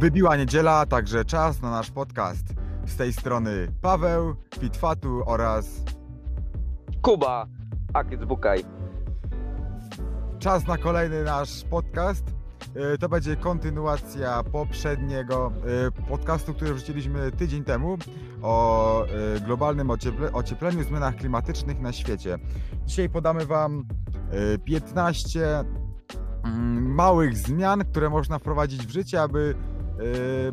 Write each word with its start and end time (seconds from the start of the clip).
Wybiła 0.00 0.36
niedziela, 0.36 0.86
także 0.86 1.24
czas 1.24 1.62
na 1.62 1.70
nasz 1.70 1.90
podcast. 1.90 2.44
Z 2.86 2.96
tej 2.96 3.12
strony 3.12 3.72
Paweł, 3.80 4.34
Pitfatu 4.60 5.22
oraz 5.26 5.66
Kuba, 7.02 7.46
Akic 7.94 8.24
Bukaj. 8.24 8.64
czas 10.38 10.66
na 10.66 10.78
kolejny 10.78 11.24
nasz 11.24 11.64
podcast. 11.64 12.24
E, 12.94 12.98
To 12.98 13.08
będzie 13.08 13.36
kontynuacja 13.36 14.42
poprzedniego 14.42 15.52
e, 15.98 16.06
podcastu, 16.08 16.54
który 16.54 16.74
wrzuciliśmy 16.74 17.32
tydzień 17.32 17.64
temu 17.64 17.96
o 18.42 19.04
e, 19.06 19.40
globalnym 19.40 19.88
ocieple- 19.88 20.30
ociepleniu, 20.32 20.84
zmianach 20.84 21.16
klimatycznych 21.16 21.80
na 21.80 21.92
świecie. 21.92 22.38
Dzisiaj 22.86 23.08
podamy 23.08 23.46
Wam 23.46 23.84
e, 24.54 24.58
15 24.58 25.64
mm, 26.44 26.94
małych 26.94 27.36
zmian, 27.36 27.84
które 27.84 28.10
można 28.10 28.38
wprowadzić 28.38 28.86
w 28.86 28.90
życie, 28.90 29.22
aby 29.22 29.54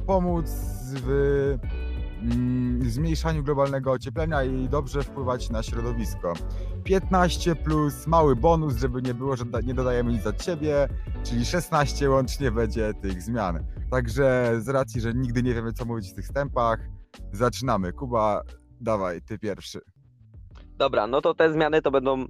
pomóc 0.06 0.46
w 0.94 1.58
mm, 2.22 2.90
zmniejszaniu 2.90 3.44
globalnego 3.44 3.92
ocieplenia 3.92 4.44
i 4.44 4.70
dobrze 4.70 5.04
wpływać 5.04 5.50
na 5.50 5.64
środowisko. 5.64 6.34
15 6.84 7.56
plus 7.56 8.08
mały 8.08 8.36
bonus, 8.36 8.76
żeby 8.76 9.02
nie 9.02 9.14
było, 9.14 9.36
że 9.36 9.46
nie 9.64 9.74
dodajemy 9.74 10.12
nic 10.12 10.28
od 10.28 10.44
siebie, 10.44 10.88
czyli 11.24 11.46
16 11.46 12.10
łącznie 12.10 12.52
będzie 12.52 12.94
tych 12.94 13.22
zmian. 13.22 13.66
Także 13.92 14.54
z 14.60 14.70
racji, 14.70 15.02
że 15.02 15.14
nigdy 15.14 15.44
nie 15.44 15.54
wiemy, 15.54 15.74
co 15.74 15.86
mówić 15.86 16.12
w 16.12 16.14
tych 16.14 16.26
wstępach, 16.26 16.80
zaczynamy. 17.32 17.94
Kuba, 17.94 18.42
dawaj, 18.82 19.22
ty 19.22 19.40
pierwszy. 19.40 19.80
Dobra, 20.78 21.08
no 21.08 21.22
to 21.22 21.34
te 21.34 21.54
zmiany 21.54 21.82
to 21.82 21.92
będą, 21.92 22.26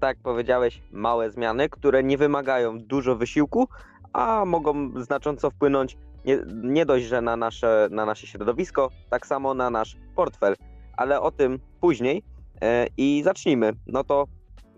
tak 0.00 0.18
powiedziałeś, 0.22 0.82
małe 0.92 1.30
zmiany, 1.30 1.68
które 1.68 2.02
nie 2.02 2.18
wymagają 2.18 2.78
dużo 2.78 3.16
wysiłku, 3.16 3.68
a 4.12 4.44
mogą 4.44 5.02
znacząco 5.02 5.50
wpłynąć 5.50 5.98
nie, 6.24 6.38
nie 6.62 6.86
dość, 6.86 7.06
że 7.06 7.20
na 7.20 7.36
nasze, 7.36 7.88
na 7.90 8.06
nasze 8.06 8.26
środowisko, 8.26 8.90
tak 9.10 9.26
samo 9.26 9.54
na 9.54 9.70
nasz 9.70 9.96
portfel, 10.16 10.56
ale 10.96 11.20
o 11.20 11.30
tym 11.30 11.58
później 11.80 12.22
e, 12.62 12.86
i 12.96 13.22
zacznijmy. 13.24 13.72
No 13.86 14.04
to 14.04 14.24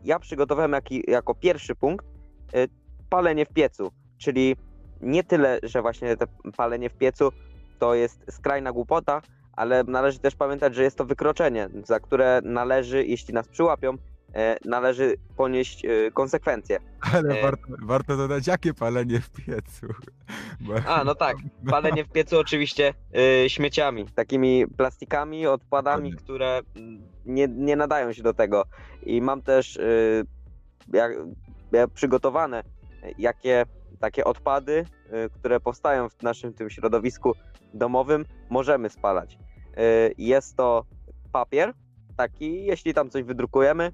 ja 0.04 0.18
przygotowałem 0.18 0.72
jaki, 0.72 1.02
jako 1.08 1.34
pierwszy 1.34 1.74
punkt 1.74 2.06
e, 2.54 2.66
palenie 3.10 3.46
w 3.46 3.52
piecu, 3.52 3.90
czyli 4.18 4.56
nie 5.00 5.24
tyle, 5.24 5.58
że 5.62 5.82
właśnie 5.82 6.16
te 6.16 6.26
palenie 6.56 6.90
w 6.90 6.94
piecu 6.94 7.32
to 7.78 7.94
jest 7.94 8.24
skrajna 8.30 8.72
głupota, 8.72 9.22
ale 9.52 9.84
należy 9.84 10.18
też 10.18 10.34
pamiętać, 10.34 10.74
że 10.74 10.82
jest 10.82 10.98
to 10.98 11.04
wykroczenie, 11.04 11.68
za 11.84 12.00
które 12.00 12.40
należy, 12.44 13.04
jeśli 13.04 13.34
nas 13.34 13.48
przyłapią, 13.48 13.96
należy 14.64 15.14
ponieść 15.36 15.84
e, 15.84 16.10
konsekwencje. 16.10 16.78
Ale 17.14 17.38
E. 17.38 17.42
warto, 17.42 17.66
warto 17.82 18.16
dodać, 18.16 18.46
jakie 18.46 18.74
palenie 18.74 19.20
w 19.20 19.30
piecu. 19.30 19.86
Bo- 20.60 20.74
A, 20.86 21.04
no 21.04 21.14
tak, 21.14 21.36
palenie 21.70 22.04
w 22.04 22.08
piecu 22.08 22.38
oczywiście 22.38 22.94
e, 23.44 23.50
śmieciami, 23.50 24.06
takimi 24.14 24.64
plastikami, 24.76 25.46
odpadami, 25.46 26.12
które 26.12 26.60
nie, 27.26 27.48
nie 27.48 27.76
nadają 27.76 28.12
się 28.12 28.22
do 28.22 28.34
tego. 28.34 28.64
I 29.02 29.22
mam 29.22 29.42
też 29.42 29.76
e, 29.76 29.82
jak, 30.92 31.12
jak 31.72 31.90
przygotowane, 31.90 32.58
e, 32.58 33.10
jakie 33.18 33.64
takie 34.00 34.24
odpady, 34.24 34.84
e, 35.10 35.28
które 35.28 35.60
powstają 35.60 36.08
w 36.08 36.22
naszym 36.22 36.52
tym 36.54 36.70
środowisku 36.70 37.32
domowym, 37.74 38.24
możemy 38.50 38.90
spalać. 38.90 39.38
E, 39.76 40.10
Jest 40.18 40.56
to 40.56 40.84
papier, 41.32 41.74
taki, 42.16 42.64
jeśli 42.64 42.94
tam 42.94 43.10
coś 43.10 43.22
wydrukujemy, 43.22 43.84
e, 43.84 43.92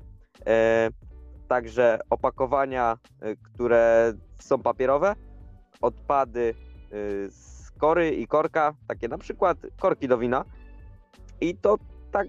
także 1.49 1.99
opakowania, 2.11 2.99
e, 3.21 3.37
które 3.37 4.13
są 4.41 4.59
papierowe, 4.59 5.15
odpady 5.81 6.55
y, 6.93 7.31
z 7.31 7.71
kory 7.71 8.11
i 8.15 8.27
korka, 8.27 8.75
takie 8.89 9.09
na 9.09 9.19
przykład 9.19 9.59
korki 9.81 10.09
do 10.09 10.19
wina. 10.19 10.45
I 11.41 11.57
to 11.57 11.79
tak 12.13 12.29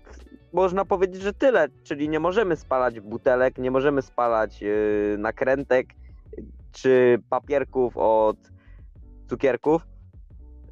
można 0.53 0.85
powiedzieć, 0.85 1.21
że 1.21 1.33
tyle, 1.33 1.67
czyli 1.83 2.09
nie 2.09 2.19
możemy 2.19 2.55
spalać 2.55 2.99
butelek, 2.99 3.57
nie 3.57 3.71
możemy 3.71 4.01
spalać 4.01 4.63
nakrętek 5.17 5.87
czy 6.71 7.19
papierków 7.29 7.97
od 7.97 8.37
cukierków, 9.29 9.87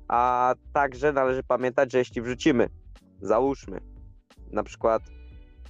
a 0.08 0.54
także 0.74 1.14
należy 1.14 1.44
pamiętać, 1.44 1.92
że 1.92 1.98
jeśli 1.98 2.22
wrzucimy, 2.22 2.70
załóżmy, 3.22 3.82
na 4.52 4.64
przykład 4.64 5.02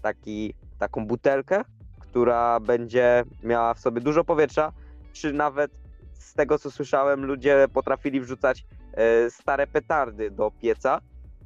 taki, 0.01 0.53
taką 0.79 1.07
butelkę, 1.07 1.61
która 1.99 2.59
będzie 2.59 3.23
miała 3.43 3.73
w 3.73 3.79
sobie 3.79 4.01
dużo 4.01 4.23
powietrza, 4.23 4.71
czy 5.13 5.33
nawet 5.33 5.71
z 6.13 6.33
tego 6.33 6.59
co 6.59 6.71
słyszałem, 6.71 7.25
ludzie 7.25 7.67
potrafili 7.73 8.21
wrzucać 8.21 8.65
e, 8.93 9.29
stare 9.29 9.67
petardy 9.67 10.31
do 10.31 10.51
pieca 10.61 10.99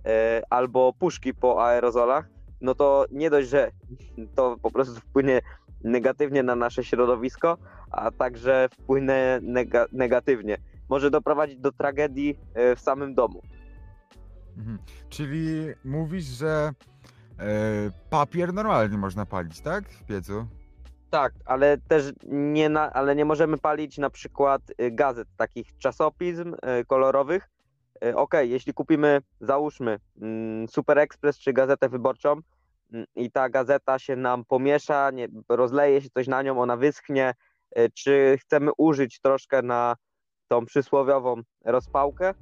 e, 0.06 0.42
albo 0.50 0.94
puszki 0.94 1.34
po 1.34 1.66
aerozolach, 1.66 2.30
no 2.62 2.76
to 2.76 3.06
nie 3.12 3.30
dość, 3.30 3.50
że 3.50 3.72
to 4.36 4.58
po 4.62 4.72
prostu 4.72 4.96
wpłynie 4.96 5.42
negatywnie 5.84 6.44
na 6.44 6.56
nasze 6.56 6.84
środowisko, 6.84 7.58
a 7.92 8.12
także 8.12 8.70
wpłynie 8.72 9.40
nega- 9.44 9.88
negatywnie. 9.92 10.58
Może 10.90 11.12
doprowadzić 11.12 11.60
do 11.60 11.72
tragedii 11.72 12.40
e, 12.54 12.76
w 12.76 12.80
samym 12.80 13.16
domu. 13.16 13.42
Mhm. 14.58 14.80
Czyli 15.10 15.68
mówisz, 15.86 16.26
że 16.26 16.72
papier 18.10 18.54
normalnie 18.54 18.98
można 18.98 19.26
palić, 19.26 19.62
tak? 19.62 19.90
W 19.90 20.04
piecu? 20.04 20.48
Tak, 21.10 21.34
ale 21.46 21.78
też 21.78 22.14
nie, 22.28 22.70
na, 22.70 22.94
ale 22.94 23.16
nie 23.16 23.26
możemy 23.26 23.58
palić 23.58 23.98
na 23.98 24.10
przykład 24.10 24.62
y, 24.82 24.92
gazet, 24.92 25.28
takich 25.38 25.78
czasopism 25.78 26.54
y, 26.54 26.86
kolorowych. 26.86 27.50
Y, 28.06 28.16
Okej, 28.16 28.50
jeśli 28.50 28.74
kupimy, 28.74 29.22
załóżmy, 29.42 30.00
mm, 30.22 30.68
Super 30.68 31.00
Express 31.00 31.40
czy 31.40 31.54
gazetę 31.54 31.90
wyborczą 31.90 32.42
mm, 32.94 33.06
i 33.16 33.32
ta 33.32 33.50
gazeta 33.50 34.00
się 34.00 34.16
nam 34.16 34.46
pomiesza, 34.46 35.12
nie, 35.12 35.28
rozleje 35.50 36.02
się 36.02 36.10
coś 36.10 36.28
na 36.28 36.42
nią, 36.42 36.62
ona 36.62 36.78
wyschnie, 36.78 37.34
czy 37.94 38.38
chcemy 38.42 38.72
użyć 38.78 39.20
troszkę 39.20 39.62
na 39.62 39.96
tą 40.48 40.66
przysłowiową 40.66 41.42
rozpałkę, 41.66 42.34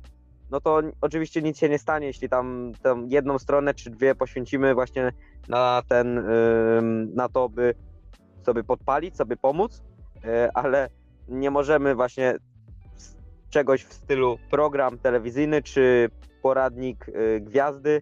no 0.52 0.62
to 0.62 0.82
oczywiście 1.02 1.42
nic 1.42 1.58
się 1.58 1.70
nie 1.70 1.80
stanie, 1.80 2.08
jeśli 2.08 2.30
tam 2.30 2.72
tą 2.84 3.08
jedną 3.08 3.40
stronę 3.40 3.74
czy 3.74 3.90
dwie 3.90 4.16
poświęcimy 4.16 4.74
właśnie 4.74 5.12
na 5.50 5.82
ten, 5.88 6.24
na 7.16 7.30
to, 7.30 7.50
by 7.50 7.74
sobie 8.48 8.64
podpalić, 8.64 9.18
sobie 9.18 9.38
pomóc, 9.38 9.84
e, 10.26 10.50
ale 10.54 10.90
nie 11.28 11.52
możemy 11.52 11.96
właśnie 11.96 12.36
czegoś 13.50 13.84
w 13.84 13.94
stylu 13.94 14.38
program 14.52 14.98
telewizyjny 14.98 15.62
czy 15.62 16.10
poradnik 16.42 17.10
e, 17.10 17.40
gwiazdy, 17.40 18.02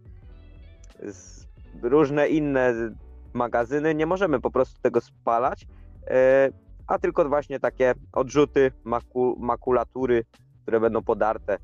różne 1.81 2.27
inne 2.27 2.73
magazyny, 3.33 3.95
nie 3.95 4.05
możemy 4.05 4.41
po 4.41 4.51
prostu 4.51 4.81
tego 4.81 5.01
spalać, 5.01 5.67
e, 6.07 6.49
a 6.87 6.99
tylko 6.99 7.29
właśnie 7.29 7.59
takie 7.59 7.93
odrzuty, 8.13 8.71
maku, 8.83 9.35
makulatury, 9.39 10.25
które 10.61 10.79
będą 10.79 11.03
podarte. 11.03 11.57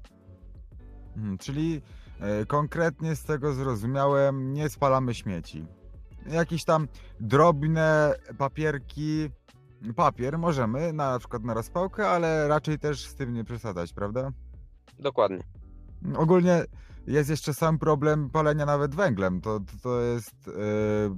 Mhm. 1.17 1.37
Czyli 1.37 1.81
e, 2.19 2.45
konkretnie 2.45 3.15
z 3.15 3.23
tego 3.23 3.53
zrozumiałem, 3.53 4.53
nie 4.53 4.69
spalamy 4.69 5.13
śmieci. 5.13 5.65
Jakieś 6.25 6.63
tam 6.63 6.87
drobne 7.19 8.13
papierki, 8.37 9.29
papier 9.95 10.37
możemy, 10.37 10.93
na 10.93 11.19
przykład 11.19 11.43
na 11.43 11.53
rozpałkę, 11.53 12.09
ale 12.09 12.47
raczej 12.47 12.79
też 12.79 13.07
z 13.07 13.15
tym 13.15 13.33
nie 13.33 13.43
przesadzać, 13.43 13.93
prawda? 13.93 14.31
Dokładnie. 14.99 15.39
Ogólnie 16.15 16.63
jest 17.07 17.29
jeszcze 17.29 17.53
sam 17.53 17.79
problem 17.79 18.29
palenia 18.29 18.65
nawet 18.65 18.95
węglem. 18.95 19.41
To, 19.41 19.59
to, 19.59 19.73
to 19.83 20.01
jest. 20.01 20.47
Yy, 20.47 21.15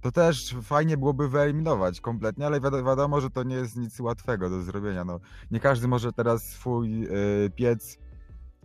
to 0.00 0.12
też 0.12 0.56
fajnie 0.62 0.96
byłoby 0.96 1.28
wyeliminować 1.28 2.00
kompletnie, 2.00 2.46
ale 2.46 2.60
wiado- 2.60 2.84
wiadomo, 2.86 3.20
że 3.20 3.30
to 3.30 3.42
nie 3.42 3.56
jest 3.56 3.76
nic 3.76 4.00
łatwego 4.00 4.50
do 4.50 4.62
zrobienia. 4.62 5.04
No, 5.04 5.20
nie 5.50 5.60
każdy 5.60 5.88
może 5.88 6.12
teraz 6.12 6.42
swój 6.44 7.00
yy, 7.00 7.08
piec 7.56 7.98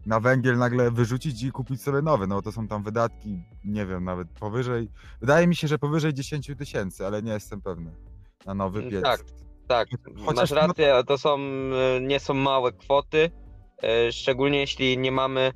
na 0.07 0.19
węgiel 0.19 0.57
nagle 0.57 0.91
wyrzucić 0.91 1.43
i 1.43 1.52
kupić 1.52 1.81
sobie 1.81 2.02
nowy. 2.02 2.28
No 2.28 2.41
to 2.41 2.52
są 2.52 2.67
tam 2.67 2.84
wydatki, 2.84 3.43
nie 3.66 3.85
wiem, 3.85 4.03
nawet 4.03 4.28
powyżej. 4.29 4.90
Wydaje 5.22 5.47
mi 5.47 5.55
się, 5.55 5.67
że 5.67 5.78
powyżej 5.78 6.14
10 6.14 6.52
tysięcy, 6.58 7.05
ale 7.05 7.23
nie 7.23 7.31
jestem 7.31 7.61
pewny. 7.61 7.91
Na 8.46 8.53
nowy 8.53 8.84
piec. 8.84 9.03
Tak, 9.03 9.23
tak. 9.67 9.87
Chociaż 10.26 10.35
Masz 10.35 10.49
no- 10.52 10.55
rację, 10.55 10.93
to 11.08 11.17
są, 11.17 11.37
e, 11.37 12.02
nie 12.02 12.20
są 12.20 12.34
małe 12.34 12.72
kwoty, 12.72 13.31
e, 13.84 14.11
szczególnie 14.11 14.59
jeśli 14.59 14.97
nie 14.97 15.11
mamy 15.11 15.52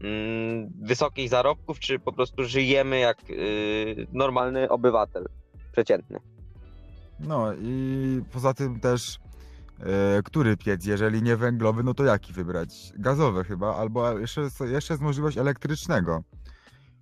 mm, 0.00 0.70
wysokich 0.82 1.28
zarobków, 1.28 1.78
czy 1.78 1.98
po 1.98 2.12
prostu 2.12 2.44
żyjemy 2.44 2.98
jak 2.98 3.18
e, 3.20 3.34
normalny 4.12 4.68
obywatel, 4.68 5.26
przeciętny. 5.72 6.18
No 7.20 7.52
i 7.54 8.20
poza 8.32 8.54
tym 8.54 8.80
też 8.80 9.16
e, 9.16 9.25
który 10.24 10.56
piec, 10.56 10.86
jeżeli 10.86 11.22
nie 11.22 11.36
węglowy, 11.36 11.82
no 11.82 11.94
to 11.94 12.04
jaki 12.04 12.32
wybrać? 12.32 12.92
Gazowy 12.98 13.44
chyba, 13.44 13.76
albo 13.76 14.18
jeszcze, 14.18 14.40
jest- 14.40 14.60
jeszcze 14.60 14.94
jest 14.94 15.02
możliwość 15.02 15.38
elektrycznego. 15.38 16.22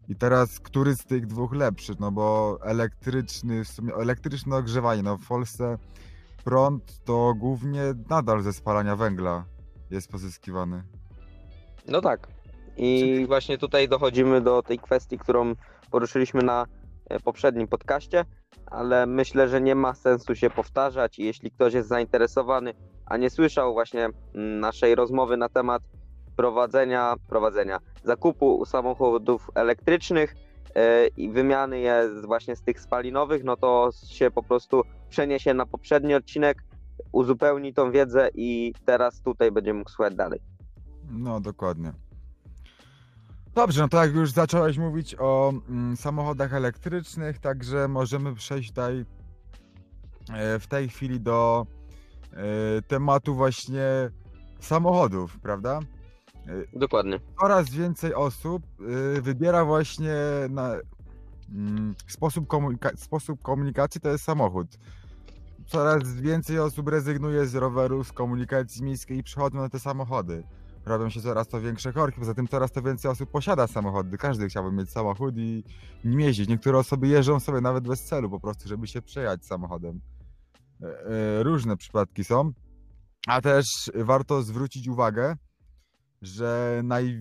I 0.08 0.16
teraz 0.16 0.60
który 0.60 0.94
z 0.96 1.04
tych 1.04 1.26
dwóch 1.26 1.52
lepszy? 1.52 1.92
No 2.00 2.12
bo 2.12 2.58
elektryczny, 2.62 3.64
w 3.64 3.68
sumie 3.68 3.94
elektryczne 3.94 4.56
ogrzewanie, 4.56 5.02
no 5.02 5.16
w 5.16 5.26
Polsce 5.28 5.78
prąd 6.44 7.04
to 7.04 7.34
głównie 7.34 7.82
nadal 8.10 8.42
ze 8.42 8.52
spalania 8.52 8.96
węgla 8.96 9.44
jest 9.90 10.08
pozyskiwany. 10.08 10.82
No 11.88 12.00
tak. 12.00 12.28
I 12.76 13.24
właśnie 13.26 13.58
tutaj 13.58 13.88
dochodzimy 13.88 14.40
do 14.40 14.62
tej 14.62 14.78
kwestii, 14.78 15.18
którą 15.18 15.54
poruszyliśmy 15.90 16.42
na 16.42 16.66
e, 17.10 17.20
poprzednim 17.20 17.68
podcaście, 17.68 18.24
ale 18.66 19.06
myślę, 19.06 19.48
że 19.48 19.60
nie 19.60 19.74
ma 19.74 19.94
sensu 19.94 20.34
się 20.34 20.50
powtarzać. 20.50 21.18
I 21.18 21.24
jeśli 21.24 21.50
ktoś 21.50 21.74
jest 21.74 21.88
zainteresowany, 21.88 22.74
a 23.06 23.16
nie 23.16 23.30
słyszał 23.30 23.72
właśnie 23.72 24.04
mm, 24.04 24.60
naszej 24.60 24.94
rozmowy 24.94 25.36
na 25.36 25.48
temat 25.48 25.82
prowadzenia, 26.36 27.14
prowadzenia 27.28 27.78
zakupu 28.04 28.64
samochodów 28.66 29.50
elektrycznych 29.54 30.34
e, 30.74 31.06
i 31.06 31.30
wymiany 31.30 31.80
je 31.80 32.10
właśnie 32.26 32.56
z 32.56 32.62
tych 32.62 32.80
spalinowych, 32.80 33.44
no 33.44 33.56
to 33.56 33.90
się 34.06 34.30
po 34.30 34.42
prostu 34.42 34.82
przeniesie 35.08 35.54
na 35.54 35.66
poprzedni 35.66 36.14
odcinek, 36.14 36.64
uzupełni 37.12 37.74
tą 37.74 37.90
wiedzę 37.90 38.28
i 38.34 38.74
teraz 38.84 39.22
tutaj 39.22 39.52
będzie 39.52 39.74
mógł 39.74 39.90
słuchać 39.90 40.14
dalej. 40.14 40.40
No, 41.10 41.40
dokładnie. 41.40 41.92
Dobrze, 43.54 43.82
no 43.82 43.88
to 43.88 44.04
jak 44.04 44.14
już 44.14 44.30
zacząłeś 44.30 44.78
mówić 44.78 45.16
o 45.18 45.52
mm, 45.68 45.96
samochodach 45.96 46.54
elektrycznych, 46.54 47.38
także 47.38 47.88
możemy 47.88 48.34
przejść 48.34 48.68
tutaj 48.68 49.04
e, 50.32 50.58
w 50.58 50.66
tej 50.66 50.88
chwili 50.88 51.20
do 51.20 51.66
e, 52.32 52.82
tematu 52.82 53.34
właśnie 53.34 54.10
samochodów, 54.60 55.38
prawda? 55.40 55.80
Dokładnie. 56.72 57.20
Coraz 57.40 57.70
więcej 57.70 58.14
osób 58.14 58.62
e, 59.16 59.20
wybiera 59.20 59.64
właśnie 59.64 60.14
na 60.50 60.74
mm, 61.54 61.94
sposób, 62.06 62.46
komunika- 62.46 62.96
sposób 62.96 63.42
komunikacji 63.42 64.00
to 64.00 64.08
jest 64.08 64.24
samochód. 64.24 64.66
Coraz 65.66 66.20
więcej 66.20 66.58
osób 66.58 66.88
rezygnuje 66.88 67.46
z 67.46 67.54
roweru, 67.54 68.04
z 68.04 68.12
komunikacji 68.12 68.84
miejskiej 68.84 69.18
i 69.18 69.22
przechodzą 69.22 69.58
na 69.58 69.68
te 69.68 69.78
samochody 69.78 70.44
robią 70.86 71.10
się 71.10 71.20
coraz 71.20 71.48
to 71.48 71.60
większe 71.60 71.92
korki, 71.92 72.20
poza 72.20 72.34
tym 72.34 72.48
coraz 72.48 72.72
to 72.72 72.82
więcej 72.82 73.10
osób 73.10 73.30
posiada 73.30 73.66
samochody, 73.66 74.18
każdy 74.18 74.48
chciałby 74.48 74.72
mieć 74.72 74.90
samochód 74.90 75.34
i 75.36 75.64
nim 76.04 76.20
jeździć. 76.20 76.48
Niektóre 76.48 76.78
osoby 76.78 77.08
jeżdżą 77.08 77.40
sobie 77.40 77.60
nawet 77.60 77.88
bez 77.88 78.04
celu, 78.04 78.30
po 78.30 78.40
prostu, 78.40 78.68
żeby 78.68 78.86
się 78.86 79.02
przejechać 79.02 79.46
samochodem. 79.46 80.00
E, 80.82 80.86
e, 80.86 81.42
Różne 81.42 81.76
przypadki 81.76 82.24
są, 82.24 82.52
a 83.26 83.40
też 83.40 83.66
warto 83.94 84.42
zwrócić 84.42 84.88
uwagę, 84.88 85.36
że 86.22 86.80
naj... 86.84 87.18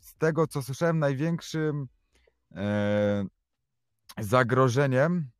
z 0.00 0.14
tego 0.16 0.46
co 0.46 0.62
słyszałem, 0.62 0.98
największym 0.98 1.86
e, 2.54 3.24
zagrożeniem 4.18 5.30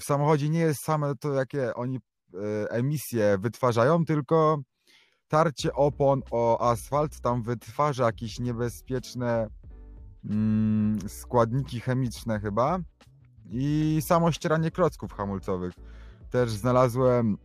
w 0.00 0.04
samochodzie 0.04 0.48
nie 0.48 0.58
jest 0.58 0.84
same 0.84 1.16
to, 1.16 1.32
jakie 1.32 1.74
oni 1.74 1.98
emisje 2.70 3.38
wytwarzają, 3.38 4.04
tylko 4.04 4.62
tarcie 5.30 5.72
opon 5.72 6.22
o 6.30 6.70
asfalt 6.70 7.20
tam 7.20 7.42
wytwarza 7.42 8.04
jakieś 8.04 8.40
niebezpieczne 8.40 9.48
mm, 10.24 10.98
składniki 11.08 11.80
chemiczne 11.80 12.40
chyba 12.40 12.78
i 13.50 13.98
samo 14.00 14.32
ścieranie 14.32 14.70
klocków 14.70 15.12
hamulcowych. 15.12 15.74
Też 16.30 16.50
znalazłem 16.50 17.38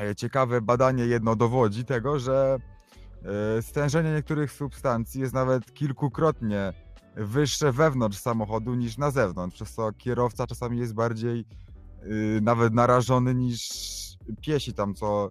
e, 0.00 0.14
ciekawe 0.14 0.60
badanie 0.60 1.06
jedno 1.06 1.36
dowodzi 1.36 1.84
tego, 1.84 2.18
że 2.18 2.58
e, 3.58 3.62
stężenie 3.62 4.12
niektórych 4.12 4.52
substancji 4.52 5.20
jest 5.20 5.34
nawet 5.34 5.74
kilkukrotnie 5.74 6.72
wyższe 7.16 7.72
wewnątrz 7.72 8.18
samochodu 8.18 8.74
niż 8.74 8.98
na 8.98 9.10
zewnątrz, 9.10 9.54
przez 9.54 9.74
co 9.74 9.92
kierowca 9.92 10.46
czasami 10.46 10.78
jest 10.78 10.94
bardziej 10.94 11.44
y, 12.02 12.40
nawet 12.42 12.74
narażony 12.74 13.34
niż 13.34 13.68
piesi 14.40 14.74
tam, 14.74 14.94
co 14.94 15.30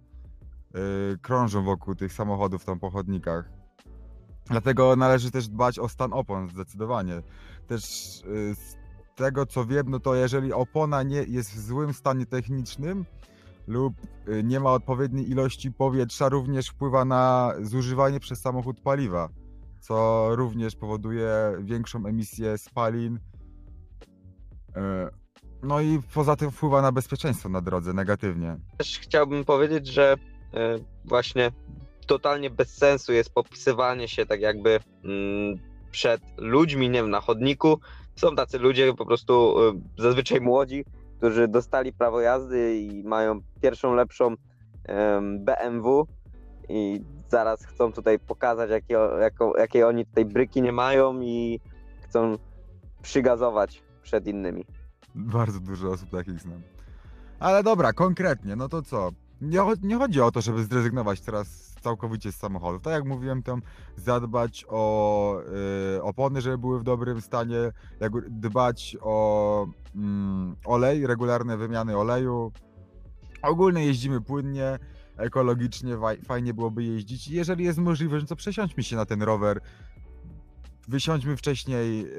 krążą 1.22 1.64
wokół 1.64 1.96
tych 1.96 2.14
samochodów 2.14 2.66
tam 2.66 2.80
po 2.80 2.90
chodnikach. 2.90 3.50
Dlatego 4.46 4.96
należy 4.96 5.32
też 5.32 5.48
dbać 5.48 5.80
o 5.80 5.90
stan 5.90 6.14
opon 6.14 6.50
zdecydowanie. 6.50 7.22
Też 7.68 7.84
y, 8.22 8.56
z 8.56 8.76
tego 9.16 9.46
co 9.46 9.66
wiem, 9.66 9.90
no 9.90 10.00
to 10.00 10.16
jeżeli 10.16 10.54
opona 10.54 11.04
nie 11.04 11.24
jest 11.24 11.52
w 11.52 11.60
złym 11.60 11.94
stanie 11.94 12.26
technicznym 12.26 13.06
lub 13.68 13.94
y, 14.28 14.44
nie 14.44 14.60
ma 14.60 14.72
odpowiedniej 14.72 15.30
ilości 15.30 15.72
powietrza, 15.72 16.30
również 16.30 16.68
wpływa 16.68 17.06
na 17.06 17.54
zużywanie 17.62 18.20
przez 18.20 18.42
samochód 18.42 18.82
paliwa, 18.82 19.30
co 19.80 20.28
również 20.36 20.76
powoduje 20.76 21.34
większą 21.60 22.06
emisję 22.06 22.58
spalin. 22.58 23.16
Y, 23.16 24.80
No 25.64 25.82
i 25.82 26.00
poza 26.14 26.36
tym 26.36 26.52
wpływa 26.52 26.82
na 26.82 26.92
bezpieczeństwo 26.92 27.50
na 27.50 27.62
drodze 27.62 27.94
negatywnie. 27.94 28.58
Też 28.78 29.00
chciałbym 29.00 29.46
powiedzieć, 29.46 29.88
że 29.88 30.18
właśnie 31.06 31.52
totalnie 32.08 32.50
bez 32.50 32.78
sensu 32.78 33.14
jest 33.14 33.34
popisywanie 33.34 34.08
się 34.08 34.26
tak 34.26 34.42
jakby 34.42 34.80
mm, 35.04 35.56
przed 35.92 36.22
ludźmi, 36.38 36.90
nie 36.90 37.02
wiem, 37.02 37.10
na 37.10 37.22
chodniku. 37.22 37.80
Są 38.16 38.36
tacy 38.36 38.60
ludzie 38.60 38.94
po 38.94 39.06
prostu 39.06 39.56
e, 39.70 39.74
zazwyczaj 39.98 40.42
młodzi, 40.42 40.86
którzy 41.18 41.48
dostali 41.48 41.94
prawo 41.94 42.22
jazdy 42.22 42.76
i 42.78 43.04
mają 43.04 43.40
pierwszą 43.62 43.96
lepszą 43.96 44.36
BMW 45.40 46.08
i 46.70 47.02
zaraz 47.30 47.66
chcą 47.66 47.94
tutaj 47.94 48.20
pokazać, 48.20 48.70
jakie, 48.70 48.94
jako, 49.22 49.54
jakie 49.58 49.88
oni 49.88 50.06
tutaj 50.06 50.26
bryki 50.26 50.62
nie 50.62 50.72
mają 50.72 51.22
i 51.22 51.60
chcą 52.02 52.38
przygazować 53.02 53.84
przed 54.04 54.28
innymi. 54.28 54.66
Bardzo 55.16 55.60
dużo 55.60 55.90
osób 55.90 56.10
takich 56.10 56.40
znam. 56.40 56.62
Ale 57.40 57.64
dobra, 57.64 57.94
konkretnie, 57.94 58.56
no 58.56 58.70
to 58.70 58.82
co? 58.82 59.12
Nie, 59.42 59.60
nie 59.82 59.96
chodzi 59.98 60.22
o 60.22 60.32
to, 60.32 60.42
żeby 60.42 60.64
zrezygnować 60.64 61.22
teraz 61.22 61.76
całkowicie 61.82 62.32
z 62.32 62.36
samochodów. 62.36 62.82
Tak 62.82 62.94
jak 62.94 63.06
mówiłem, 63.06 63.44
tam 63.44 63.62
zadbać 63.96 64.66
o 64.70 65.42
y, 65.98 66.04
opony, 66.04 66.42
żeby 66.42 66.58
były 66.58 66.80
w 66.80 66.84
dobrym 66.84 67.22
stanie, 67.22 67.72
jak 68.00 68.30
dbać 68.30 68.98
o 69.02 69.68
mm, 69.96 70.56
olej, 70.66 71.08
regularne 71.08 71.58
wymiany 71.58 71.98
oleju. 71.98 72.52
Ogólnie 73.42 73.86
jeździmy 73.86 74.22
płynnie, 74.22 74.80
ekologicznie, 75.18 75.98
faj- 75.98 76.26
fajnie 76.26 76.54
byłoby 76.54 76.84
jeździć. 76.84 77.28
Jeżeli 77.28 77.66
jest 77.66 77.80
możliwość, 77.80 78.24
no 78.24 78.28
to 78.28 78.36
przesiądźmy 78.36 78.84
się 78.84 78.96
na 78.96 79.06
ten 79.06 79.22
rower. 79.22 79.62
Wysiądźmy 80.88 81.38
wcześniej 81.38 82.02
yy, 82.04 82.10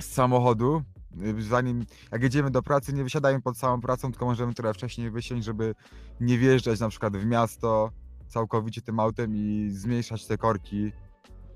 z 0.00 0.04
samochodu, 0.04 0.76
y, 0.76 0.97
zanim 1.38 1.84
jak 2.12 2.22
jedziemy 2.22 2.50
do 2.50 2.62
pracy, 2.62 2.92
nie 2.92 3.04
wysiadajmy 3.04 3.42
pod 3.42 3.58
samą 3.58 3.80
pracą, 3.80 4.10
tylko 4.12 4.26
możemy 4.26 4.54
trochę 4.54 4.74
wcześniej 4.74 5.10
wysiąść, 5.10 5.44
żeby 5.44 5.74
nie 6.20 6.38
wjeżdżać 6.38 6.80
na 6.80 6.88
przykład 6.88 7.16
w 7.16 7.26
miasto 7.26 7.90
całkowicie 8.28 8.82
tym 8.82 9.00
autem 9.00 9.36
i 9.36 9.68
zmniejszać 9.70 10.26
te 10.26 10.38
korki. 10.38 10.92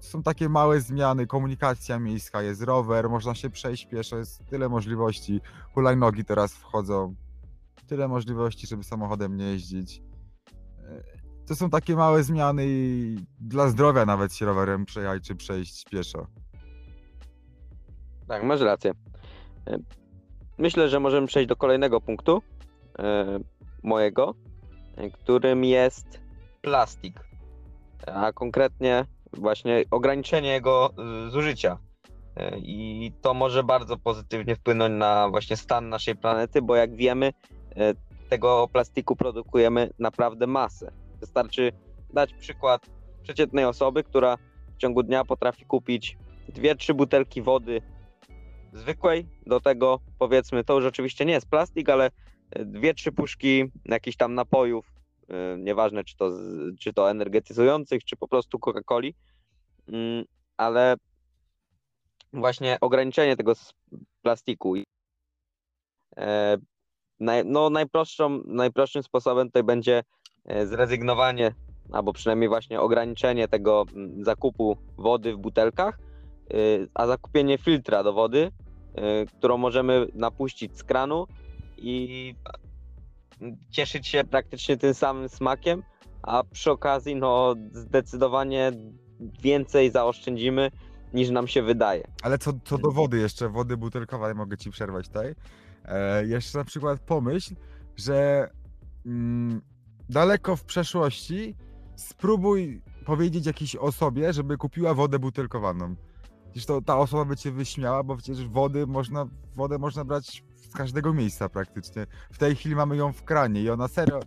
Są 0.01 0.23
takie 0.23 0.49
małe 0.49 0.81
zmiany, 0.81 1.27
komunikacja 1.27 1.99
miejska, 1.99 2.43
jest 2.43 2.63
rower, 2.63 3.11
można 3.11 3.35
się 3.35 3.51
przejść 3.51 3.87
pieszo, 3.87 4.17
jest 4.17 4.45
tyle 4.47 4.69
możliwości. 4.69 5.41
Hulajnogi 5.75 6.25
teraz 6.25 6.55
wchodzą, 6.55 7.15
tyle 7.87 8.09
możliwości, 8.09 8.67
żeby 8.67 8.85
samochodem 8.85 9.37
nie 9.37 9.45
jeździć. 9.45 10.03
E, 10.79 11.03
To 11.47 11.57
są 11.57 11.71
takie 11.71 11.97
małe 11.97 12.23
zmiany 12.23 12.65
i 12.67 13.17
dla 13.41 13.69
zdrowia 13.69 14.07
nawet 14.07 14.35
się 14.35 14.47
rowerem 14.47 14.85
przejechać 14.85 15.23
czy 15.27 15.35
przejść 15.35 15.85
pieszo. 15.85 16.27
Tak, 18.29 18.43
masz 18.45 18.61
rację. 18.61 18.93
Myślę, 20.59 20.89
że 20.89 21.01
możemy 21.01 21.27
przejść 21.27 21.49
do 21.49 21.57
kolejnego 21.57 22.01
punktu 22.01 22.43
e, 22.99 23.39
mojego, 23.83 24.35
którym 25.13 25.65
jest 25.65 26.21
plastik. 26.63 27.21
A 28.07 28.33
konkretnie 28.33 29.05
właśnie 29.33 29.85
ograniczenie 29.91 30.49
jego 30.49 30.91
e, 30.91 31.31
zużycia. 31.31 31.79
E, 32.37 32.59
I 32.59 33.13
to 33.23 33.35
może 33.35 33.65
bardzo 33.65 33.97
pozytywnie 33.97 34.57
wpłynąć 34.57 34.95
na 34.99 35.29
właśnie 35.29 35.57
stan 35.57 35.89
naszej 35.89 36.17
planety, 36.17 36.63
bo 36.63 36.77
jak 36.77 36.97
wiemy, 36.97 37.33
tego 38.29 38.69
plastiku 38.73 39.17
produkujemy 39.17 39.91
naprawdę 39.99 40.47
masę. 40.47 40.93
Wystarczy 41.21 41.73
dać 42.13 42.35
przykład 42.35 42.87
przeciętnej 43.23 43.65
osoby, 43.65 44.05
która 44.05 44.37
w 44.75 44.77
ciągu 44.77 45.03
dnia 45.03 45.25
potrafi 45.25 45.65
kupić 45.65 46.19
dwie, 46.49 46.75
trzy 46.75 46.95
butelki 46.95 47.43
wody 47.43 47.83
zwykłej, 48.73 49.27
do 49.47 49.61
tego 49.61 50.01
powiedzmy, 50.19 50.65
to 50.65 50.75
już 50.75 50.85
oczywiście 50.85 51.25
nie 51.25 51.33
jest 51.33 51.49
plastik, 51.49 51.89
ale 51.89 52.11
e, 52.51 52.65
dwie, 52.65 52.95
trzy 52.95 53.13
puszki 53.13 53.65
jakichś 53.85 54.17
tam 54.17 54.35
napojów, 54.35 54.93
e, 55.29 55.59
nieważne 55.59 56.05
czy 56.05 56.17
to, 56.17 56.31
czy 56.81 56.93
to 56.93 57.11
energetyzujących, 57.11 58.05
czy 58.05 58.17
po 58.17 58.29
prostu 58.29 58.59
Coca-Coli, 58.59 59.15
Mm, 59.89 60.25
ale 60.57 60.97
właśnie 62.33 62.79
ograniczenie 62.81 63.37
tego 63.37 63.53
plastiku. 64.23 64.75
e, 66.17 66.59
no 67.45 67.71
najprostszą, 67.71 68.43
najprostszym 68.45 69.03
sposobem 69.03 69.47
tutaj 69.49 69.63
będzie 69.63 70.03
zrezygnowanie, 70.65 71.55
albo 71.93 72.13
przynajmniej 72.13 72.49
właśnie 72.49 72.81
ograniczenie 72.81 73.49
tego 73.49 73.85
mm, 73.95 74.25
zakupu 74.25 74.77
wody 74.97 75.35
w 75.35 75.39
butelkach, 75.39 75.99
a 76.95 77.07
zakupienie 77.07 77.59
filtra 77.59 78.03
do 78.03 78.13
wody, 78.13 78.51
którą 79.39 79.59
możemy 79.59 80.07
napuścić 80.15 80.79
z 80.79 80.85
kranu 80.85 81.27
i 81.79 82.35
cieszyć 83.71 84.09
się 84.09 84.25
praktycznie 84.25 84.77
tym 84.77 84.95
samym 84.95 85.29
smakiem, 85.29 85.83
a 86.23 86.45
przy 86.45 86.71
okazji 86.71 87.17
no 87.17 87.55
zdecydowanie 87.73 88.73
więcej 89.43 89.91
zaoszczędzimy 89.91 90.71
niż 91.15 91.31
nam 91.31 91.49
się 91.49 91.63
wydaje. 91.63 92.03
Ale 92.23 92.39
co, 92.39 92.53
co 92.65 92.79
do 92.79 92.91
wody 92.91 93.19
jeszcze, 93.19 93.49
wody 93.49 93.77
butelkowej 93.77 94.35
mogę 94.35 94.57
ci 94.57 94.71
przerwać 94.71 95.09
tutaj. 95.09 95.35
E, 95.85 96.27
jeszcze 96.27 96.59
na 96.59 96.65
przykład 96.65 97.01
pomyśl, 97.01 97.55
że 97.97 98.51
mm, 99.07 99.63
daleko 100.09 100.57
w 100.57 100.65
przeszłości 100.65 101.55
spróbuj 101.97 102.83
powiedzieć 103.05 103.47
jakiejś 103.47 103.77
osobie, 103.77 104.33
żeby 104.33 104.57
kupiła 104.57 104.95
wodę 104.95 105.19
butelkowaną. 105.19 105.95
To 106.67 106.81
ta 106.83 106.99
osoba 106.99 107.25
by 107.25 107.37
cię 107.37 107.51
wyśmiała, 107.51 108.03
bo 108.03 108.17
przecież 108.17 108.49
wody 108.49 108.87
można, 108.87 109.27
wodę 109.57 109.79
można 109.79 110.05
brać 110.05 110.45
z 110.57 110.73
każdego 110.77 111.15
miejsca 111.15 111.49
praktycznie. 111.49 112.07
W 112.33 112.39
tej 112.39 112.57
chwili 112.57 112.75
mamy 112.77 112.97
ją 112.97 113.13
w 113.13 113.23
kranie 113.25 113.63
i 113.63 113.71
ona 113.71 113.89
serio, 113.89 114.21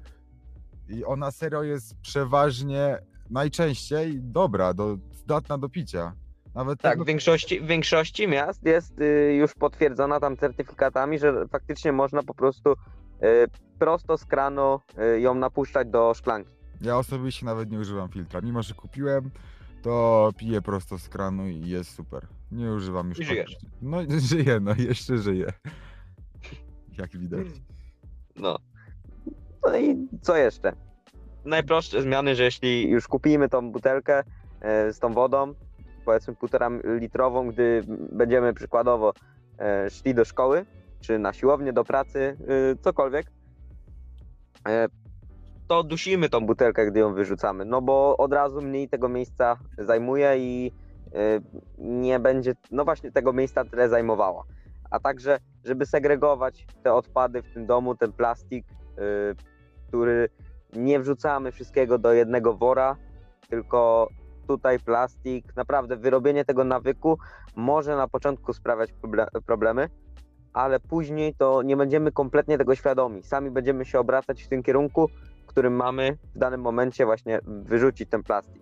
i 0.89 1.05
ona 1.05 1.31
serio 1.31 1.63
jest 1.63 1.95
przeważnie 2.01 2.97
najczęściej 3.29 4.21
dobra, 4.21 4.73
do, 4.73 4.97
zdatna 5.11 5.57
do 5.57 5.69
picia. 5.69 6.13
Nawet 6.55 6.81
Tak, 6.81 6.91
tego- 6.91 7.03
w 7.03 7.07
większości, 7.07 7.61
w 7.61 7.65
większości 7.65 8.27
miast 8.27 8.65
jest 8.65 8.99
y, 9.01 9.33
już 9.33 9.53
potwierdzona 9.53 10.19
tam 10.19 10.37
certyfikatami, 10.37 11.19
że 11.19 11.47
faktycznie 11.47 11.91
można 11.91 12.23
po 12.23 12.33
prostu 12.33 12.71
y, 12.71 12.75
prosto 13.79 14.17
z 14.17 14.25
kranu 14.25 14.79
y, 15.15 15.19
ją 15.21 15.35
napuszczać 15.35 15.87
do 15.87 16.13
szklanki. 16.13 16.49
Ja 16.81 16.97
osobiście 16.97 17.45
nawet 17.45 17.71
nie 17.71 17.79
używam 17.79 18.09
filtra. 18.09 18.41
Mimo, 18.41 18.63
że 18.63 18.73
kupiłem, 18.73 19.31
to 19.85 20.29
piję 20.37 20.61
prosto 20.61 20.99
z 20.99 21.09
kranu 21.09 21.47
i 21.47 21.69
jest 21.69 21.95
super. 21.95 22.27
Nie 22.51 22.71
używam 22.71 23.09
już. 23.09 23.19
I 23.19 23.23
żyjesz. 23.23 23.51
praktycznie. 23.51 23.69
No 23.81 23.97
żyję, 24.29 24.59
no 24.59 24.71
jeszcze 24.77 25.17
żyję. 25.17 25.53
Jak 26.97 27.17
widać. 27.17 27.47
No. 28.35 28.57
No 29.65 29.77
i 29.77 30.07
co 30.21 30.35
jeszcze? 30.35 30.73
Najprostsze 31.45 32.01
zmiany, 32.01 32.35
że 32.35 32.43
jeśli 32.43 32.89
już 32.89 33.07
kupimy 33.07 33.49
tą 33.49 33.71
butelkę 33.71 34.23
e, 34.61 34.93
z 34.93 34.99
tą 34.99 35.13
wodą, 35.13 35.53
powiedzmy 36.05 36.35
półtora 36.35 36.69
litrową, 36.83 37.47
gdy 37.47 37.83
będziemy 38.11 38.53
przykładowo 38.53 39.13
e, 39.59 39.89
szli 39.89 40.15
do 40.15 40.25
szkoły, 40.25 40.65
czy 41.01 41.19
na 41.19 41.33
siłownię, 41.33 41.73
do 41.73 41.83
pracy, 41.83 42.37
e, 42.47 42.75
cokolwiek, 42.75 43.25
to 45.67 45.83
dusimy 45.83 46.29
tą 46.29 46.45
butelkę, 46.45 46.85
gdy 46.85 46.99
ją 46.99 47.13
wyrzucamy, 47.13 47.65
no 47.65 47.81
bo 47.81 48.17
od 48.17 48.33
razu 48.33 48.61
mniej 48.61 48.89
tego 48.89 49.09
miejsca 49.09 49.57
zajmuje 49.77 50.37
i 50.37 50.71
e, 51.13 51.39
nie 51.77 52.19
będzie, 52.19 52.53
no 52.71 52.85
właśnie 52.85 53.11
tego 53.11 53.33
miejsca 53.33 53.65
tyle 53.65 53.89
zajmowała. 53.89 54.43
A 54.91 54.99
także, 54.99 55.39
żeby 55.63 55.85
segregować 55.85 56.67
te 56.83 56.93
odpady 56.93 57.41
w 57.41 57.53
tym 57.53 57.65
domu, 57.65 57.95
ten 57.95 58.11
plastik, 58.11 58.65
y, 58.69 59.35
który 59.87 60.29
nie 60.73 60.99
wrzucamy 60.99 61.51
wszystkiego 61.51 61.97
do 61.97 62.13
jednego 62.13 62.53
wora, 62.53 62.95
tylko 63.49 64.09
tutaj 64.47 64.79
plastik. 64.79 65.55
Naprawdę 65.55 65.97
wyrobienie 65.97 66.45
tego 66.45 66.63
nawyku 66.63 67.17
może 67.55 67.95
na 67.95 68.07
początku 68.07 68.53
sprawiać 68.53 68.93
proble- 69.03 69.41
problemy, 69.45 69.89
ale 70.53 70.79
później 70.79 71.35
to 71.35 71.61
nie 71.61 71.77
będziemy 71.77 72.11
kompletnie 72.11 72.57
tego 72.57 72.75
świadomi. 72.75 73.23
Sami 73.23 73.51
będziemy 73.51 73.85
się 73.85 73.99
obracać 73.99 74.43
w 74.43 74.47
tym 74.47 74.63
kierunku, 74.63 75.09
w 75.45 75.47
którym 75.47 75.75
mamy 75.75 76.17
w 76.35 76.39
danym 76.39 76.61
momencie 76.61 77.05
właśnie 77.05 77.39
wyrzucić 77.45 78.09
ten 78.09 78.23
plastik. 78.23 78.61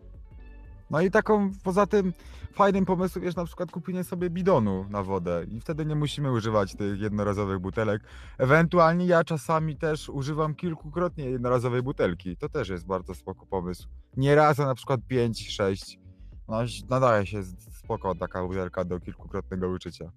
No 0.89 1.01
i 1.01 1.11
taką 1.11 1.51
poza 1.63 1.87
tym 1.87 2.13
fajnym 2.53 2.85
pomysłem 2.85 3.25
jest 3.25 3.37
na 3.37 3.45
przykład 3.45 3.71
kupienie 3.71 4.03
sobie 4.03 4.29
bidonu 4.29 4.85
na 4.89 5.03
wodę 5.03 5.45
i 5.51 5.59
wtedy 5.59 5.85
nie 5.85 5.95
musimy 5.95 6.31
używać 6.31 6.75
tych 6.75 6.99
jednorazowych 6.99 7.59
butelek. 7.59 8.01
Ewentualnie 8.37 9.05
ja 9.05 9.23
czasami 9.23 9.77
też 9.77 10.09
używam 10.09 10.55
kilkukrotnie 10.55 11.25
jednorazowej 11.25 11.83
butelki. 11.83 12.37
To 12.37 12.49
też 12.49 12.69
jest 12.69 12.85
bardzo 12.85 13.15
spoko 13.15 13.45
pomysł. 13.45 13.87
Nie 14.17 14.35
raz, 14.35 14.59
a 14.59 14.65
na 14.65 14.75
przykład 14.75 15.01
5-6. 15.11 15.97
No, 16.47 16.57
nadaje 16.89 17.25
się 17.25 17.43
spoko 17.83 18.15
taka 18.15 18.47
butelka 18.47 18.85
do 18.85 18.99
kilkukrotnego 18.99 19.69
użycia. 19.69 20.11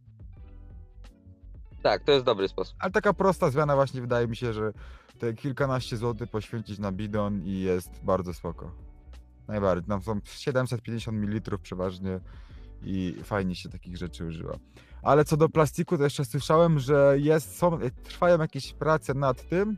Tak, 1.82 2.04
to 2.04 2.12
jest 2.12 2.24
dobry 2.24 2.48
sposób. 2.48 2.76
Ale 2.78 2.92
taka 2.92 3.12
prosta 3.12 3.50
zmiana 3.50 3.74
właśnie 3.74 4.00
wydaje 4.00 4.28
mi 4.28 4.36
się, 4.36 4.52
że 4.52 4.72
te 5.18 5.34
kilkanaście 5.34 5.96
złotych 5.96 6.30
poświęcić 6.30 6.78
na 6.78 6.92
bidon 6.92 7.42
i 7.42 7.60
jest 7.60 8.04
bardzo 8.04 8.34
spoko. 8.34 8.72
Najbardziej. 9.48 9.88
Tam 9.88 10.02
są 10.02 10.20
750 10.24 11.18
ml 11.18 11.58
przeważnie 11.58 12.20
i 12.82 13.16
fajnie 13.22 13.54
się 13.54 13.68
takich 13.68 13.96
rzeczy 13.96 14.26
używa. 14.26 14.58
Ale 15.02 15.24
co 15.24 15.36
do 15.36 15.48
plastiku, 15.48 15.98
to 15.98 16.04
jeszcze 16.04 16.24
słyszałem, 16.24 16.78
że 16.78 17.16
jest, 17.18 17.56
są, 17.56 17.78
trwają 18.04 18.38
jakieś 18.38 18.72
prace 18.72 19.14
nad 19.14 19.48
tym, 19.48 19.76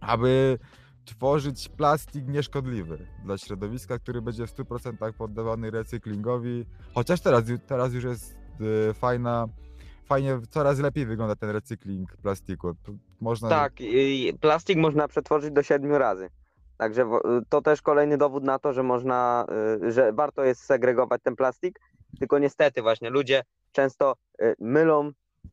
aby 0.00 0.58
tworzyć 1.04 1.68
plastik 1.68 2.28
nieszkodliwy 2.28 3.06
dla 3.24 3.38
środowiska, 3.38 3.98
który 3.98 4.22
będzie 4.22 4.46
w 4.46 4.54
100% 4.54 5.12
poddawany 5.12 5.70
recyklingowi. 5.70 6.64
Chociaż 6.94 7.20
teraz, 7.20 7.44
teraz 7.66 7.92
już 7.92 8.04
jest 8.04 8.36
y, 8.90 8.94
fajna, 8.94 9.48
fajnie, 10.04 10.38
coraz 10.50 10.78
lepiej 10.78 11.06
wygląda 11.06 11.36
ten 11.36 11.50
recykling 11.50 12.16
plastiku. 12.16 12.74
Można, 13.22 13.48
Tak, 13.48 13.80
i 13.80 14.32
plastik 14.40 14.78
można 14.78 15.08
przetworzyć 15.08 15.50
do 15.50 15.62
siedmiu 15.62 15.98
razy. 15.98 16.30
Także 16.78 17.10
to 17.48 17.62
też 17.62 17.82
kolejny 17.82 18.18
dowód 18.18 18.44
na 18.44 18.58
to, 18.58 18.72
że 18.72 18.82
można, 18.82 19.46
y, 19.82 19.92
że 19.92 20.12
warto 20.12 20.44
jest 20.44 20.64
segregować 20.64 21.22
ten 21.22 21.36
plastik. 21.36 21.80
Tylko 22.18 22.38
niestety 22.38 22.82
właśnie 22.82 23.10
ludzie 23.10 23.42
często 23.72 24.16
y, 24.42 24.54
mylą 24.58 25.10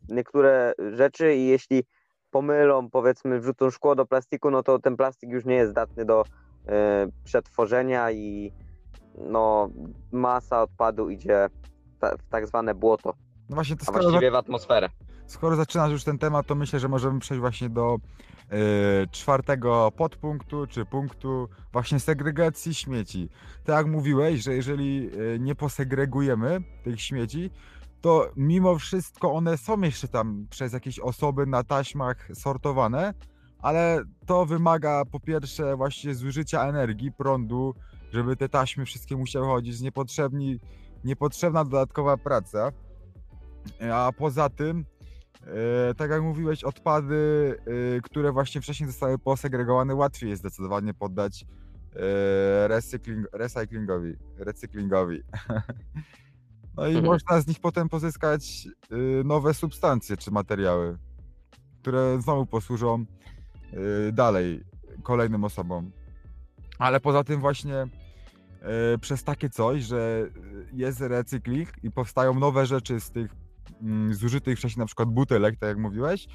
niektóre 0.10 0.74
rzeczy 0.94 1.36
i 1.36 1.48
jeśli 1.48 1.84
pomylą, 2.32 2.90
powiedzmy, 2.90 3.40
wrzucą 3.40 3.70
szkło 3.70 3.96
do 3.96 4.06
plastiku, 4.06 4.52
no 4.52 4.64
to 4.64 4.80
ten 4.80 4.98
plastik 4.98 5.30
już 5.30 5.46
nie 5.46 5.56
jest 5.56 5.72
zdatny 5.72 6.06
do 6.06 6.24
y, 6.26 6.68
przetworzenia 7.24 8.12
i 8.12 8.52
no 9.18 9.70
masa 10.12 10.62
odpadu 10.62 11.10
idzie 11.10 11.50
w 12.02 12.30
tak 12.30 12.48
zwane 12.48 12.76
błoto, 12.76 13.14
No 13.50 13.56
właśnie, 13.56 13.76
to 13.76 13.82
a 13.82 13.86
skoro, 13.86 14.04
właściwie 14.04 14.32
w 14.32 14.36
atmosferę. 14.36 14.90
Skoro 15.30 15.56
zaczynasz 15.56 15.92
już 15.92 16.04
ten 16.04 16.18
temat, 16.18 16.48
to 16.48 16.56
myślę, 16.56 16.80
że 16.80 16.88
możemy 16.88 17.20
przejść 17.20 17.40
właśnie 17.40 17.70
do 17.70 17.96
y, 17.96 19.08
czwartego 19.12 19.92
podpunktu, 19.98 20.68
czy 20.68 20.86
punktu 20.86 21.50
właśnie 21.72 22.00
segregacji 22.00 22.74
śmieci. 22.74 23.30
Tak 23.64 23.76
jak 23.78 23.88
mówiłeś, 23.88 24.44
że 24.44 24.54
jeżeli 24.54 25.10
y, 25.14 25.40
nie 25.40 25.56
posegregujemy 25.56 26.62
tych 26.84 27.02
śmieci, 27.02 27.52
to 28.02 28.32
mimo 28.36 28.80
wszystko 28.80 29.34
one 29.34 29.58
są 29.58 29.82
jeszcze 29.82 30.08
tam 30.08 30.48
przez 30.50 30.74
jakieś 30.74 31.00
osoby 31.00 31.46
na 31.46 31.64
taśmach 31.64 32.28
sortowane, 32.34 33.14
ale 33.62 34.04
to 34.26 34.46
wymaga 34.46 35.04
po 35.12 35.20
pierwsze 35.20 35.76
właśnie 35.76 36.16
zużycia 36.16 36.68
energii, 36.68 37.12
prądu, 37.12 37.76
żeby 38.12 38.36
te 38.36 38.50
taśmy 38.50 38.86
wszystkie 38.86 39.16
musiały 39.18 39.46
chodzić, 39.46 39.82
niepotrzebni, 39.82 40.60
niepotrzebna 41.04 41.64
dodatkowa 41.64 42.18
praca. 42.18 42.72
A 43.94 44.12
poza 44.18 44.50
tym, 44.50 44.80
e, 44.80 44.84
tak 45.98 46.12
jak 46.12 46.22
mówiłeś, 46.22 46.64
odpady, 46.64 47.56
e, 47.98 48.02
które 48.02 48.32
właśnie 48.32 48.62
wcześniej 48.62 48.90
zostały 48.90 49.18
posegregowane, 49.18 49.96
łatwiej 49.96 50.30
jest 50.30 50.42
zdecydowanie 50.42 50.94
poddać 50.94 51.46
e, 51.96 52.68
recykling, 52.68 53.28
recyklingowi, 53.34 54.16
recyklingowi. 54.38 55.22
No 56.78 56.86
i 56.88 56.96
Mhm. 56.96 57.06
można 57.06 57.42
z 57.42 57.48
nich 57.48 57.60
potem 57.60 57.90
pozyskać 57.90 58.68
nowe 59.26 59.54
substancje 59.54 60.18
czy 60.18 60.32
materiały, 60.32 60.98
które 61.82 62.22
znowu 62.22 62.46
posłużą 62.46 63.06
dalej 64.14 64.64
kolejnym 65.04 65.44
osobom. 65.44 65.92
Ale 66.78 67.00
poza 67.00 67.24
tym 67.24 67.40
właśnie 67.40 67.88
przez 69.02 69.24
takie 69.24 69.50
coś, 69.50 69.84
że 69.84 70.30
jest 70.74 71.02
recykling 71.02 71.70
i 71.84 71.92
powstają 71.92 72.34
nowe 72.34 72.66
rzeczy 72.66 73.00
z 73.00 73.12
tych 73.12 73.36
zużytych 74.12 74.58
wcześniej 74.60 74.80
na 74.80 74.86
przykład 74.86 75.10
butelek, 75.10 75.58
tak 75.60 75.70
jak 75.70 75.78
mówiłeś, 75.78 76.28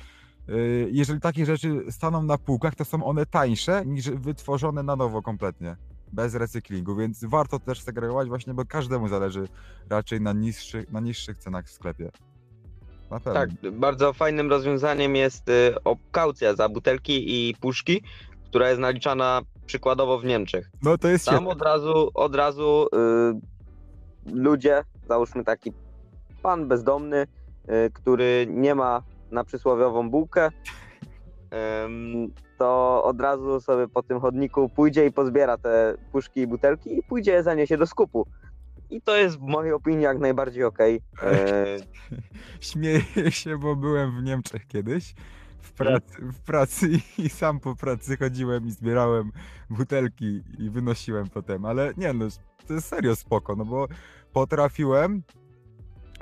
y, 0.49 0.89
jeżeli 0.93 1.21
takie 1.21 1.47
rzeczy 1.47 1.85
staną 1.91 2.23
na 2.23 2.39
półkach, 2.39 2.75
to 2.75 2.85
są 2.85 3.05
one 3.05 3.27
tańsze 3.27 3.83
niż 3.87 4.11
wytworzone 4.11 4.83
na 4.83 4.97
nowo 4.97 5.23
kompletnie, 5.23 5.77
bez 6.13 6.35
recyklingu, 6.35 6.97
więc 6.97 7.25
warto 7.25 7.59
też 7.59 7.81
segregować 7.81 8.29
właśnie, 8.29 8.55
bo 8.55 8.65
każdemu 8.65 9.09
zależy 9.09 9.49
raczej 9.91 10.21
na 10.21 10.33
niższych, 10.33 10.93
na 10.93 11.01
niższych 11.01 11.39
cenach 11.39 11.67
w 11.67 11.71
sklepie. 11.71 12.11
Tak, 13.25 13.51
bardzo 13.73 14.13
fajnym 14.13 14.51
rozwiązaniem 14.51 15.17
jest 15.17 15.49
y, 15.49 15.75
kaucja 16.13 16.55
za 16.55 16.69
butelki 16.69 17.49
i 17.51 17.55
puszki, 17.55 18.03
która 18.49 18.69
jest 18.69 18.81
naliczana 18.81 19.43
przykładowo 19.67 20.19
w 20.19 20.25
Niemczech. 20.25 20.71
No 20.83 20.99
to 20.99 21.09
jest 21.09 21.25
Tam 21.25 21.35
świetne. 21.35 21.51
od 21.53 21.63
razu, 21.63 22.11
od 22.15 22.35
razu 22.35 22.87
y, 22.87 24.35
ludzie, 24.35 24.83
załóżmy 25.09 25.45
taki 25.45 25.73
pan 26.45 26.69
bezdomny, 26.69 27.27
y, 27.87 27.91
który 27.93 28.47
nie 28.51 28.75
ma 28.75 29.03
na 29.31 29.45
przysłowiową 29.45 30.11
bułkę, 30.11 30.51
to 32.59 33.05
od 33.05 33.21
razu 33.21 33.61
sobie 33.61 33.89
po 33.89 34.03
tym 34.03 34.21
chodniku 34.21 34.69
pójdzie 34.69 35.07
i 35.07 35.13
pozbiera 35.13 35.59
te 35.59 35.97
puszki 36.13 36.41
i 36.41 36.47
butelki 36.47 36.99
i 36.99 37.03
pójdzie 37.03 37.33
je 37.33 37.43
zaniesie 37.43 37.77
do 37.77 37.87
skupu. 37.87 38.27
I 38.91 39.01
to 39.01 39.17
jest 39.17 39.39
w 39.39 39.43
mojej 39.43 39.73
opinii 39.73 40.03
jak 40.03 40.19
najbardziej 40.19 40.65
okej. 40.65 41.01
E, 41.23 41.67
Śmieję 42.71 43.31
się, 43.31 43.59
bo 43.59 43.77
byłem 43.77 44.21
w 44.21 44.23
Niemczech 44.23 44.67
kiedyś 44.67 45.15
w 45.59 45.73
pracy, 45.73 46.15
w 46.33 46.41
pracy 46.41 46.89
i 47.25 47.29
sam 47.29 47.61
po 47.61 47.77
pracy 47.77 48.17
chodziłem 48.17 48.67
i 48.67 48.71
zbierałem 48.71 49.33
butelki 49.71 50.43
i 50.59 50.71
wynosiłem 50.71 51.29
potem, 51.29 51.65
ale 51.65 51.93
nie 51.97 52.13
no, 52.13 52.25
to 52.67 52.75
jest 52.75 52.89
serio 52.89 53.17
spoko, 53.17 53.57
no 53.57 53.65
bo 53.65 53.89
potrafiłem 54.33 55.23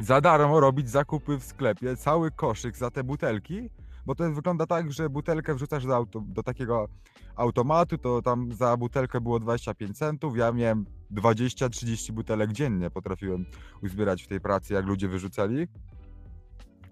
za 0.00 0.20
darmo 0.20 0.60
robić 0.60 0.90
zakupy 0.90 1.38
w 1.38 1.44
sklepie, 1.44 1.96
cały 1.96 2.30
koszyk 2.30 2.76
za 2.76 2.90
te 2.90 3.04
butelki, 3.04 3.70
bo 4.06 4.14
to 4.14 4.32
wygląda 4.32 4.66
tak, 4.66 4.92
że 4.92 5.10
butelkę 5.10 5.54
wrzucasz 5.54 5.86
do, 5.86 5.96
auto, 5.96 6.20
do 6.26 6.42
takiego 6.42 6.88
automatu, 7.36 7.98
to 7.98 8.22
tam 8.22 8.52
za 8.52 8.76
butelkę 8.76 9.20
było 9.20 9.40
25 9.40 9.98
centów, 9.98 10.36
ja 10.36 10.52
miałem 10.52 10.86
20-30 11.12 12.12
butelek 12.12 12.52
dziennie, 12.52 12.90
potrafiłem 12.90 13.46
uzbierać 13.82 14.22
w 14.22 14.26
tej 14.28 14.40
pracy, 14.40 14.74
jak 14.74 14.86
ludzie 14.86 15.08
wyrzucali. 15.08 15.66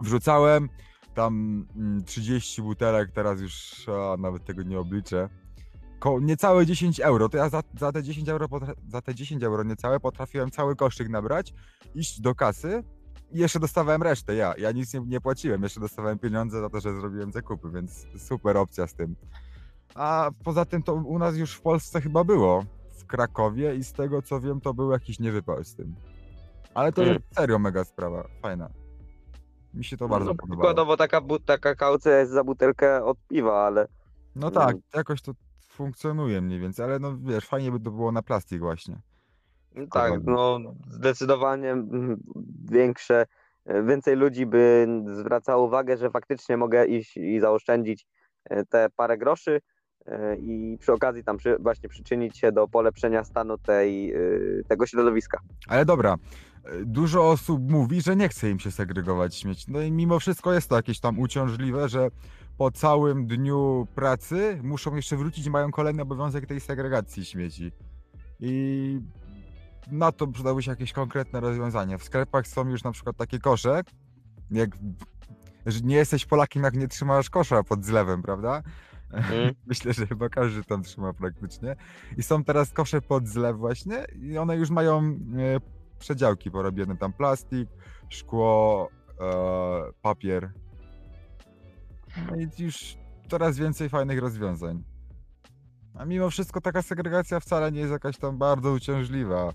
Wrzucałem 0.01 0.69
tam 1.15 1.67
30 2.07 2.63
butelek, 2.63 3.13
teraz 3.13 3.41
już 3.41 3.87
a, 3.89 4.17
nawet 4.17 4.45
tego 4.45 4.63
nie 4.63 4.79
obliczę. 4.79 5.29
Ko 6.01 6.21
niecałe 6.21 6.67
10 6.67 7.01
euro, 7.01 7.29
to 7.29 7.37
ja 7.37 7.49
za, 7.49 7.63
za, 7.79 7.93
te 7.93 8.03
10 8.03 8.29
euro 8.29 8.47
za 8.89 9.03
te 9.03 9.15
10 9.15 9.43
euro 9.43 9.63
niecałe 9.63 10.01
potrafiłem 10.01 10.51
cały 10.51 10.77
koszyk 10.77 11.09
nabrać, 11.09 11.55
iść 11.95 12.21
do 12.21 12.35
kasy 12.35 12.85
i 13.33 13.39
jeszcze 13.39 13.61
dostawałem 13.61 14.03
resztę, 14.03 14.35
ja. 14.35 14.55
Ja 14.59 14.73
nic 14.73 14.95
nie, 14.95 15.01
nie 15.01 15.21
płaciłem, 15.21 15.63
jeszcze 15.63 15.81
dostawałem 15.81 16.19
pieniądze 16.19 16.61
za 16.61 16.71
to, 16.71 16.81
że 16.81 16.95
zrobiłem 17.01 17.33
zakupy, 17.33 17.71
więc 17.71 18.07
super 18.19 18.57
opcja 18.57 18.87
z 18.87 18.95
tym. 18.95 19.17
A 19.95 20.31
poza 20.45 20.65
tym 20.65 20.83
to 20.83 20.95
u 20.95 21.19
nas 21.19 21.37
już 21.37 21.55
w 21.55 21.61
Polsce 21.61 22.01
chyba 22.01 22.25
było, 22.25 22.65
w 22.99 23.07
Krakowie 23.07 23.75
i 23.75 23.85
z 23.85 23.93
tego 23.93 24.23
co 24.23 24.41
wiem 24.41 24.61
to 24.61 24.75
był 24.75 24.91
jakiś 24.93 25.19
niewypał 25.21 25.65
z 25.65 25.75
tym. 25.75 25.95
Ale 26.75 26.93
to 26.93 27.03
jest 27.03 27.21
serio 27.35 27.59
mega 27.59 27.85
sprawa, 27.85 28.25
fajna. 28.43 28.69
Mi 29.75 29.85
się 29.85 29.97
to 29.97 30.09
bardzo 30.09 30.27
no, 30.31 30.35
podobało. 30.35 30.61
przykładowo 30.61 30.97
taka, 30.97 31.21
bu- 31.21 31.39
taka 31.39 31.75
kaucja 31.75 32.19
jest 32.19 32.33
za 32.33 32.45
butelkę 32.45 33.05
od 33.05 33.19
piwa, 33.29 33.67
ale 33.67 33.89
No 34.37 34.51
tak, 34.51 34.71
Mm. 34.71 34.83
jakoś 34.95 35.23
to 35.23 35.33
funkcjonuje 35.71 36.41
mniej 36.41 36.61
więcej, 36.61 36.85
ale 36.85 36.99
no 36.99 37.19
wiesz, 37.19 37.47
fajnie 37.47 37.71
by 37.71 37.81
to 37.81 37.91
było 37.91 38.13
na 38.13 38.23
plastik 38.23 38.61
właśnie. 38.61 39.01
tak, 39.75 39.85
Dokładnie. 39.85 40.33
no 40.33 40.61
zdecydowanie 40.89 41.71
mm, 41.71 42.23
większe, 42.71 43.27
e, 43.65 43.83
więcej 43.83 44.17
ludzi 44.17 44.47
by 44.47 44.87
zwracało 45.05 45.67
uwagę, 45.67 45.97
że 45.97 46.11
faktycznie 46.11 46.57
mogę 46.57 46.87
iść 46.87 47.17
i 47.17 47.41
zaoszczędzić 47.41 48.07
e, 48.45 48.65
te 48.65 48.89
parę 48.97 49.19
groszy 49.19 49.61
e, 50.07 50.37
i 50.37 50.79
przy 50.81 50.93
okazji 50.93 51.25
tam 51.25 51.37
przy, 51.37 51.57
właśnie 51.59 51.89
przyczynić 51.89 52.39
się 52.39 52.53
do 52.53 52.69
polepszenia 52.69 53.25
stanu 53.25 53.59
tej, 53.59 54.15
e, 54.15 54.19
tego 54.69 54.87
środowiska. 54.87 55.39
Ale 55.69 55.85
dobra, 55.85 56.17
dużo 56.85 57.31
osób 57.31 57.71
mówi, 57.71 58.01
że 58.01 58.17
nie 58.17 58.29
chce 58.29 58.51
im 58.51 58.59
się 58.59 58.71
segregować 58.71 59.37
śmieci. 59.37 59.67
No 59.69 59.81
i 59.81 59.93
mimo 59.93 60.19
wszystko 60.19 60.53
jest 60.53 60.69
to 60.69 60.77
jakieś 60.77 61.01
tam 61.01 61.19
uciążliwe, 61.19 61.89
że 61.89 62.09
po 62.61 62.71
całym 62.71 63.27
dniu 63.27 63.87
pracy 63.95 64.61
muszą 64.63 64.97
jeszcze 64.97 65.17
wrócić 65.17 65.47
i 65.47 65.51
mają 65.51 65.71
kolejny 65.71 66.03
obowiązek 66.03 66.47
tej 66.47 66.61
segregacji 66.61 67.25
śmieci. 67.25 67.73
I 68.41 69.01
na 69.91 70.13
to 70.13 70.27
przydały 70.27 70.63
się 70.63 70.71
jakieś 70.71 70.93
konkretne 70.93 71.41
rozwiązania. 71.41 71.99
W 71.99 72.05
sklepach 72.05 72.47
są 72.47 72.69
już 72.69 72.85
na 72.85 72.93
przykład 72.93 73.17
takie 73.17 73.39
kosze, 73.39 73.83
jak 74.51 74.71
że 75.67 75.81
nie 75.81 75.97
jesteś 75.97 76.27
Polakiem, 76.27 76.63
jak 76.63 76.75
nie 76.75 76.89
trzymasz 76.89 77.31
kosza 77.31 77.63
pod 77.63 77.85
zlewem, 77.85 78.23
prawda? 78.23 78.63
Mm. 79.13 79.55
Myślę, 79.67 79.93
że 79.93 80.07
chyba 80.07 80.29
każdy 80.29 80.65
tam 80.65 80.83
trzyma 80.83 81.13
praktycznie. 81.13 81.77
I 82.17 82.23
są 82.23 82.45
teraz 82.45 82.73
kosze 82.73 83.03
pod 83.03 83.29
zlew 83.29 83.57
właśnie 83.57 84.05
i 84.23 84.39
one 84.39 84.57
już 84.57 84.71
mają 84.71 84.99
e, 84.99 85.61
przedziałki 85.99 86.51
porobione. 86.51 86.97
Tam 86.97 87.13
plastik, 87.13 87.69
szkło, 88.09 88.89
e, 89.21 89.93
papier. 90.03 90.53
No 92.17 92.37
i 92.37 92.63
już 92.63 92.97
coraz 93.31 93.59
więcej 93.59 93.89
fajnych 93.89 94.19
rozwiązań. 94.19 94.83
A 95.95 96.05
mimo 96.05 96.31
wszystko 96.31 96.61
taka 96.61 96.83
segregacja 96.83 97.41
wcale 97.41 97.73
nie 97.73 97.81
jest 97.81 97.93
jakaś 97.93 98.17
tam 98.19 98.39
bardzo 98.39 98.73
uciążliwa. 98.73 99.53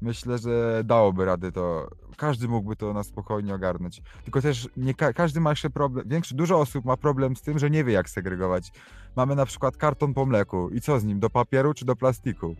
Myślę, 0.00 0.38
że 0.38 0.82
dałoby 0.84 1.24
radę 1.24 1.52
to. 1.52 1.90
Każdy 2.16 2.48
mógłby 2.48 2.76
to 2.76 2.92
na 2.92 3.02
spokojnie 3.02 3.54
ogarnąć. 3.54 4.02
Tylko 4.24 4.42
też 4.42 4.68
nie 4.76 4.94
ka- 4.94 5.12
każdy 5.12 5.40
ma 5.40 5.50
jeszcze 5.50 5.70
problem. 5.70 6.08
Większy, 6.08 6.34
dużo 6.34 6.60
osób 6.60 6.84
ma 6.84 6.96
problem 6.96 7.36
z 7.36 7.42
tym, 7.42 7.58
że 7.58 7.70
nie 7.70 7.84
wie 7.84 7.92
jak 7.92 8.10
segregować. 8.10 8.72
Mamy 9.16 9.34
na 9.34 9.46
przykład 9.46 9.76
karton 9.76 10.14
po 10.14 10.26
mleku. 10.26 10.68
I 10.70 10.80
co 10.80 11.00
z 11.00 11.04
nim? 11.04 11.20
Do 11.20 11.30
papieru 11.30 11.74
czy 11.74 11.84
do 11.84 11.96
plastiku? 11.96 12.54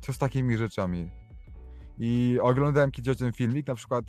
Co 0.00 0.12
z 0.12 0.18
takimi 0.18 0.56
rzeczami? 0.56 1.10
I 1.98 2.38
oglądałem 2.42 2.90
kiedyś 2.90 3.16
ten 3.16 3.32
filmik, 3.32 3.66
na 3.66 3.74
przykład 3.74 4.04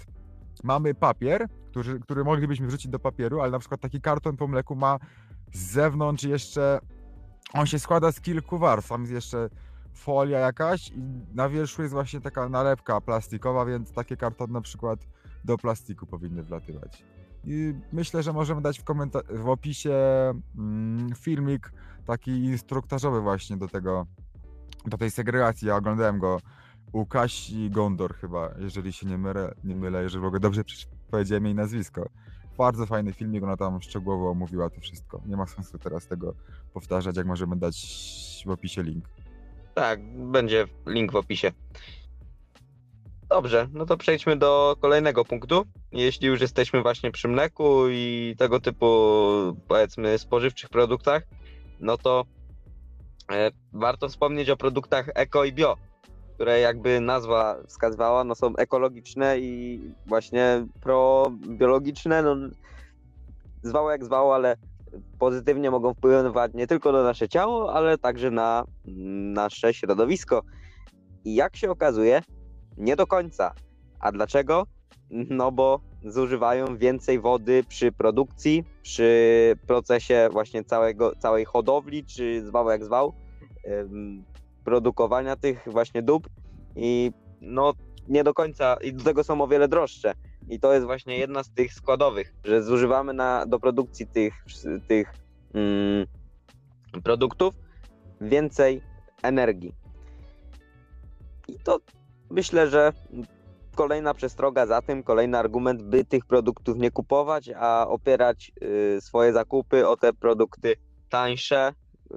mamy 0.63 0.93
papier, 0.93 1.47
który, 1.71 1.99
który 1.99 2.23
moglibyśmy 2.23 2.67
wrzucić 2.67 2.91
do 2.91 2.99
papieru, 2.99 3.41
ale 3.41 3.51
na 3.51 3.59
przykład 3.59 3.81
taki 3.81 4.01
karton 4.01 4.37
po 4.37 4.47
mleku 4.47 4.75
ma 4.75 4.99
z 5.53 5.71
zewnątrz 5.71 6.23
jeszcze, 6.23 6.79
on 7.53 7.65
się 7.65 7.79
składa 7.79 8.11
z 8.11 8.21
kilku 8.21 8.57
warstw, 8.57 8.89
tam 8.89 9.01
jest 9.01 9.13
jeszcze 9.13 9.49
folia 9.93 10.39
jakaś 10.39 10.87
i 10.89 11.01
na 11.33 11.49
wierzchu 11.49 11.81
jest 11.81 11.93
właśnie 11.93 12.21
taka 12.21 12.49
nalepka 12.49 13.01
plastikowa, 13.01 13.65
więc 13.65 13.91
takie 13.91 14.17
kartony 14.17 14.53
na 14.53 14.61
przykład 14.61 14.99
do 15.45 15.57
plastiku 15.57 16.05
powinny 16.05 16.43
wlatywać. 16.43 17.03
I 17.43 17.73
myślę, 17.91 18.23
że 18.23 18.33
możemy 18.33 18.61
dać 18.61 18.79
w, 18.79 18.83
komenta- 18.83 19.37
w 19.43 19.49
opisie 19.49 19.93
mm, 20.57 21.15
filmik 21.15 21.71
taki 22.05 22.31
instruktażowy 22.31 23.21
właśnie 23.21 23.57
do 23.57 23.67
tego, 23.67 24.05
do 24.85 24.97
tej 24.97 25.11
segregacji. 25.11 25.67
Ja 25.67 25.75
oglądałem 25.75 26.19
go 26.19 26.39
u 26.91 27.05
Kasi 27.05 27.69
Gondor 27.69 28.15
chyba, 28.15 28.49
jeżeli 28.59 28.93
się 28.93 29.07
nie 29.07 29.17
mylę, 29.17 29.55
nie 29.63 29.75
mylę 29.75 30.03
jeżeli 30.03 30.21
w 30.21 30.25
ogóle 30.25 30.39
dobrze 30.39 30.63
powiedziałem 31.11 31.45
jej 31.45 31.55
nazwisko. 31.55 32.09
Bardzo 32.57 32.85
fajny 32.85 33.13
filmik, 33.13 33.43
ona 33.43 33.57
tam 33.57 33.81
szczegółowo 33.81 34.29
omówiła 34.29 34.69
to 34.69 34.81
wszystko. 34.81 35.21
Nie 35.25 35.37
ma 35.37 35.45
sensu 35.45 35.77
teraz 35.77 36.07
tego 36.07 36.33
powtarzać, 36.73 37.17
jak 37.17 37.25
możemy 37.25 37.55
dać 37.55 37.75
w 38.45 38.49
opisie 38.49 38.83
link. 38.83 39.05
Tak, 39.75 39.99
będzie 40.31 40.67
link 40.85 41.11
w 41.11 41.15
opisie. 41.15 41.51
Dobrze, 43.29 43.67
no 43.73 43.85
to 43.85 43.97
przejdźmy 43.97 44.37
do 44.37 44.75
kolejnego 44.81 45.25
punktu. 45.25 45.65
Jeśli 45.91 46.27
już 46.27 46.41
jesteśmy 46.41 46.81
właśnie 46.81 47.11
przy 47.11 47.27
mleku 47.27 47.89
i 47.89 48.35
tego 48.37 48.59
typu, 48.59 48.85
powiedzmy, 49.67 50.17
spożywczych 50.17 50.69
produktach, 50.69 51.23
no 51.79 51.97
to 51.97 52.25
e, 53.31 53.51
warto 53.73 54.09
wspomnieć 54.09 54.49
o 54.49 54.57
produktach 54.57 55.09
eko 55.15 55.45
i 55.45 55.53
bio, 55.53 55.77
które 56.39 56.59
jakby 56.59 57.01
nazwa 57.01 57.57
wskazywała, 57.67 58.23
no 58.23 58.35
są 58.35 58.55
ekologiczne 58.55 59.39
i 59.39 59.81
właśnie 60.05 60.65
probiologiczne, 60.81 62.23
no 62.23 62.35
zwało 63.63 63.91
jak 63.91 64.05
zwało, 64.05 64.35
ale 64.35 64.55
pozytywnie 65.19 65.71
mogą 65.71 65.93
wpływać 65.93 66.51
nie 66.53 66.67
tylko 66.67 66.91
na 66.91 67.03
nasze 67.03 67.29
ciało, 67.29 67.73
ale 67.73 67.97
także 67.97 68.31
na 68.31 68.63
nasze 69.33 69.73
środowisko. 69.73 70.41
I 71.25 71.35
jak 71.35 71.55
się 71.55 71.71
okazuje, 71.71 72.21
nie 72.77 72.95
do 72.95 73.07
końca. 73.07 73.53
A 73.99 74.11
dlaczego? 74.11 74.63
No 75.11 75.51
bo 75.51 75.79
zużywają 76.05 76.77
więcej 76.77 77.19
wody 77.19 77.63
przy 77.63 77.91
produkcji, 77.91 78.63
przy 78.81 79.55
procesie 79.67 80.29
właśnie 80.31 80.63
całego, 80.63 81.15
całej 81.15 81.45
hodowli, 81.45 82.05
czy 82.05 82.45
zwał 82.45 82.69
jak 82.69 82.85
zwał, 82.85 83.13
produkowania 84.63 85.35
tych 85.35 85.63
właśnie 85.67 86.01
dóbr 86.01 86.29
i 86.75 87.11
no 87.41 87.73
nie 88.07 88.23
do 88.23 88.33
końca, 88.33 88.77
i 88.81 88.93
do 88.93 89.03
tego 89.03 89.23
są 89.23 89.41
o 89.41 89.47
wiele 89.47 89.67
droższe. 89.67 90.13
I 90.49 90.59
to 90.59 90.73
jest 90.73 90.85
właśnie 90.85 91.17
jedna 91.17 91.43
z 91.43 91.51
tych 91.51 91.73
składowych, 91.73 92.33
że 92.43 92.63
zużywamy 92.63 93.13
na, 93.13 93.45
do 93.45 93.59
produkcji 93.59 94.07
tych, 94.07 94.33
tych 94.87 95.13
mm, 95.53 96.05
produktów 97.03 97.53
więcej 98.21 98.81
energii. 99.23 99.75
I 101.47 101.59
to 101.63 101.79
myślę, 102.29 102.69
że 102.69 102.93
kolejna 103.75 104.13
przestroga 104.13 104.65
za 104.65 104.81
tym, 104.81 105.03
kolejny 105.03 105.37
argument, 105.37 105.83
by 105.83 106.05
tych 106.05 106.25
produktów 106.25 106.77
nie 106.77 106.91
kupować, 106.91 107.49
a 107.55 107.87
opierać 107.87 108.51
y, 108.97 109.01
swoje 109.01 109.33
zakupy 109.33 109.87
o 109.87 109.97
te 109.97 110.13
produkty 110.13 110.75
tańsze, 111.09 111.73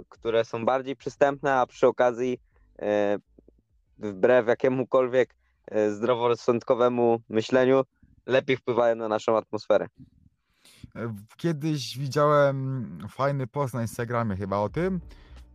które 0.09 0.45
są 0.45 0.65
bardziej 0.65 0.97
przystępne, 0.97 1.55
a 1.55 1.67
przy 1.67 1.87
okazji 1.87 2.39
y, 2.83 2.85
wbrew 3.99 4.47
jakiemukolwiek 4.47 5.35
y, 5.75 5.95
zdroworozsądkowemu 5.95 7.23
myśleniu 7.29 7.83
lepiej 8.27 8.57
wpływają 8.57 8.97
na 8.97 9.09
naszą 9.09 9.37
atmosferę. 9.37 9.87
E, 10.97 11.15
Kiedyś 11.37 11.99
widziałem 11.99 12.99
fajny 13.11 13.47
post 13.47 13.75
na 13.75 13.83
Instagramie 13.83 14.37
chyba 14.37 14.59
o 14.59 14.69
tym, 14.69 15.01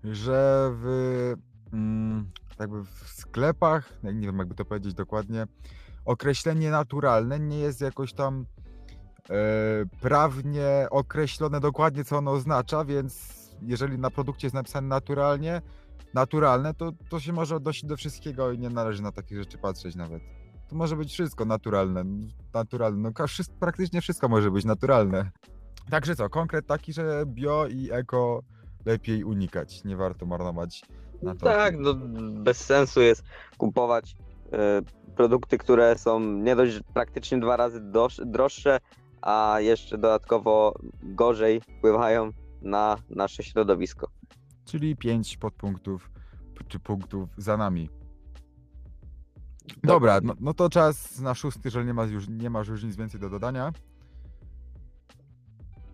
że 0.03 0.69
w, 0.73 1.33
mm, 1.73 2.31
jakby 2.59 2.83
w 2.83 3.09
sklepach, 3.09 3.93
nie 4.03 4.27
wiem 4.27 4.37
jakby 4.37 4.55
to 4.55 4.65
powiedzieć 4.65 4.93
dokładnie, 4.93 5.47
określenie 6.05 6.71
naturalne 6.71 7.39
nie 7.39 7.59
jest 7.59 7.81
jakoś 7.81 8.13
tam 8.13 8.45
e, 9.29 9.35
prawnie 10.01 10.87
określone 10.91 11.59
dokładnie 11.59 12.03
co 12.03 12.17
ono 12.17 12.31
oznacza, 12.31 12.85
więc 12.85 13.46
jeżeli 13.61 13.99
na 13.99 14.11
produkcie 14.11 14.47
jest 14.47 14.55
napisane 14.55 14.87
naturalnie, 14.87 15.61
naturalne, 16.13 16.73
to, 16.73 16.91
to 17.09 17.19
się 17.19 17.33
może 17.33 17.55
odnosić 17.55 17.85
do 17.85 17.97
wszystkiego 17.97 18.51
i 18.51 18.59
nie 18.59 18.69
należy 18.69 19.03
na 19.03 19.11
takie 19.11 19.35
rzeczy 19.35 19.57
patrzeć 19.57 19.95
nawet. 19.95 20.23
To 20.69 20.75
może 20.75 20.95
być 20.95 21.11
wszystko 21.11 21.45
naturalne. 21.45 22.03
Naturalne. 22.53 23.11
No, 23.19 23.27
wszystko, 23.27 23.55
praktycznie 23.59 24.01
wszystko 24.01 24.27
może 24.27 24.51
być 24.51 24.65
naturalne. 24.65 25.31
Także 25.89 26.15
co, 26.15 26.29
konkret 26.29 26.67
taki, 26.67 26.93
że 26.93 27.23
bio 27.25 27.67
i 27.67 27.91
eko 27.91 28.43
lepiej 28.85 29.23
unikać. 29.23 29.83
Nie 29.83 29.97
warto 29.97 30.25
marnować 30.25 30.81
na 31.21 31.35
to. 31.35 31.45
Tak, 31.45 31.77
no, 31.77 31.93
bez 32.31 32.57
sensu 32.57 33.01
jest 33.01 33.23
kupować 33.57 34.15
e, 34.53 34.81
produkty, 35.15 35.57
które 35.57 35.97
są 35.97 36.19
nie 36.19 36.55
dość 36.55 36.79
praktycznie 36.93 37.39
dwa 37.39 37.57
razy 37.57 37.81
droższe, 38.25 38.79
a 39.21 39.57
jeszcze 39.59 39.97
dodatkowo 39.97 40.73
gorzej 41.03 41.61
wpływają 41.61 42.31
na 42.61 42.97
nasze 43.09 43.43
środowisko. 43.43 44.11
Czyli 44.65 44.95
5 44.95 45.37
podpunktów 45.37 46.11
czy 46.67 46.79
punktów 46.79 47.29
za 47.37 47.57
nami. 47.57 47.89
Dobra, 49.83 50.19
no, 50.23 50.33
no 50.39 50.53
to 50.53 50.69
czas 50.69 51.19
na 51.19 51.35
szósty, 51.35 51.61
jeżeli 51.65 51.85
nie, 51.85 51.93
ma 51.93 52.03
już, 52.05 52.27
nie 52.27 52.49
masz 52.49 52.67
już 52.67 52.83
nic 52.83 52.95
więcej 52.95 53.19
do 53.19 53.29
dodania. 53.29 53.71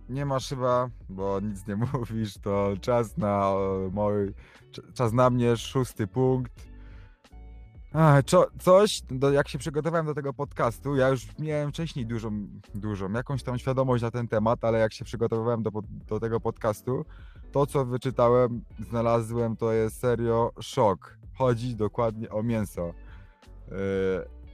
Nie 0.10 0.26
masz 0.26 0.50
chyba, 0.50 0.90
bo 1.10 1.40
nic 1.40 1.68
nie 1.68 1.76
mówisz, 1.94 2.38
to 2.38 2.74
czas 2.82 3.18
na 3.18 3.52
mój, 3.92 4.34
cz- 4.72 4.94
czas 4.94 5.14
na 5.14 5.30
mnie, 5.30 5.58
szósty 5.58 6.08
punkt. 6.08 6.73
Ach, 7.96 8.24
co, 8.26 8.48
coś, 8.60 9.02
do, 9.12 9.32
jak 9.32 9.48
się 9.48 9.58
przygotowałem 9.58 10.06
do 10.06 10.14
tego 10.14 10.34
podcastu, 10.34 10.96
ja 10.96 11.10
już 11.10 11.28
miałem 11.40 11.72
wcześniej 11.72 12.06
dużą, 12.06 12.48
dużą, 12.76 13.12
jakąś 13.12 13.44
tam 13.44 13.60
świadomość 13.60 14.04
na 14.04 14.12
ten 14.12 14.28
temat, 14.28 14.66
ale 14.66 14.80
jak 14.80 14.94
się 14.94 15.06
przygotowywałem 15.06 15.64
do, 15.64 15.72
do 16.08 16.20
tego 16.20 16.40
podcastu, 16.40 17.06
to 17.52 17.66
co 17.66 17.86
wyczytałem, 17.86 18.62
znalazłem, 18.80 19.58
to 19.58 19.72
jest 19.72 20.00
serio 20.00 20.52
szok. 20.60 21.18
Chodzi 21.38 21.76
dokładnie 21.76 22.30
o 22.30 22.44
mięso. 22.44 22.94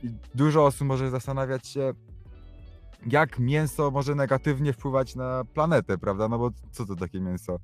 Yy, 0.03 0.13
dużo 0.35 0.65
osób 0.65 0.87
może 0.87 1.09
zastanawiać 1.09 1.67
się, 1.67 1.93
jak 3.07 3.39
mięso 3.39 3.91
może 3.91 4.15
negatywnie 4.15 4.73
wpływać 4.73 5.15
na 5.15 5.43
planetę, 5.53 5.97
prawda? 5.97 6.27
No 6.27 6.39
bo 6.39 6.49
co 6.71 6.85
to 6.85 6.95
takie 6.95 7.21
mięso? 7.21 7.59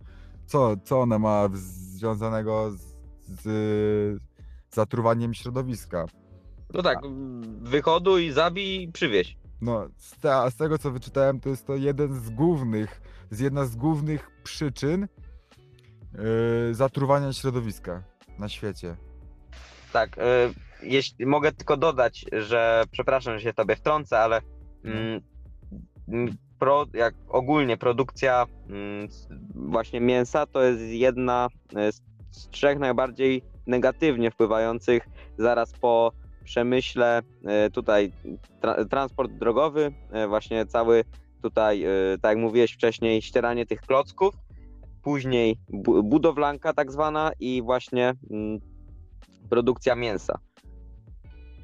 Co, 0.45 0.77
co 0.83 1.01
ono 1.01 1.19
ma 1.19 1.49
związanego 1.53 2.71
z, 2.71 2.95
z 3.27 4.34
zatruwaniem 4.75 5.33
środowiska? 5.33 6.05
No 6.73 6.83
tak, 6.83 6.97
wyhoduj, 7.61 8.31
zabij 8.31 8.81
i 8.81 8.91
przywieź. 8.91 9.37
No, 9.61 9.87
z, 9.97 10.19
te, 10.19 10.51
z 10.51 10.55
tego 10.55 10.77
co 10.77 10.91
wyczytałem, 10.91 11.39
to 11.39 11.49
jest 11.49 11.67
to 11.67 11.75
jeden 11.75 12.19
z 12.19 12.29
głównych, 12.29 13.01
z 13.31 13.39
jedna 13.39 13.65
z 13.65 13.75
głównych 13.75 14.31
przyczyn 14.43 15.07
yy, 16.13 16.73
zatruwania 16.73 17.33
środowiska 17.33 18.03
na 18.39 18.49
świecie. 18.49 18.95
Tak, 19.93 20.17
y, 20.17 20.21
jeśli 20.83 21.25
mogę 21.25 21.51
tylko 21.51 21.77
dodać, 21.77 22.25
że 22.31 22.83
przepraszam, 22.91 23.33
że 23.33 23.43
się 23.43 23.53
tobie 23.53 23.75
wtrącę, 23.75 24.19
ale 24.19 24.41
mm, 24.83 25.21
mm, 26.07 26.37
pro, 26.59 26.85
jak 26.93 27.15
ogólnie 27.27 27.77
produkcja 27.77 28.45
mm, 28.69 29.07
właśnie 29.55 30.01
mięsa 30.01 30.45
to 30.45 30.63
jest 30.63 30.81
jedna 30.81 31.47
y, 31.77 31.91
z, 31.91 32.01
z 32.31 32.49
trzech 32.49 32.79
najbardziej 32.79 33.43
negatywnie 33.67 34.31
wpływających 34.31 35.07
zaraz 35.37 35.73
po 35.73 36.11
przemyśle 36.43 37.21
y, 37.67 37.71
tutaj 37.71 38.11
tra, 38.61 38.85
transport 38.85 39.31
drogowy, 39.31 39.93
y, 40.25 40.27
właśnie 40.27 40.65
cały 40.65 41.03
tutaj, 41.41 41.85
y, 41.85 42.17
tak 42.21 42.29
jak 42.29 42.37
mówiłeś 42.37 42.73
wcześniej, 42.73 43.21
ścieranie 43.21 43.65
tych 43.65 43.81
klocków, 43.81 44.35
później 45.01 45.57
bu, 45.69 46.03
budowlanka 46.03 46.73
tak 46.73 46.91
zwana 46.91 47.31
i 47.39 47.61
właśnie 47.61 48.13
mm, 48.31 48.59
produkcja 49.49 49.95
mięsa. 49.95 50.39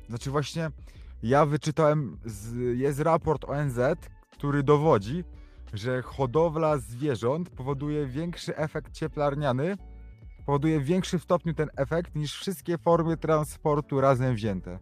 Znaczy 0.09 0.31
właśnie 0.31 0.69
ja 1.23 1.45
wyczytałem, 1.45 2.17
z, 2.25 2.55
jest 2.79 2.99
raport 2.99 3.45
ONZ, 3.45 3.79
który 4.31 4.63
dowodzi, 4.63 5.23
że 5.73 6.01
hodowla 6.01 6.77
zwierząt 6.77 7.49
powoduje 7.49 8.07
większy 8.07 8.57
efekt 8.57 8.93
cieplarniany, 8.93 9.77
powoduje 10.51 10.79
w 10.79 10.83
większym 10.85 11.19
stopniu 11.19 11.53
ten 11.53 11.69
efekt 11.77 12.15
niż 12.15 12.35
wszystkie 12.35 12.77
formy 12.77 13.17
transportu 13.17 14.01
razem 14.01 14.35
wzięte. 14.35 14.79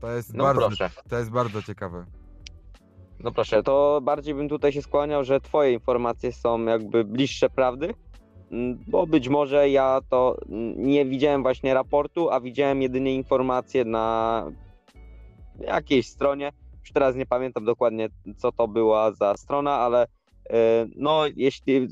To 0.00 0.10
jest, 0.12 0.34
No 0.34 0.44
bardzo, 0.44 0.66
proszę. 0.66 0.90
to 1.08 1.18
jest 1.18 1.30
bardzo 1.30 1.62
ciekawe. 1.62 2.06
No 3.20 3.32
proszę, 3.32 3.62
to 3.62 4.00
bardziej 4.02 4.34
bym 4.34 4.48
tutaj 4.48 4.72
się 4.72 4.82
skłaniał, 4.82 5.24
że 5.24 5.40
twoje 5.40 5.72
informacje 5.72 6.32
są 6.32 6.64
jakby 6.64 7.04
bliższe 7.04 7.50
prawdy, 7.50 7.94
mm, 8.52 8.84
bo 8.88 9.06
być 9.06 9.28
może 9.28 9.70
ja 9.70 10.00
to 10.08 10.36
mm, 10.48 10.86
nie 10.86 11.04
widziałem 11.04 11.42
właśnie 11.42 11.74
raportu, 11.74 12.30
a 12.30 12.40
widziałem 12.40 12.82
jedynie 12.82 13.14
informacje 13.14 13.84
na 13.84 14.44
jakiejś 15.60 16.08
stronie. 16.08 16.52
Już 16.80 16.92
teraz 16.92 17.16
nie 17.16 17.26
pamiętam 17.26 17.64
dokładnie, 17.64 18.08
co 18.36 18.52
to 18.52 18.68
była 18.68 19.12
za 19.12 19.36
strona, 19.36 19.72
ale 19.72 20.06
no 20.96 21.24
jeśli 21.36 21.88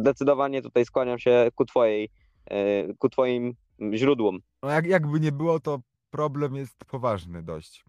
zdecydowanie 0.00 0.62
tutaj 0.62 0.84
skłaniam 0.84 1.18
się 1.18 1.48
ku 1.54 1.64
twojej, 1.64 2.08
e, 2.46 2.94
ku 2.94 3.08
twoim 3.08 3.54
źródłom. 3.94 4.38
No 4.62 4.70
jak, 4.70 4.86
jakby 4.86 5.20
nie 5.20 5.32
było, 5.32 5.60
to 5.60 5.80
problem 6.10 6.56
jest 6.56 6.84
poważny 6.84 7.42
dość. 7.42 7.84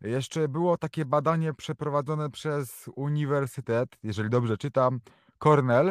Jeszcze 0.00 0.48
było 0.48 0.76
takie 0.76 1.04
badanie 1.04 1.54
przeprowadzone 1.54 2.30
przez 2.30 2.90
Uniwersytet, 2.96 3.88
jeżeli 4.02 4.30
dobrze 4.30 4.58
czytam, 4.58 5.00
Cornell. 5.38 5.86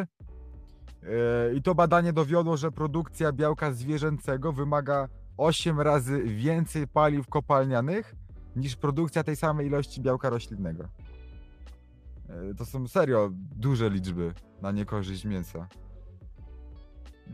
Yy, 1.02 1.54
I 1.56 1.62
to 1.62 1.74
badanie 1.74 2.12
dowiodło, 2.12 2.56
że 2.56 2.70
produkcja 2.70 3.32
białka 3.32 3.72
zwierzęcego 3.72 4.52
wymaga 4.52 5.08
8 5.36 5.80
razy 5.80 6.22
więcej 6.22 6.88
paliw 6.88 7.28
kopalnianych 7.28 8.14
niż 8.56 8.76
produkcja 8.76 9.24
tej 9.24 9.36
samej 9.36 9.66
ilości 9.66 10.00
białka 10.00 10.30
roślinnego. 10.30 10.84
Yy, 12.28 12.54
To 12.54 12.64
są 12.64 12.88
serio 12.88 13.30
duże 13.56 13.90
liczby 13.90 14.34
na 14.62 14.72
niekorzyść 14.72 15.24
mięsa. 15.24 15.68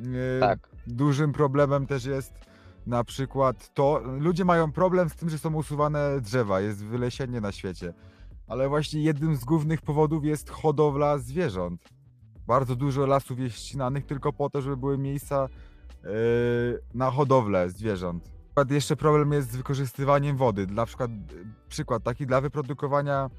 Yy, 0.00 0.40
Tak. 0.40 0.68
Dużym 0.86 1.32
problemem 1.32 1.86
też 1.86 2.04
jest 2.04 2.32
na 2.86 3.04
przykład 3.04 3.74
to, 3.74 4.02
ludzie 4.18 4.44
mają 4.44 4.72
problem 4.72 5.08
z 5.10 5.14
tym, 5.14 5.30
że 5.30 5.38
są 5.38 5.54
usuwane 5.54 6.20
drzewa, 6.20 6.60
jest 6.60 6.84
wylesienie 6.84 7.40
na 7.40 7.52
świecie. 7.52 7.94
Ale 8.46 8.68
właśnie 8.68 9.02
jednym 9.02 9.36
z 9.36 9.44
głównych 9.44 9.82
powodów 9.82 10.24
jest 10.24 10.50
hodowla 10.50 11.18
zwierząt. 11.18 11.88
Bardzo 12.46 12.76
dużo 12.76 13.06
lasów 13.06 13.38
jest 13.38 13.56
ścinanych 13.56 14.06
tylko 14.06 14.32
po 14.32 14.50
to, 14.50 14.62
żeby 14.62 14.76
były 14.76 14.98
miejsca 14.98 15.48
yy, 16.04 16.10
na 16.94 17.10
hodowlę 17.10 17.70
zwierząt. 17.70 18.30
Jeszcze 18.70 18.96
problem 18.96 19.32
jest 19.32 19.52
z 19.52 19.56
wykorzystywaniem 19.56 20.36
wody. 20.36 20.66
Dla 20.66 20.86
przykład, 20.86 21.10
przykład 21.68 22.02
taki 22.02 22.26
dla 22.26 22.40
wyprodukowania 22.40 23.30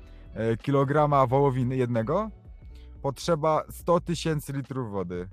kilograma 0.61 1.27
wołowiny 1.27 1.75
jednego 1.77 2.29
potrzeba 3.01 3.63
100 3.69 3.99
tysięcy 4.01 4.53
litrów 4.53 4.91
wody. 4.91 5.29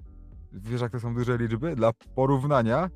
Wiesz, 0.52 0.80
jak 0.80 0.92
to 0.92 1.00
są 1.00 1.14
duże 1.14 1.38
liczby? 1.38 1.76
Dla 1.76 1.92
porównania, 2.14 2.90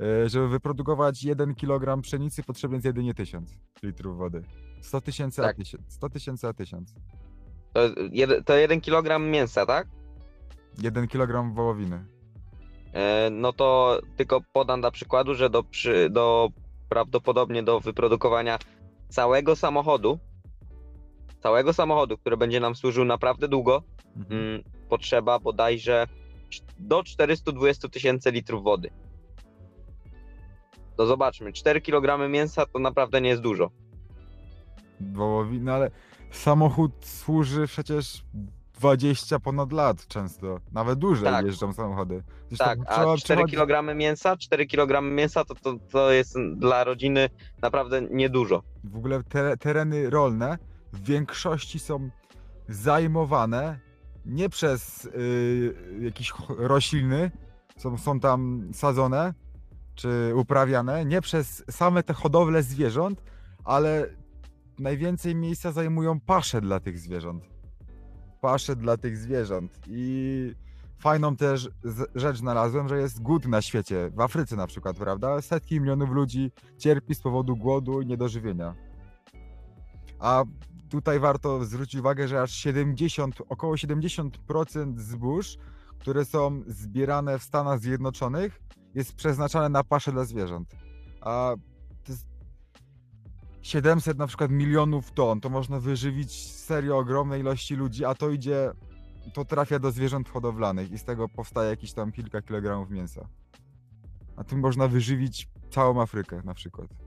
e, 0.00 0.28
żeby 0.28 0.48
wyprodukować 0.48 1.24
1 1.24 1.54
kg 1.54 2.02
pszenicy, 2.02 2.42
potrzebny 2.42 2.76
jest 2.76 2.86
jedynie 2.86 3.14
1000 3.14 3.58
litrów 3.82 4.16
wody. 4.18 4.42
100 4.80 5.00
tysięcy 5.00 5.42
a 5.42 5.44
Tak. 5.44 5.56
1000. 5.56 5.82
100 5.88 6.08
tysięcy 6.10 6.48
a 6.48 6.52
1000. 6.52 6.94
To, 7.72 7.80
jed, 8.12 8.46
to 8.46 8.54
jeden 8.56 8.80
kilogram 8.80 9.26
mięsa, 9.30 9.66
tak? 9.66 9.86
1 10.82 11.08
kg 11.08 11.54
wołowiny. 11.54 12.04
E, 12.92 13.30
no 13.30 13.52
to 13.52 14.00
tylko 14.16 14.40
podam 14.52 14.80
dla 14.80 14.90
przykładu, 14.90 15.34
że 15.34 15.50
do, 15.50 15.62
przy, 15.62 16.10
do 16.10 16.48
prawdopodobnie 16.88 17.62
do 17.62 17.80
wyprodukowania 17.80 18.58
całego 19.08 19.56
samochodu, 19.56 20.18
całego 21.44 21.72
samochodu, 21.72 22.18
który 22.18 22.36
będzie 22.36 22.60
nam 22.60 22.74
służył 22.74 23.04
naprawdę 23.04 23.48
długo, 23.48 23.82
Mhm. 24.16 24.40
mm, 24.42 24.62
potrzeba 24.88 25.38
bodajże 25.38 26.06
do 26.78 27.02
420 27.02 27.88
tysięcy 27.88 28.30
litrów 28.30 28.62
wody. 28.64 28.90
To 30.96 31.06
zobaczmy, 31.06 31.52
4 31.52 31.80
kg 31.80 32.28
mięsa 32.30 32.66
to 32.66 32.78
naprawdę 32.78 33.20
nie 33.20 33.28
jest 33.28 33.42
dużo. 33.42 33.70
Wołowiny, 35.00 35.72
ale 35.72 35.90
samochód 36.30 36.92
służy 37.06 37.66
przecież 37.66 38.24
20 38.74 39.40
ponad 39.40 39.72
lat 39.72 40.06
często. 40.06 40.60
Nawet 40.72 40.98
dłużej 40.98 41.24
Tak. 41.32 41.46
jeżdżą 41.46 41.72
samochody. 41.72 42.22
Zresztą 42.48 42.64
Tak, 42.64 42.78
trzeba 42.78 43.12
a 43.12 43.16
4 43.16 43.44
przychodzi- 43.44 43.56
kg 43.56 43.94
mięsa, 43.94 44.36
4 44.36 44.66
kg 44.66 45.02
mięsa 45.14 45.44
to, 45.44 45.54
to, 45.54 45.74
to 45.90 46.10
jest 46.12 46.36
dla 46.56 46.84
rodziny 46.84 47.28
naprawdę 47.62 48.02
niedużo. 48.10 48.62
w 48.84 48.96
ogóle 48.96 49.22
te, 49.22 49.56
tereny 49.56 50.10
rolne 50.10 50.58
w 50.94 51.02
większości 51.02 51.78
są 51.78 52.10
zajmowane 52.68 53.78
nie 54.26 54.48
przez 54.48 55.04
y, 55.04 55.74
jakieś 56.00 56.32
rośliny, 56.48 57.30
są, 57.76 57.98
są 57.98 58.20
tam 58.20 58.70
sadzone 58.72 59.34
czy 59.94 60.32
uprawiane, 60.36 61.04
nie 61.04 61.20
przez 61.20 61.64
same 61.70 62.02
te 62.02 62.14
hodowle 62.14 62.62
zwierząt, 62.62 63.22
ale 63.64 64.06
najwięcej 64.78 65.34
miejsca 65.34 65.72
zajmują 65.72 66.20
pasze 66.20 66.60
dla 66.60 66.80
tych 66.80 66.98
zwierząt. 66.98 67.44
Pasze 68.40 68.76
dla 68.76 68.96
tych 68.96 69.16
zwierząt. 69.16 69.80
I 69.86 70.54
fajną 70.98 71.36
też 71.36 71.70
rzecz 72.14 72.36
znalazłem, 72.36 72.88
że 72.88 72.98
jest 72.98 73.22
głód 73.22 73.46
na 73.46 73.62
świecie, 73.62 74.10
w 74.14 74.20
Afryce 74.20 74.56
na 74.56 74.66
przykład, 74.66 74.96
prawda? 74.96 75.42
Setki 75.42 75.80
milionów 75.80 76.10
ludzi 76.10 76.50
cierpi 76.78 77.14
z 77.14 77.20
powodu 77.20 77.56
głodu 77.56 78.00
i 78.00 78.06
niedożywienia. 78.06 78.74
A 80.18 80.44
tutaj 80.94 81.20
warto 81.20 81.64
zwrócić 81.64 82.00
uwagę, 82.00 82.28
że 82.28 82.42
aż 82.42 82.50
70, 82.50 83.42
około 83.48 83.74
70% 83.74 84.98
zbóż, 84.98 85.56
które 85.98 86.24
są 86.24 86.62
zbierane 86.66 87.38
w 87.38 87.42
Stanach 87.42 87.80
Zjednoczonych, 87.80 88.60
jest 88.94 89.14
przeznaczane 89.14 89.68
na 89.68 89.84
paszę 89.84 90.12
dla 90.12 90.24
zwierząt. 90.24 90.76
A 91.20 91.54
to 92.04 92.12
jest 92.12 92.26
700 93.62 94.18
na 94.18 94.26
przykład 94.26 94.50
milionów 94.50 95.12
ton, 95.12 95.40
to 95.40 95.50
można 95.50 95.80
wyżywić 95.80 96.52
serio 96.52 96.98
ogromnej 96.98 97.40
ilości 97.40 97.76
ludzi, 97.76 98.04
a 98.04 98.14
to 98.14 98.30
idzie, 98.30 98.72
to 99.34 99.44
trafia 99.44 99.78
do 99.78 99.90
zwierząt 99.90 100.28
hodowlanych 100.28 100.92
i 100.92 100.98
z 100.98 101.04
tego 101.04 101.28
powstaje 101.28 101.70
jakieś 101.70 101.92
tam 101.92 102.12
kilka 102.12 102.42
kilogramów 102.42 102.90
mięsa. 102.90 103.28
A 104.36 104.44
tym 104.44 104.60
można 104.60 104.88
wyżywić 104.88 105.48
całą 105.70 106.02
Afrykę 106.02 106.42
na 106.44 106.54
przykład. 106.54 107.03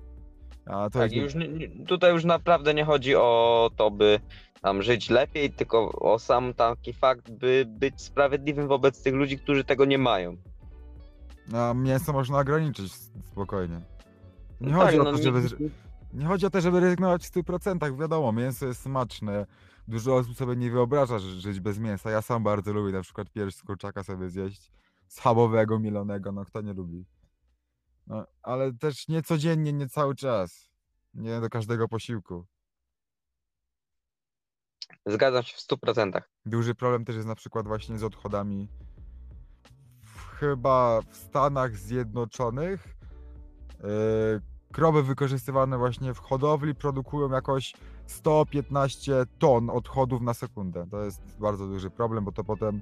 A 0.70 0.90
to 0.90 1.00
Tak, 1.00 1.12
jest... 1.12 1.36
już 1.36 1.36
nie, 1.36 1.48
nie- 1.54 1.86
tutaj 1.86 2.14
już 2.14 2.24
naprawdę 2.26 2.74
nie 2.74 2.86
chodzi 2.86 3.16
o 3.16 3.70
to, 3.76 3.92
by 3.92 4.20
tam 4.62 4.82
żyć 4.82 5.10
lepiej, 5.10 5.52
tylko 5.54 5.92
o 5.92 6.20
sam 6.20 6.54
taki 6.54 6.94
fakt, 6.94 7.32
by 7.32 7.66
być 7.68 8.02
sprawiedliwym 8.02 8.68
wobec 8.68 9.04
tych 9.04 9.14
ludzi, 9.14 9.38
którzy 9.40 9.64
tego 9.64 9.86
nie 9.86 9.98
mają. 9.98 10.38
A 11.54 11.74
mięso 11.74 12.14
można 12.14 12.40
ograniczyć 12.40 12.94
spokojnie. 13.32 13.82
Nie 14.62 14.72
No 14.72 14.78
chodzi 14.78 14.98
tak, 14.98 15.02
o 15.08 15.12
no 15.12 15.18
to, 15.18 15.24
żeby... 15.24 15.42
nikt- 15.42 15.58
Nie 16.14 16.26
chodzi 16.26 16.46
o 16.46 16.50
to, 16.50 16.62
żeby 16.62 16.80
rezygnować 16.80 17.28
w 17.28 17.32
100%. 17.32 18.00
Wiadomo, 18.00 18.32
mięso 18.32 18.66
jest 18.66 18.82
smaczne. 18.82 19.46
Dużo 19.88 20.16
osób 20.16 20.36
sobie 20.38 20.56
nie 20.56 20.72
wyobraża 20.72 21.20
ży- 21.20 21.42
żyć 21.42 21.60
bez 21.60 21.80
mięsa. 21.80 22.12
Ja 22.12 22.22
sam 22.22 22.44
bardzo 22.44 22.74
lubię 22.74 22.92
na 22.92 23.02
przykład 23.02 23.30
pierś 23.30 23.56
z 23.56 23.64
kurczaka 23.64 24.04
sobie 24.04 24.30
zjeść. 24.30 24.72
Schabowego, 25.08 25.80
mielonego, 25.80 26.32
no 26.32 26.46
kto 26.46 26.62
nie 26.62 26.74
lubi. 26.74 27.06
No, 28.08 28.26
ale 28.42 28.74
też 28.74 29.08
nie 29.08 29.24
codziennie, 29.24 29.74
nie 29.74 29.90
cały 29.90 30.16
czas. 30.16 30.70
Nie 31.14 31.42
do 31.42 31.50
każdego 31.50 31.88
posiłku. 31.88 32.46
Zgadzam 35.06 35.44
się 35.44 35.58
w 35.58 35.60
100%. 35.60 36.22
Duży 36.46 36.76
problem 36.76 37.06
też 37.06 37.16
jest 37.16 37.28
na 37.28 37.36
przykład 37.36 37.68
właśnie 37.68 37.98
z 37.98 38.04
odchodami. 38.04 38.70
Chyba 40.40 41.02
w 41.02 41.16
Stanach 41.16 41.76
Zjednoczonych 41.76 42.88
yy, 43.84 44.42
krowy 44.74 45.04
wykorzystywane 45.04 45.78
właśnie 45.78 46.14
w 46.14 46.20
hodowli 46.20 46.76
produkują 46.76 47.32
jakoś 47.32 47.74
115 48.08 49.26
ton 49.40 49.70
odchodów 49.70 50.22
na 50.22 50.34
sekundę. 50.34 50.88
To 50.92 51.04
jest 51.04 51.22
bardzo 51.40 51.68
duży 51.68 51.90
problem, 51.90 52.26
bo 52.26 52.32
to 52.32 52.44
potem 52.44 52.82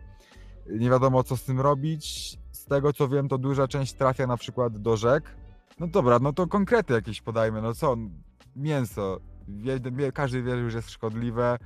nie 0.70 0.90
wiadomo 0.90 1.24
co 1.24 1.38
z 1.38 1.44
tym 1.44 1.60
robić. 1.60 2.38
Z 2.56 2.66
tego 2.66 2.94
co 2.94 3.08
wiem, 3.08 3.28
to 3.28 3.38
duża 3.38 3.68
część 3.68 3.94
trafia 3.94 4.28
na 4.28 4.38
przykład 4.38 4.78
do 4.78 4.98
rzek. 4.98 5.36
No 5.80 5.88
dobra, 5.88 6.20
no 6.20 6.34
to 6.34 6.48
konkrety 6.48 6.94
jakieś 6.94 7.22
podajmy. 7.22 7.62
No 7.62 7.74
co, 7.74 7.96
mięso. 8.56 9.20
Każdy 10.14 10.44
wie, 10.44 10.52
że 10.52 10.62
już 10.62 10.74
jest 10.74 10.92
szkodliwe. 10.92 11.58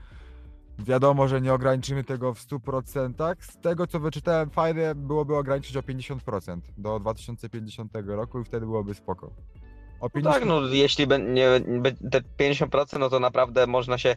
Wiadomo, 0.79 1.27
że 1.27 1.41
nie 1.41 1.53
ograniczymy 1.53 2.03
tego 2.03 2.33
w 2.33 2.39
100%. 2.39 3.35
Z 3.39 3.57
tego 3.57 3.87
co 3.87 3.99
wyczytałem, 3.99 4.49
fajne 4.49 4.95
byłoby 4.95 5.35
ograniczyć 5.35 5.77
o 5.77 5.81
50% 5.81 6.59
do 6.77 6.99
2050 6.99 7.91
roku 8.05 8.39
i 8.39 8.43
wtedy 8.43 8.65
byłoby 8.65 8.93
spoko. 8.93 9.27
O 9.27 9.31
No 10.01 10.09
50... 10.09 10.35
tak, 10.35 10.45
no 10.45 10.61
jeśli 10.67 11.07
nie, 11.07 11.47
te 12.11 12.21
50%, 12.51 12.99
no 12.99 13.09
to 13.09 13.19
naprawdę 13.19 13.67
można 13.67 13.97
się 13.97 14.15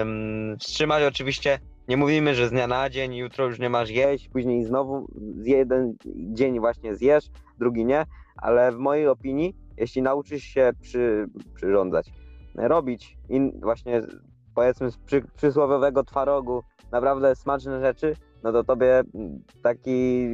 ym, 0.00 0.56
wstrzymać. 0.60 1.02
Oczywiście 1.02 1.60
nie 1.88 1.96
mówimy, 1.96 2.34
że 2.34 2.48
z 2.48 2.50
dnia 2.50 2.66
na 2.66 2.90
dzień, 2.90 3.14
jutro 3.14 3.46
już 3.46 3.58
nie 3.58 3.70
masz 3.70 3.90
jeść, 3.90 4.28
później 4.28 4.64
znowu 4.64 5.06
jeden 5.42 5.96
dzień 6.16 6.60
właśnie 6.60 6.94
zjesz, 6.94 7.30
drugi 7.58 7.84
nie, 7.84 8.04
ale 8.36 8.72
w 8.72 8.78
mojej 8.78 9.08
opinii, 9.08 9.56
jeśli 9.76 10.02
nauczysz 10.02 10.42
się 10.42 10.70
przy, 10.80 11.28
przyrządzać, 11.54 12.10
robić 12.54 13.18
in, 13.28 13.60
właśnie 13.60 14.02
powiedzmy 14.54 14.90
z 14.90 14.96
przy, 14.96 15.22
przysłowiowego 15.36 16.04
twarogu 16.04 16.62
naprawdę 16.92 17.36
smaczne 17.36 17.80
rzeczy, 17.80 18.16
no 18.42 18.52
to 18.52 18.64
tobie 18.64 19.02
mm, 19.14 19.42
taki 19.62 20.28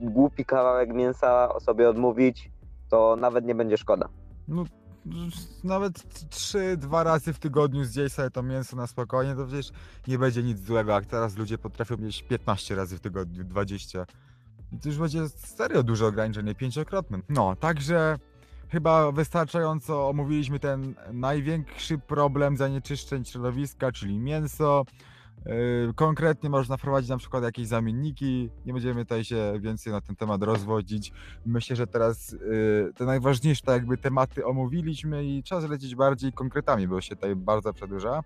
głupi 0.00 0.44
kawałek 0.44 0.94
mięsa 0.94 1.60
sobie 1.60 1.88
odmówić, 1.88 2.50
to 2.90 3.16
nawet 3.16 3.44
nie 3.44 3.54
będzie 3.54 3.76
szkoda. 3.76 4.08
No, 4.48 4.64
nawet 5.64 5.98
3-2 6.30 7.04
razy 7.04 7.32
w 7.32 7.38
tygodniu 7.38 7.84
zjeść 7.84 8.14
sobie 8.14 8.30
to 8.30 8.42
mięso 8.42 8.76
na 8.76 8.86
spokojnie, 8.86 9.34
to 9.34 9.46
przecież 9.46 9.70
nie 10.08 10.18
będzie 10.18 10.42
nic 10.42 10.60
złego, 10.60 10.92
jak 10.92 11.06
teraz 11.06 11.36
ludzie 11.36 11.58
potrafią 11.58 11.96
jeść 11.96 12.22
15 12.22 12.74
razy 12.74 12.96
w 12.96 13.00
tygodniu, 13.00 13.44
20. 13.44 14.06
I 14.72 14.78
to 14.78 14.88
już 14.88 14.98
będzie 14.98 15.28
serio 15.28 15.82
duże 15.82 16.06
ograniczenie, 16.06 16.54
pięciokrotne. 16.54 17.18
No, 17.28 17.56
także 17.56 18.18
chyba 18.68 19.12
wystarczająco 19.12 20.08
omówiliśmy 20.08 20.58
ten 20.58 20.94
największy 21.12 21.98
problem 21.98 22.56
zanieczyszczeń 22.56 23.24
środowiska, 23.24 23.92
czyli 23.92 24.18
mięso. 24.18 24.84
Yy, 25.46 25.94
Konkretnie 25.94 26.50
można 26.50 26.76
wprowadzić 26.76 27.10
na 27.10 27.16
przykład 27.16 27.44
jakieś 27.44 27.66
zamienniki. 27.66 28.50
Nie 28.66 28.72
będziemy 28.72 29.04
tutaj 29.04 29.24
się 29.24 29.52
więcej 29.60 29.92
na 29.92 30.00
ten 30.00 30.16
temat 30.16 30.42
rozwodzić. 30.42 31.12
Myślę, 31.46 31.76
że 31.76 31.86
teraz 31.86 32.32
yy, 32.32 32.92
te 32.96 33.04
najważniejsze 33.04 33.62
tak 33.62 33.74
jakby 33.74 33.98
tematy 33.98 34.46
omówiliśmy 34.46 35.24
i 35.24 35.42
czas 35.42 35.68
lecieć 35.68 35.94
bardziej 35.94 36.32
konkretami, 36.32 36.88
bo 36.88 37.00
się 37.00 37.16
tutaj 37.16 37.36
bardzo 37.36 37.72
przedłuża. 37.72 38.20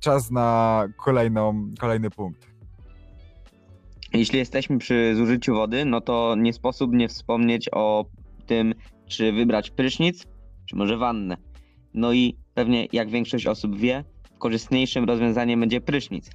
Czas 0.00 0.30
na 0.30 0.84
kolejną, 0.96 1.74
kolejny 1.78 2.10
punkt. 2.10 2.46
Jeśli 4.12 4.38
jesteśmy 4.38 4.78
przy 4.78 5.14
zużyciu 5.16 5.54
wody, 5.54 5.84
no 5.84 6.00
to 6.00 6.34
nie 6.38 6.52
sposób 6.52 6.92
nie 6.92 7.08
wspomnieć 7.08 7.68
o 7.72 8.04
tym, 8.46 8.74
czy 9.06 9.32
wybrać 9.32 9.70
prysznic, 9.70 10.26
czy 10.66 10.76
może 10.76 10.96
wannę. 10.96 11.36
No 11.94 12.12
i 12.12 12.36
pewnie, 12.54 12.86
jak 12.92 13.10
większość 13.10 13.46
osób 13.46 13.76
wie, 13.76 14.04
korzystniejszym 14.38 15.04
rozwiązaniem 15.04 15.60
będzie 15.60 15.80
prysznic. 15.80 16.30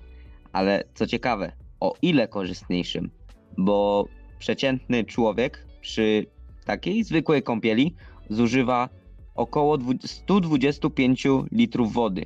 Ale 0.54 0.84
co 0.94 1.08
ciekawe, 1.08 1.52
o 1.80 1.94
ile 2.02 2.28
korzystniejszym? 2.28 3.10
Bo 3.58 4.06
przeciętny 4.40 5.04
człowiek 5.04 5.66
przy 5.82 6.26
takiej 6.66 7.04
zwykłej 7.04 7.44
kąpieli 7.44 7.96
zużywa 8.30 8.90
około 9.36 9.78
dwu- 9.78 10.08
125 10.08 11.46
litrów 11.52 11.94
wody. 11.94 12.26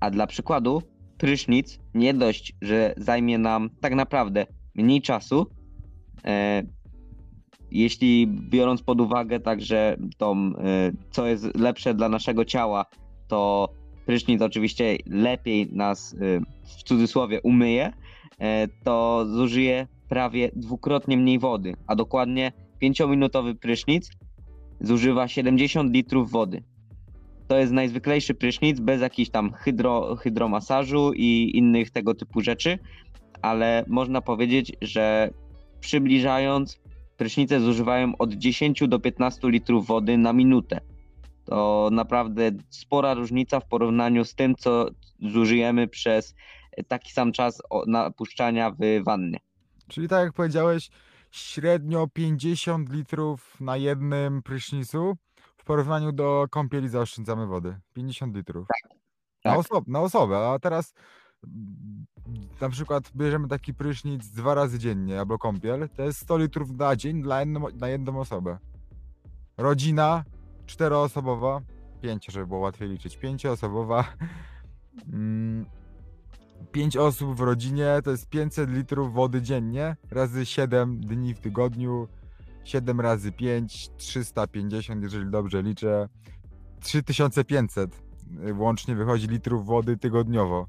A 0.00 0.10
dla 0.10 0.26
przykładu, 0.26 0.82
prysznic 1.18 1.78
nie 1.94 2.14
dość, 2.14 2.52
że 2.62 2.94
zajmie 2.96 3.38
nam 3.38 3.70
tak 3.80 3.94
naprawdę 3.94 4.46
mniej 4.74 5.02
czasu, 5.02 5.46
e, 6.24 6.62
jeśli 7.70 8.26
biorąc 8.26 8.82
pod 8.82 9.00
uwagę 9.00 9.40
także 9.40 9.96
tą, 10.18 10.36
e, 10.36 10.92
co 11.10 11.26
jest 11.26 11.58
lepsze 11.58 11.94
dla 11.94 12.08
naszego 12.08 12.44
ciała, 12.44 12.86
to 13.28 13.68
prysznic 14.06 14.42
oczywiście 14.42 14.96
lepiej 15.06 15.68
nas 15.72 16.14
e, 16.14 16.16
w 16.64 16.82
cudzysłowie 16.82 17.40
umyje, 17.40 17.92
e, 18.38 18.68
to 18.84 19.26
zużyje 19.26 19.86
prawie 20.08 20.50
dwukrotnie 20.56 21.16
mniej 21.16 21.38
wody, 21.38 21.74
a 21.86 21.96
dokładnie 21.96 22.52
5-minutowy 22.82 23.54
prysznic 23.54 24.10
zużywa 24.80 25.28
70 25.28 25.94
litrów 25.94 26.30
wody. 26.30 26.62
To 27.48 27.58
jest 27.58 27.72
najzwyklejszy 27.72 28.34
prysznic, 28.34 28.80
bez 28.80 29.00
jakichś 29.00 29.30
tam 29.30 29.52
hydro, 29.52 30.16
hydromasażu 30.16 31.12
i 31.12 31.50
innych 31.54 31.90
tego 31.90 32.14
typu 32.14 32.40
rzeczy, 32.40 32.78
ale 33.42 33.84
można 33.88 34.20
powiedzieć, 34.20 34.72
że 34.82 35.30
przybliżając, 35.80 36.80
prysznice 37.16 37.60
zużywają 37.60 38.16
od 38.18 38.34
10 38.34 38.82
do 38.88 39.00
15 39.00 39.50
litrów 39.50 39.86
wody 39.86 40.18
na 40.18 40.32
minutę. 40.32 40.80
To 41.44 41.88
naprawdę 41.92 42.50
spora 42.70 43.14
różnica 43.14 43.60
w 43.60 43.66
porównaniu 43.66 44.24
z 44.24 44.34
tym, 44.34 44.54
co 44.54 44.86
zużyjemy 45.20 45.88
przez 45.88 46.34
taki 46.88 47.12
sam 47.12 47.32
czas 47.32 47.62
napuszczania 47.86 48.70
w 48.70 49.04
wannie. 49.04 49.38
Czyli 49.88 50.08
tak 50.08 50.24
jak 50.24 50.32
powiedziałeś, 50.32 50.90
średnio 51.30 52.08
50 52.12 52.92
litrów 52.92 53.60
na 53.60 53.76
jednym 53.76 54.42
prysznicu. 54.42 55.16
W 55.56 55.64
porównaniu 55.64 56.12
do 56.12 56.46
kąpieli 56.50 56.88
zaoszczędzamy 56.88 57.46
wody. 57.46 57.80
50 57.94 58.36
litrów. 58.36 58.68
Na, 59.44 59.50
tak. 59.50 59.60
oso- 59.60 59.82
na 59.86 60.00
osobę, 60.00 60.48
a 60.48 60.58
teraz 60.58 60.94
na 62.60 62.68
przykład 62.68 63.10
bierzemy 63.16 63.48
taki 63.48 63.74
prysznic 63.74 64.28
dwa 64.28 64.54
razy 64.54 64.78
dziennie 64.78 65.20
albo 65.20 65.38
kąpiel, 65.38 65.88
to 65.96 66.02
jest 66.02 66.20
100 66.20 66.38
litrów 66.38 66.70
na 66.70 66.96
dzień 66.96 67.22
dla 67.22 67.40
jedną, 67.40 67.66
na 67.74 67.88
jedną 67.88 68.20
osobę. 68.20 68.58
Rodzina 69.56 70.24
czteroosobowa, 70.72 71.60
pięć, 72.02 72.26
żeby 72.26 72.46
było 72.46 72.60
łatwiej 72.60 72.88
liczyć, 72.88 73.16
pięcioosobowa, 73.16 74.04
mm, 75.12 75.66
pięć 76.72 76.96
osób 76.96 77.36
w 77.36 77.40
rodzinie 77.40 77.86
to 78.04 78.10
jest 78.10 78.28
500 78.28 78.70
litrów 78.70 79.12
wody 79.12 79.42
dziennie, 79.42 79.96
razy 80.10 80.46
7 80.46 81.00
dni 81.00 81.34
w 81.34 81.40
tygodniu, 81.40 82.08
7 82.64 83.00
razy 83.00 83.32
5, 83.32 83.90
350, 83.96 85.02
jeżeli 85.02 85.30
dobrze 85.30 85.62
liczę, 85.62 86.08
3500 86.80 88.02
y, 88.48 88.54
łącznie 88.54 88.94
wychodzi 88.94 89.28
litrów 89.28 89.66
wody 89.66 89.96
tygodniowo 89.96 90.66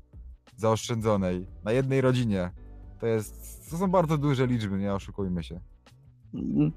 zaoszczędzonej 0.56 1.48
na 1.63 1.72
jednej 1.72 2.02
rodzinie. 2.02 2.52
To 3.00 3.08
jest, 3.08 3.70
to 3.70 3.78
są 3.78 3.92
bardzo 3.92 4.18
duże 4.18 4.48
liczby, 4.48 4.78
nie 4.78 4.94
oszukujmy 4.94 5.44
się. 5.44 5.60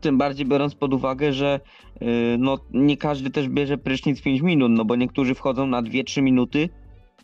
Tym 0.00 0.18
bardziej 0.18 0.46
biorąc 0.46 0.74
pod 0.74 0.94
uwagę, 0.94 1.32
że 1.32 1.60
y, 2.02 2.06
no, 2.38 2.58
nie 2.70 2.96
każdy 2.96 3.30
też 3.30 3.48
bierze 3.48 3.78
prysznic 3.78 4.22
5 4.22 4.40
minut, 4.40 4.72
no 4.72 4.84
bo 4.84 4.96
niektórzy 4.96 5.34
wchodzą 5.34 5.66
na 5.66 5.82
2-3 5.82 6.22
minuty 6.22 6.68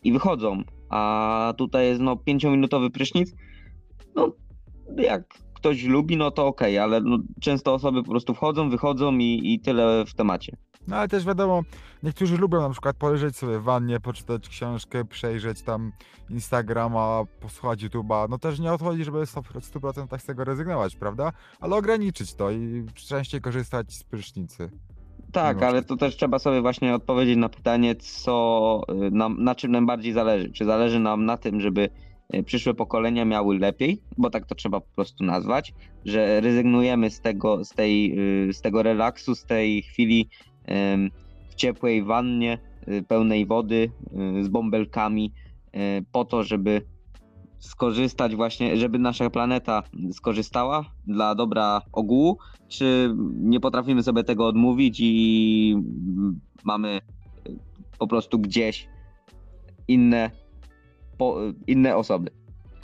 i 0.03 0.11
wychodzą, 0.11 0.63
a 0.89 1.53
tutaj 1.57 1.85
jest 1.85 2.01
no 2.01 2.15
5-minutowy 2.15 2.89
prysznic. 2.89 3.35
No, 4.15 4.31
jak 4.97 5.42
ktoś 5.63 5.83
lubi, 5.83 6.17
no 6.17 6.31
to 6.31 6.47
okej, 6.47 6.79
ale 6.79 7.01
no, 7.01 7.17
często 7.41 7.73
osoby 7.73 8.03
po 8.03 8.09
prostu 8.09 8.33
wchodzą, 8.33 8.69
wychodzą 8.69 9.17
i, 9.17 9.41
i 9.43 9.59
tyle 9.59 10.05
w 10.05 10.13
temacie. 10.13 10.57
No 10.87 10.95
ale 10.95 11.07
też 11.07 11.25
wiadomo, 11.25 11.61
niektórzy 12.03 12.37
lubią 12.37 12.61
na 12.61 12.69
przykład 12.69 12.97
poleżeć 12.97 13.37
sobie 13.37 13.59
w 13.59 13.63
wannie, 13.63 13.99
poczytać 13.99 14.49
książkę, 14.49 15.05
przejrzeć 15.05 15.61
tam 15.61 15.91
Instagrama, 16.29 17.23
posłuchać 17.39 17.83
YouTube'a. 17.83 18.29
No 18.29 18.37
też 18.37 18.59
nie 18.59 18.73
odchodzi, 18.73 19.03
żeby 19.03 19.25
w 19.25 19.29
100% 19.29 20.19
z 20.19 20.25
tego 20.25 20.43
rezygnować, 20.43 20.95
prawda? 20.95 21.31
Ale 21.59 21.75
ograniczyć 21.75 22.33
to 22.33 22.51
i 22.51 22.85
częściej 22.95 23.41
korzystać 23.41 23.93
z 23.93 24.03
prysznicy. 24.03 24.69
Tak, 25.31 25.63
ale 25.63 25.83
to 25.83 25.97
też 25.97 26.17
trzeba 26.17 26.39
sobie 26.39 26.61
właśnie 26.61 26.95
odpowiedzieć 26.95 27.37
na 27.37 27.49
pytanie, 27.49 27.95
co 27.95 28.81
y, 29.07 29.11
nam, 29.11 29.43
na 29.43 29.55
czym 29.55 29.71
nam 29.71 29.85
bardziej 29.85 30.13
zależy. 30.13 30.51
Czy 30.51 30.65
zależy 30.65 30.99
nam 30.99 31.25
na 31.25 31.37
tym, 31.37 31.61
żeby 31.61 31.89
przyszłe 32.45 32.73
pokolenia 32.73 33.25
miały 33.25 33.59
lepiej, 33.59 34.01
bo 34.17 34.29
tak 34.29 34.45
to 34.45 34.55
trzeba 34.55 34.79
po 34.79 34.95
prostu 34.95 35.23
nazwać, 35.23 35.73
że 36.05 36.41
rezygnujemy 36.41 37.09
z 37.09 37.21
tego, 37.21 37.65
z 37.65 37.69
tej, 37.69 38.19
y, 38.49 38.53
z 38.53 38.61
tego 38.61 38.83
relaksu, 38.83 39.35
z 39.35 39.45
tej 39.45 39.81
chwili 39.81 40.29
w 41.49 41.55
ciepłej 41.55 42.03
wannie, 42.03 42.57
y, 42.87 43.03
pełnej 43.03 43.45
wody, 43.45 43.91
y, 44.39 44.43
z 44.43 44.47
bąbelkami, 44.47 45.33
y, 45.75 46.05
po 46.11 46.25
to, 46.25 46.43
żeby 46.43 46.81
skorzystać 47.59 48.35
właśnie, 48.35 48.77
żeby 48.77 48.99
nasza 48.99 49.29
planeta 49.29 49.83
skorzystała 50.13 50.85
dla 51.07 51.35
dobra 51.35 51.81
ogółu, 51.91 52.37
czy 52.67 53.15
nie 53.39 53.59
potrafimy 53.59 54.03
sobie 54.03 54.23
tego 54.23 54.47
odmówić 54.47 54.99
i 55.01 55.75
mamy 56.63 57.01
y, 57.47 57.57
po 57.99 58.07
prostu 58.07 58.39
gdzieś 58.39 58.87
inne, 59.87 60.31
inne 61.67 61.95
osoby. 61.95 62.31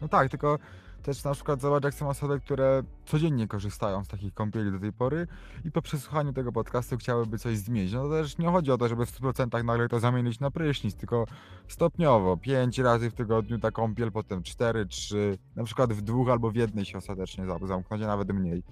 No 0.01 0.07
tak, 0.07 0.29
tylko 0.29 0.59
też 1.03 1.23
na 1.23 1.33
przykład 1.33 1.61
zobacz, 1.61 1.83
jak 1.83 1.93
są 1.93 2.09
osoby, 2.09 2.39
które 2.39 2.83
codziennie 3.05 3.47
korzystają 3.47 4.03
z 4.03 4.07
takich 4.07 4.33
kąpieli 4.33 4.71
do 4.71 4.79
tej 4.79 4.93
pory 4.93 5.27
i 5.65 5.71
po 5.71 5.81
przesłuchaniu 5.81 6.33
tego 6.33 6.51
podcastu 6.51 6.97
chciałyby 6.97 7.37
coś 7.37 7.57
zmienić. 7.57 7.93
No 7.93 8.03
to 8.03 8.09
też 8.09 8.37
nie 8.37 8.47
chodzi 8.47 8.71
o 8.71 8.77
to, 8.77 8.87
żeby 8.87 9.05
w 9.05 9.11
100% 9.11 9.63
nagle 9.63 9.89
to 9.89 9.99
zamienić 9.99 10.39
na 10.39 10.51
prysznic, 10.51 10.95
tylko 10.95 11.25
stopniowo. 11.67 12.37
5 12.37 12.79
razy 12.79 13.09
w 13.09 13.13
tygodniu 13.13 13.59
ta 13.59 13.71
kąpiel, 13.71 14.11
potem 14.11 14.43
4, 14.43 14.85
3, 14.85 15.37
na 15.55 15.63
przykład 15.63 15.93
w 15.93 16.01
dwóch 16.01 16.29
albo 16.29 16.51
w 16.51 16.55
jednej 16.55 16.85
się 16.85 16.97
ostatecznie 16.97 17.45
zam- 17.45 17.67
zamknąć, 17.67 18.03
a 18.03 18.07
nawet 18.07 18.29
mniej. 18.33 18.63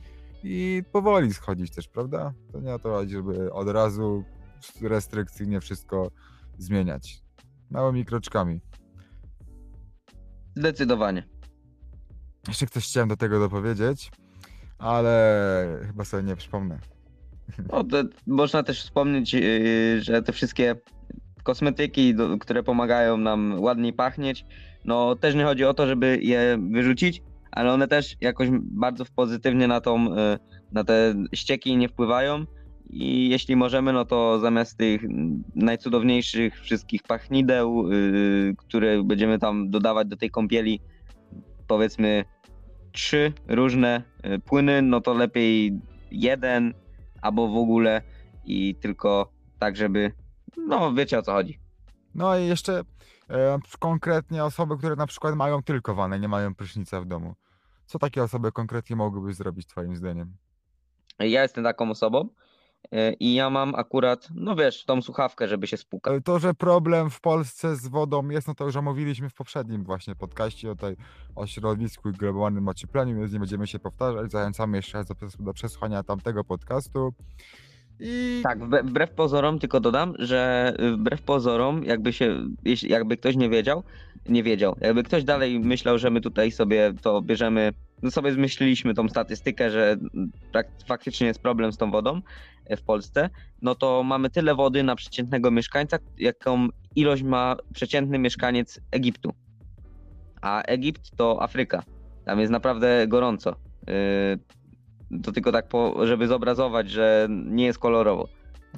I 0.43 0.83
powoli 0.91 1.33
schodzić 1.33 1.71
też, 1.71 1.87
prawda? 1.87 2.33
To 2.51 2.59
nie 2.59 2.73
o 2.75 2.79
to 2.79 2.89
chodzi, 2.89 3.11
żeby 3.13 3.53
od 3.53 3.67
razu 3.69 4.23
restrykcyjnie 4.81 5.61
wszystko 5.61 6.11
zmieniać. 6.57 7.21
Małymi 7.69 8.05
kroczkami. 8.05 8.61
Zdecydowanie. 10.57 11.23
Jeszcze 12.47 12.67
coś 12.67 12.85
chciałem 12.85 13.09
do 13.09 13.17
tego 13.17 13.39
dopowiedzieć, 13.39 14.11
ale 14.77 15.79
chyba 15.87 16.05
sobie 16.05 16.23
nie 16.23 16.35
przypomnę. 16.35 16.79
No, 17.71 17.83
to 17.83 17.97
można 18.27 18.63
też 18.63 18.83
wspomnieć, 18.83 19.33
yy, 19.33 20.01
że 20.01 20.21
te 20.21 20.33
wszystkie 20.33 20.75
kosmetyki, 21.43 22.15
które 22.39 22.63
pomagają 22.63 23.17
nam 23.17 23.59
ładniej 23.59 23.93
pachnieć, 23.93 24.45
no 24.85 25.15
też 25.15 25.35
nie 25.35 25.43
chodzi 25.43 25.65
o 25.65 25.73
to, 25.73 25.87
żeby 25.87 26.19
je 26.21 26.57
wyrzucić, 26.71 27.21
ale 27.51 27.73
one 27.73 27.87
też 27.87 28.15
jakoś 28.21 28.49
bardzo 28.61 29.05
pozytywnie 29.15 29.67
na 29.67 29.81
tą, 29.81 30.15
yy, 30.15 30.39
na 30.71 30.83
te 30.83 31.15
ścieki 31.33 31.77
nie 31.77 31.89
wpływają 31.89 32.45
i 32.89 33.29
jeśli 33.29 33.55
możemy, 33.55 33.93
no 33.93 34.05
to 34.05 34.39
zamiast 34.39 34.77
tych 34.77 35.01
najcudowniejszych 35.55 36.61
wszystkich 36.61 37.03
pachnideł, 37.03 37.91
yy, 37.91 38.55
które 38.57 39.03
będziemy 39.03 39.39
tam 39.39 39.69
dodawać 39.69 40.07
do 40.07 40.17
tej 40.17 40.31
kąpieli, 40.31 40.79
powiedzmy 41.67 42.25
trzy 42.91 43.33
różne 43.47 44.03
y, 44.25 44.39
płyny, 44.39 44.81
no 44.81 45.01
to 45.01 45.13
lepiej 45.13 45.79
jeden 46.11 46.73
albo 47.21 47.47
w 47.47 47.57
ogóle 47.57 48.01
i 48.45 48.75
tylko 48.75 49.31
tak, 49.59 49.75
żeby, 49.75 50.11
no 50.57 50.93
wiecie 50.93 51.19
o 51.19 51.21
co 51.21 51.33
chodzi. 51.33 51.59
No 52.15 52.37
i 52.37 52.47
jeszcze 52.47 52.83
e, 53.29 53.59
konkretnie 53.79 54.43
osoby, 54.43 54.77
które 54.77 54.95
na 54.95 55.07
przykład 55.07 55.35
mają 55.35 55.63
tylko 55.63 55.95
wanę, 55.95 56.19
nie 56.19 56.27
mają 56.27 56.55
prysznica 56.55 57.01
w 57.01 57.05
domu. 57.05 57.35
Co 57.85 57.99
takie 57.99 58.23
osoby 58.23 58.51
konkretnie 58.51 58.95
mogłyby 58.95 59.33
zrobić 59.33 59.67
twoim 59.67 59.95
zdaniem? 59.95 60.37
Ja 61.19 61.41
jestem 61.41 61.63
taką 61.63 61.89
osobą 61.89 62.29
i 63.19 63.33
ja 63.35 63.49
mam 63.49 63.75
akurat, 63.75 64.27
no 64.35 64.55
wiesz, 64.55 64.85
tą 64.85 65.01
słuchawkę, 65.01 65.47
żeby 65.47 65.67
się 65.67 65.77
spłukać. 65.77 66.13
E, 66.13 66.21
To, 66.21 66.39
że 66.39 66.53
problem 66.53 67.09
w 67.09 67.21
Polsce 67.21 67.75
z 67.75 67.87
wodą 67.87 68.29
jest, 68.29 68.47
no 68.47 68.55
to 68.55 68.65
już 68.65 68.75
omówiliśmy 68.75 69.29
w 69.29 69.33
poprzednim 69.33 69.83
właśnie 69.83 70.15
podcaście 70.15 70.71
o, 70.71 70.75
tej, 70.75 70.95
o 71.35 71.47
środowisku 71.47 72.09
i 72.09 72.11
globalnym 72.11 72.67
ociepleniu, 72.67 73.15
więc 73.19 73.33
nie 73.33 73.39
będziemy 73.39 73.67
się 73.67 73.79
powtarzać. 73.79 74.31
Zachęcamy 74.31 74.77
jeszcze 74.77 74.97
raz 74.97 75.07
do, 75.07 75.15
do 75.39 75.53
przesłuchania 75.53 76.03
tamtego 76.03 76.43
podcastu. 76.43 77.13
I 77.99 78.39
Tak, 78.43 78.59
wbre- 78.59 78.83
wbrew 78.85 79.11
pozorom 79.11 79.59
tylko 79.59 79.79
dodam, 79.79 80.13
że 80.19 80.73
y, 80.79 80.91
wbrew 80.91 81.21
pozorom, 81.21 81.83
jakby 81.83 82.13
się, 82.13 82.47
jakby 82.83 83.17
ktoś 83.17 83.35
nie 83.35 83.49
wiedział, 83.49 83.83
nie 84.29 84.43
wiedział, 84.43 84.75
jakby 84.81 85.03
ktoś 85.03 85.23
dalej 85.23 85.59
myślał, 85.59 85.97
że 85.97 86.09
my 86.09 86.21
tutaj 86.21 86.51
sobie 86.51 86.93
to 87.01 87.21
bierzemy, 87.21 87.73
no 88.01 88.11
sobie 88.11 88.31
zmyśliliśmy 88.31 88.93
tą 88.93 89.09
statystykę, 89.09 89.71
że 89.71 89.97
prak- 90.53 90.85
faktycznie 90.87 91.27
jest 91.27 91.41
problem 91.41 91.71
z 91.71 91.77
tą 91.77 91.91
wodą 91.91 92.21
e, 92.65 92.77
w 92.77 92.83
Polsce, 92.83 93.29
no 93.61 93.75
to 93.75 94.03
mamy 94.03 94.29
tyle 94.29 94.55
wody 94.55 94.83
na 94.83 94.95
przeciętnego 94.95 95.51
mieszkańca, 95.51 95.97
jaką 96.17 96.67
ilość 96.95 97.23
ma 97.23 97.55
przeciętny 97.73 98.19
mieszkaniec 98.19 98.81
Egiptu. 98.91 99.33
A 100.41 100.61
Egipt 100.61 101.15
to 101.15 101.41
Afryka. 101.43 101.83
Tam 102.25 102.39
jest 102.39 102.51
naprawdę 102.51 103.07
gorąco. 103.07 103.55
Y, 103.89 104.39
To 105.23 105.31
tylko 105.31 105.51
tak, 105.51 105.67
po, 105.67 106.07
żeby 106.07 106.27
zobrazować, 106.27 106.89
że 106.89 107.27
nie 107.29 107.65
jest 107.65 107.79
kolorowo. 107.79 108.27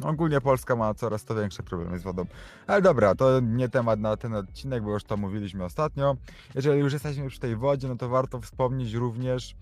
Ogólnie 0.02 0.41
Polska 0.41 0.75
ma 0.75 0.93
coraz 0.93 1.25
to 1.25 1.36
większe 1.36 1.63
problemy 1.63 1.99
z 1.99 2.04
wodą. 2.04 2.25
Ale 2.67 2.82
dobra, 2.82 3.15
to 3.15 3.39
nie 3.39 3.69
temat 3.69 3.99
na 3.99 4.17
ten 4.17 4.36
odcinek, 4.36 4.84
bo 4.84 4.91
już 4.93 5.04
to 5.04 5.17
mówiliśmy 5.17 5.63
ostatnio. 5.63 6.15
Jeżeli 6.56 6.80
już 6.80 6.93
jesteśmy 6.93 7.28
przy 7.28 7.39
tej 7.39 7.56
wodzie, 7.56 7.88
no 7.88 7.95
to 7.95 8.10
warto 8.10 8.41
wspomnieć 8.41 8.93
również 8.93 9.56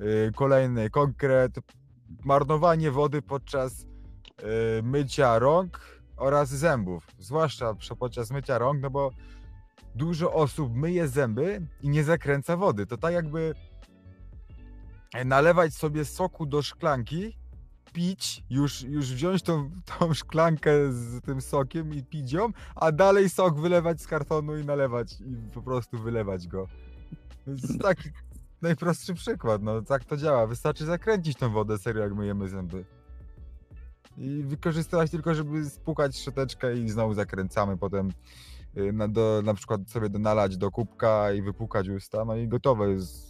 yy, 0.00 0.32
kolejny 0.34 0.90
konkret. 0.90 1.52
Marnowanie 2.24 2.90
wody 2.90 3.22
podczas 3.22 3.82
yy, 3.82 4.46
mycia 4.82 5.38
rąk 5.38 5.80
oraz 6.16 6.48
zębów. 6.48 7.06
Zwłaszcza 7.18 7.74
podczas 7.98 8.30
mycia 8.30 8.58
rąk, 8.58 8.80
no 8.82 8.90
bo 8.90 9.10
dużo 9.94 10.32
osób 10.32 10.74
myje 10.74 11.08
zęby 11.08 11.66
i 11.82 11.88
nie 11.88 12.04
zakręca 12.04 12.56
wody. 12.56 12.86
To 12.86 12.96
tak 12.96 13.12
jakby 13.12 13.54
nalewać 15.24 15.74
sobie 15.74 16.04
soku 16.04 16.46
do 16.46 16.62
szklanki, 16.62 17.37
pić, 17.92 18.44
już, 18.50 18.82
już 18.82 19.12
wziąć 19.12 19.42
tą, 19.42 19.70
tą 19.98 20.14
szklankę 20.14 20.92
z 20.92 21.20
tym 21.20 21.40
sokiem 21.40 21.94
i 21.94 22.02
pić 22.02 22.32
ją, 22.32 22.48
a 22.74 22.92
dalej 22.92 23.30
sok 23.30 23.60
wylewać 23.60 24.02
z 24.02 24.06
kartonu 24.06 24.58
i 24.58 24.64
nalewać 24.64 25.20
i 25.20 25.52
po 25.54 25.62
prostu 25.62 25.98
wylewać 25.98 26.48
go. 26.48 26.68
To 27.44 27.50
jest 27.50 27.80
taki 27.80 28.10
najprostszy 28.62 29.14
przykład, 29.14 29.62
no 29.62 29.82
tak 29.82 30.04
to 30.04 30.16
działa. 30.16 30.46
Wystarczy 30.46 30.84
zakręcić 30.84 31.38
tą 31.38 31.50
wodę 31.50 31.78
serio, 31.78 32.02
jak 32.02 32.14
myjemy 32.14 32.48
zęby. 32.48 32.84
I 34.18 34.42
wykorzystywać 34.42 35.10
tylko, 35.10 35.34
żeby 35.34 35.64
spłukać 35.64 36.18
szczoteczkę 36.18 36.76
i 36.76 36.88
znowu 36.88 37.14
zakręcamy 37.14 37.76
potem 37.76 38.12
y, 38.76 38.92
na, 38.92 39.08
do, 39.08 39.42
na 39.44 39.54
przykład 39.54 39.90
sobie 39.90 40.18
nalać 40.18 40.56
do 40.56 40.70
kubka 40.70 41.32
i 41.32 41.42
wypłukać 41.42 41.88
usta, 41.88 42.24
no 42.24 42.36
i 42.36 42.48
gotowe 42.48 42.90
jest 42.90 43.27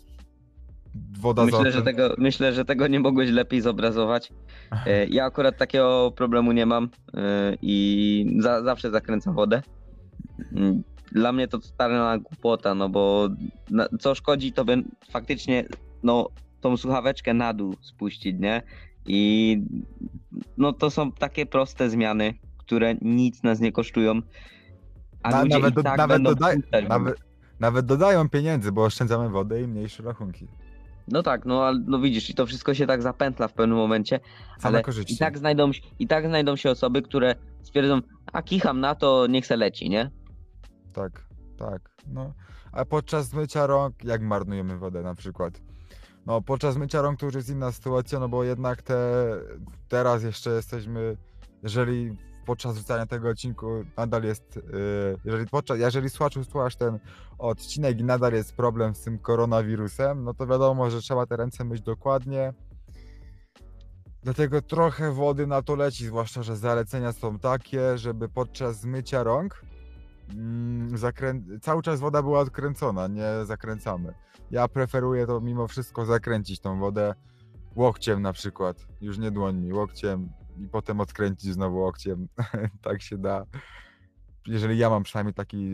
woda 1.21 1.45
Myślę, 1.45 1.59
że 1.63 1.69
ocen. 1.69 1.85
tego, 1.85 2.15
myślę, 2.19 2.53
że 2.53 2.65
tego 2.65 2.87
nie 2.87 3.01
mogłeś 3.01 3.31
lepiej 3.31 3.61
zobrazować. 3.61 4.33
E, 4.87 5.07
Ja 5.07 5.25
akurat 5.25 5.59
takiego 5.59 6.13
problemu 6.17 6.53
nie 6.53 6.67
mam 6.67 6.89
e, 7.15 7.57
i 7.63 8.37
za, 8.41 8.63
zawsze 8.63 8.91
zakręcam 8.91 9.35
wodę. 9.35 9.63
Mm, 10.53 10.83
Dla 11.13 11.33
mnie 11.33 11.49
to 11.49 11.59
totalna 11.59 12.19
głupota, 12.19 12.75
no 12.75 12.89
bo 12.89 13.29
co 14.01 14.15
szkodzi, 14.15 14.53
to 14.53 14.65
by 14.65 14.83
faktycznie 15.11 15.65
no, 16.03 16.29
tą 16.61 16.77
słuchaweczkę 16.77 17.35
na 17.35 17.53
dół 17.55 17.77
spuścić, 17.81 18.37
nie? 18.39 18.63
I 19.07 19.63
no 20.57 20.73
to 20.73 20.91
są 20.91 21.13
takie 21.13 21.47
proste 21.47 21.91
zmiany, 21.91 22.35
które 22.59 22.95
nic 23.03 23.43
nas 23.43 23.61
nie 23.61 23.73
kosztują. 23.73 24.21
A 25.23 25.31
Na- 25.31 25.45
nawet 25.45 25.75
do- 25.75 25.83
tak 25.83 25.99
nawet 25.99 26.23
dodaj-. 26.23 26.63
Nawet, 26.89 27.17
nawet 27.61 27.87
dodają 27.87 28.29
pieniędzy, 28.29 28.73
bo 28.73 28.85
oszczędzamy 28.85 29.29
wodę 29.29 29.63
i 29.63 29.67
mniejsze 29.69 30.03
rachunki. 30.03 30.47
No 31.13 31.23
tak, 31.23 31.45
no 31.47 31.65
ale 31.65 31.79
no 31.87 31.99
widzisz, 32.01 32.31
i 32.31 32.35
to 32.35 32.47
wszystko 32.47 32.75
się 32.75 32.87
tak 32.87 33.03
zapętla 33.03 33.49
w 33.49 33.53
pewnym 33.53 33.77
momencie, 33.79 34.21
Same 34.59 34.75
ale 34.77 34.83
korzyści. 34.83 35.15
i 35.15 35.19
tak, 35.19 35.39
znajdą, 35.39 35.73
się- 35.73 35.83
i 35.99 36.07
tak 36.07 36.27
znajdą 36.29 36.57
się 36.57 36.71
osoby, 36.71 37.03
które 37.03 37.35
stwierdzą, 37.63 38.01
a 38.33 38.43
kicham 38.43 38.81
na 38.81 38.95
to, 38.95 39.27
niech 39.27 39.47
se 39.47 39.57
leci, 39.57 39.91
nie? 39.91 40.11
Tak, 40.93 41.25
tak. 41.59 41.91
No. 42.07 42.33
A 42.73 42.85
podczas 42.85 43.33
mycia 43.33 43.67
rąk, 43.67 44.05
jak 44.05 44.23
marnujemy 44.23 44.79
wodę 44.79 45.03
na 45.03 45.15
przykład? 45.15 45.61
No, 46.27 46.43
podczas 46.43 46.77
mycia 46.77 47.03
rąk 47.03 47.21
to 47.21 47.27
już 47.27 47.35
jest 47.35 47.51
inna 47.51 47.73
sytuacja, 47.73 48.19
no 48.19 48.29
bo 48.29 48.45
jednak 48.45 48.83
te, 48.83 48.97
teraz 49.89 50.23
jeszcze 50.23 50.51
jesteśmy, 50.51 51.17
jeżeli 51.63 52.17
podczas 52.49 52.75
wrzucania 52.75 53.07
tego 53.07 53.29
odcinku 53.29 53.85
nadal 53.97 54.23
jest, 54.23 54.57
yy, 54.57 55.17
jeżeli, 55.25 55.47
podczas, 55.47 55.79
jeżeli 55.79 56.11
słuchasz 56.11 56.77
ten 56.77 56.99
odcinek 57.39 58.01
i 58.01 58.05
nadal 58.05 58.33
jest 58.33 58.57
problem 58.57 58.95
z 58.95 59.01
tym 59.01 59.19
koronawirusem, 59.19 60.25
no 60.25 60.35
to 60.35 60.47
wiadomo, 60.47 60.91
że 60.91 61.01
trzeba 61.01 61.27
te 61.27 61.37
ręce 61.37 61.65
myć 61.65 61.83
dokładnie. 61.83 62.53
Dlatego 64.23 64.63
trochę 64.63 65.13
wody 65.13 65.47
na 65.47 65.63
to 65.63 65.77
leci, 65.77 66.07
zwłaszcza, 66.07 66.43
że 66.43 66.57
zalecenia 66.57 67.13
są 67.13 67.39
takie, 67.39 67.99
żeby 67.99 68.29
podczas 68.29 68.85
mycia 68.85 69.23
rąk 69.23 69.63
mm, 70.31 70.97
zakrę- 70.97 71.61
cały 71.61 71.83
czas 71.83 72.01
woda 72.01 72.23
była 72.23 72.41
odkręcona, 72.41 73.09
nie 73.09 73.31
zakręcamy. 73.45 74.15
Ja 74.51 74.69
preferuję 74.69 75.27
to 75.27 75.41
mimo 75.41 75.69
wszystko 75.69 76.05
zakręcić 76.05 76.61
tą 76.61 76.79
wodę 76.79 77.15
łokciem 77.77 78.23
na 78.23 78.33
przykład, 78.33 78.87
już 79.01 79.19
nie 79.19 79.31
dłońmi, 79.31 79.73
łokciem 79.73 80.29
i 80.61 80.69
potem 80.69 81.01
odkręcić 81.01 81.53
znowu 81.53 81.79
łokciem. 81.79 82.29
tak 82.83 83.03
się 83.03 83.19
da. 83.19 83.45
Jeżeli 84.47 84.79
ja 84.79 84.91
mam 84.91 85.03
przynajmniej 85.03 85.35
taki 85.35 85.71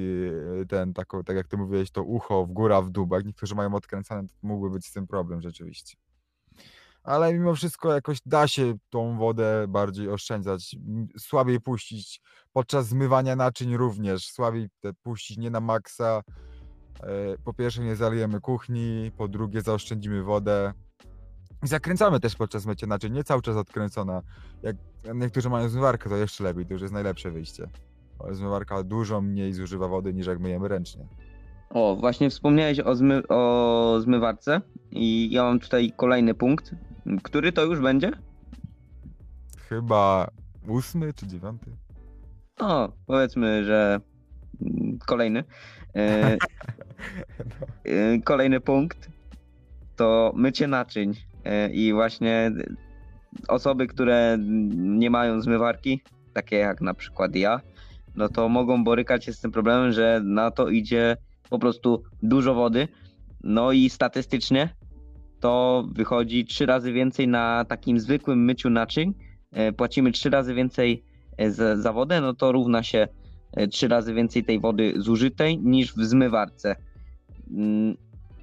e, 0.63 0.67
ten, 0.67 0.95
taką, 0.95 1.25
tak 1.25 1.37
jak 1.37 1.49
ty 1.49 1.57
mówiłeś, 1.57 1.91
to 1.91 2.03
ucho 2.03 2.47
w 2.47 2.53
góra, 2.53 2.83
w 2.83 2.91
dół, 2.91 3.09
jak 3.13 3.25
niektórzy 3.25 3.55
mają 3.55 3.75
odkręcane, 3.75 4.29
to 4.29 4.35
mógłby 4.43 4.71
być 4.71 4.87
z 4.87 4.93
tym 4.93 5.07
problem 5.07 5.43
rzeczywiście. 5.43 5.97
Ale 7.03 7.35
mimo 7.35 7.55
wszystko 7.55 7.93
jakoś 7.93 8.19
da 8.27 8.49
się 8.49 8.75
tą 8.91 9.19
wodę 9.19 9.65
bardziej 9.69 10.09
oszczędzać, 10.09 10.77
słabiej 11.19 11.61
puścić, 11.61 12.21
podczas 12.53 12.87
zmywania 12.89 13.37
naczyń 13.37 13.77
również, 13.77 14.27
słabiej 14.27 14.69
puścić 15.03 15.37
nie 15.37 15.51
na 15.51 15.61
maksa. 15.61 16.23
E, 17.03 17.39
Po 17.45 17.55
pierwsze 17.55 17.83
nie 17.83 17.97
zalijemy 17.97 18.41
kuchni, 18.41 19.13
po 19.17 19.29
drugie 19.29 19.63
zaoszczędzimy 19.63 20.23
wodę. 20.23 20.73
I 21.65 21.69
zakręcamy 21.69 22.21
też 22.21 22.37
podczas 22.37 22.67
mycia 22.67 22.87
naczyń, 22.87 23.13
nie 23.13 23.25
cały 23.25 23.43
czas 23.43 23.57
odkręcona. 23.57 24.23
Jak 24.63 24.77
niektórzy 25.15 25.51
mają 25.51 25.69
zmywarkę, 25.69 26.11
to 26.11 26.17
jeszcze 26.17 26.45
lepiej, 26.45 26.67
to 26.67 26.73
już 26.73 26.83
jest 26.83 26.95
najlepsze 26.95 27.31
wyjście. 27.31 27.69
Bo 28.19 28.35
Zmywarka 28.35 28.83
dużo 28.83 29.21
mniej 29.21 29.53
zużywa 29.53 29.89
wody 29.89 30.15
niż 30.15 30.27
jak 30.27 30.41
myjemy 30.41 30.69
ręcznie. 30.69 31.07
O, 31.71 31.97
właśnie 31.97 32.31
wspomniałeś 32.31 32.81
o, 32.81 32.95
zmy, 32.95 33.29
o 33.29 33.99
zmywarce 34.01 34.61
i 34.91 35.29
ja 35.33 35.43
mam 35.43 35.61
tutaj 35.61 35.93
kolejny 35.97 36.35
punkt. 36.35 36.75
Który 37.23 37.53
to 37.53 37.65
już 37.65 37.81
będzie? 37.81 38.13
Chyba 39.69 40.29
ósmy 40.69 41.13
czy 41.13 41.27
dziewiąty? 41.27 41.71
No, 42.61 42.93
powiedzmy, 43.07 43.65
że 43.65 44.01
kolejny. 45.07 45.45
No. 45.95 46.01
e, 47.85 48.19
kolejny 48.25 48.61
punkt 48.61 49.09
to 49.97 50.33
mycie 50.37 50.67
naczyń 50.67 51.15
i 51.73 51.93
właśnie 51.93 52.53
osoby, 53.49 53.87
które 53.87 54.39
nie 54.77 55.11
mają 55.11 55.41
zmywarki, 55.41 56.01
takie 56.33 56.57
jak 56.57 56.81
na 56.81 56.95
przykład 56.95 57.37
ja, 57.37 57.61
no 58.17 58.29
to 58.29 58.49
mogą 58.49 58.85
borykać 58.85 59.25
się 59.25 59.33
z 59.33 59.41
tym 59.41 59.53
problemem, 59.53 59.93
że 59.93 60.21
na 60.25 60.51
to 60.51 60.69
idzie 60.69 61.17
po 61.51 61.59
prostu 61.59 62.03
dużo 62.23 62.55
wody. 62.55 62.89
No 63.45 63.73
i 63.73 63.91
statystycznie 63.91 64.69
to 65.41 65.85
wychodzi 65.93 66.45
trzy 66.45 66.67
razy 66.67 66.93
więcej 66.93 67.29
na 67.29 67.65
takim 67.65 68.01
zwykłym 68.01 68.45
myciu 68.45 68.71
naczyń. 68.71 69.15
E, 69.53 69.73
Płacimy 69.73 70.13
trzy 70.13 70.31
razy 70.31 70.55
więcej 70.55 71.05
e, 71.37 71.51
za, 71.51 71.77
za 71.77 71.93
wodę, 71.93 72.21
no 72.21 72.35
to 72.35 72.53
równa 72.53 72.83
się 72.83 73.09
e, 73.53 73.69
trzy 73.69 73.89
razy 73.89 74.15
więcej 74.15 74.45
tej 74.45 74.61
wody 74.61 74.95
zużytej 74.97 75.59
niż 75.59 75.95
w 75.95 76.05
zmywarce. 76.05 76.77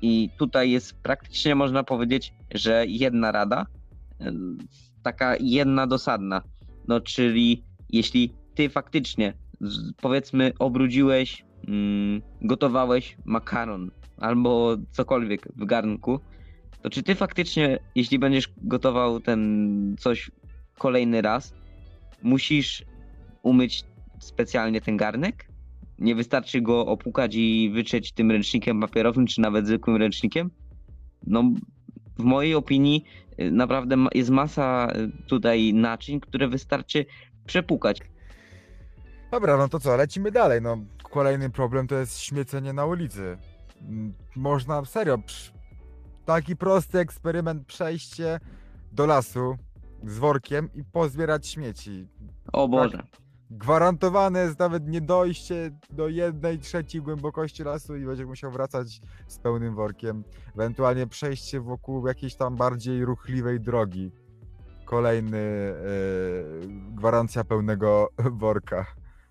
I 0.02 0.30
tutaj 0.38 0.72
jest 0.72 0.94
praktycznie 1.04 1.56
można 1.56 1.84
powiedzieć, 1.84 2.34
że 2.54 2.86
jedna 2.88 3.32
rada, 3.32 3.66
e, 4.22 4.34
taka 5.04 5.36
jedna 5.40 5.88
dosadna. 5.88 6.42
No 6.88 7.02
czyli 7.02 7.64
jeśli 7.90 8.34
ty 8.56 8.70
faktycznie 8.70 9.34
powiedzmy 10.02 10.52
obrudziłeś, 10.60 11.46
mm, 11.68 12.22
gotowałeś 12.42 13.18
makaron 13.26 13.92
albo 14.18 14.78
cokolwiek 14.92 15.48
w 15.56 15.66
garnku, 15.66 16.20
to 16.82 16.90
czy 16.90 17.04
ty 17.04 17.16
faktycznie, 17.16 17.80
jeśli 17.96 18.20
będziesz 18.20 18.50
gotował 18.58 19.20
ten 19.20 19.96
coś 20.00 20.32
kolejny 20.78 21.22
raz, 21.22 21.54
musisz 22.22 22.84
umyć 23.44 23.84
specjalnie 24.20 24.82
ten 24.82 24.98
garnek? 24.98 25.51
Nie 26.02 26.16
wystarczy 26.16 26.62
go 26.62 26.86
opłukać 26.86 27.36
i 27.36 27.72
wytrzeć 27.74 28.12
tym 28.12 28.32
ręcznikiem 28.32 28.82
papierowym, 28.82 29.28
czy 29.28 29.42
nawet 29.42 29.68
zwykłym 29.68 29.96
ręcznikiem? 29.96 30.52
No, 31.28 31.44
w 32.18 32.24
mojej 32.24 32.56
opinii 32.56 33.06
y, 33.40 33.52
naprawdę 33.52 33.96
jest 34.14 34.30
masa 34.30 34.94
y, 34.96 35.28
tutaj 35.28 35.74
naczyń, 35.74 36.20
które 36.20 36.48
wystarczy 36.48 37.06
przepukać. 37.46 38.00
Dobra, 39.32 39.58
no 39.58 39.70
to 39.70 39.80
co, 39.80 39.96
lecimy 39.96 40.32
dalej. 40.32 40.62
No, 40.62 40.78
kolejny 41.12 41.50
problem 41.50 41.88
to 41.88 41.96
jest 41.96 42.20
śmiecenie 42.20 42.74
na 42.74 42.86
ulicy. 42.86 43.38
Mm, 43.82 44.14
Można 44.36 44.86
serio, 44.86 45.18
taki 46.26 46.56
prosty 46.56 47.00
eksperyment, 47.00 47.68
przejście 47.68 48.40
do 48.92 49.06
lasu 49.06 49.56
z 50.04 50.18
workiem 50.18 50.70
i 50.76 50.84
pozbierać 50.84 51.48
śmieci. 51.48 52.08
O 52.54 52.68
Boże. 52.68 53.04
Gwarantowane 53.52 54.40
jest 54.40 54.60
nawet 54.60 54.88
nie 54.88 55.02
dojście 55.02 55.72
do 55.90 56.08
jednej 56.08 56.60
trzeciej 56.60 57.02
głębokości 57.02 57.64
lasu 57.64 57.96
i 57.96 58.06
będzie 58.06 58.26
musiał 58.26 58.52
wracać 58.52 59.02
z 59.28 59.40
pełnym 59.40 59.76
workiem. 59.76 60.24
Ewentualnie 60.56 61.08
przejście 61.08 61.62
wokół 61.62 62.08
jakiejś 62.08 62.36
tam 62.36 62.56
bardziej 62.56 63.06
ruchliwej 63.06 63.60
drogi. 63.60 64.12
Kolejny 64.86 65.38
e, 65.38 65.74
gwarancja 66.92 67.44
pełnego 67.44 68.10
worka. 68.42 68.86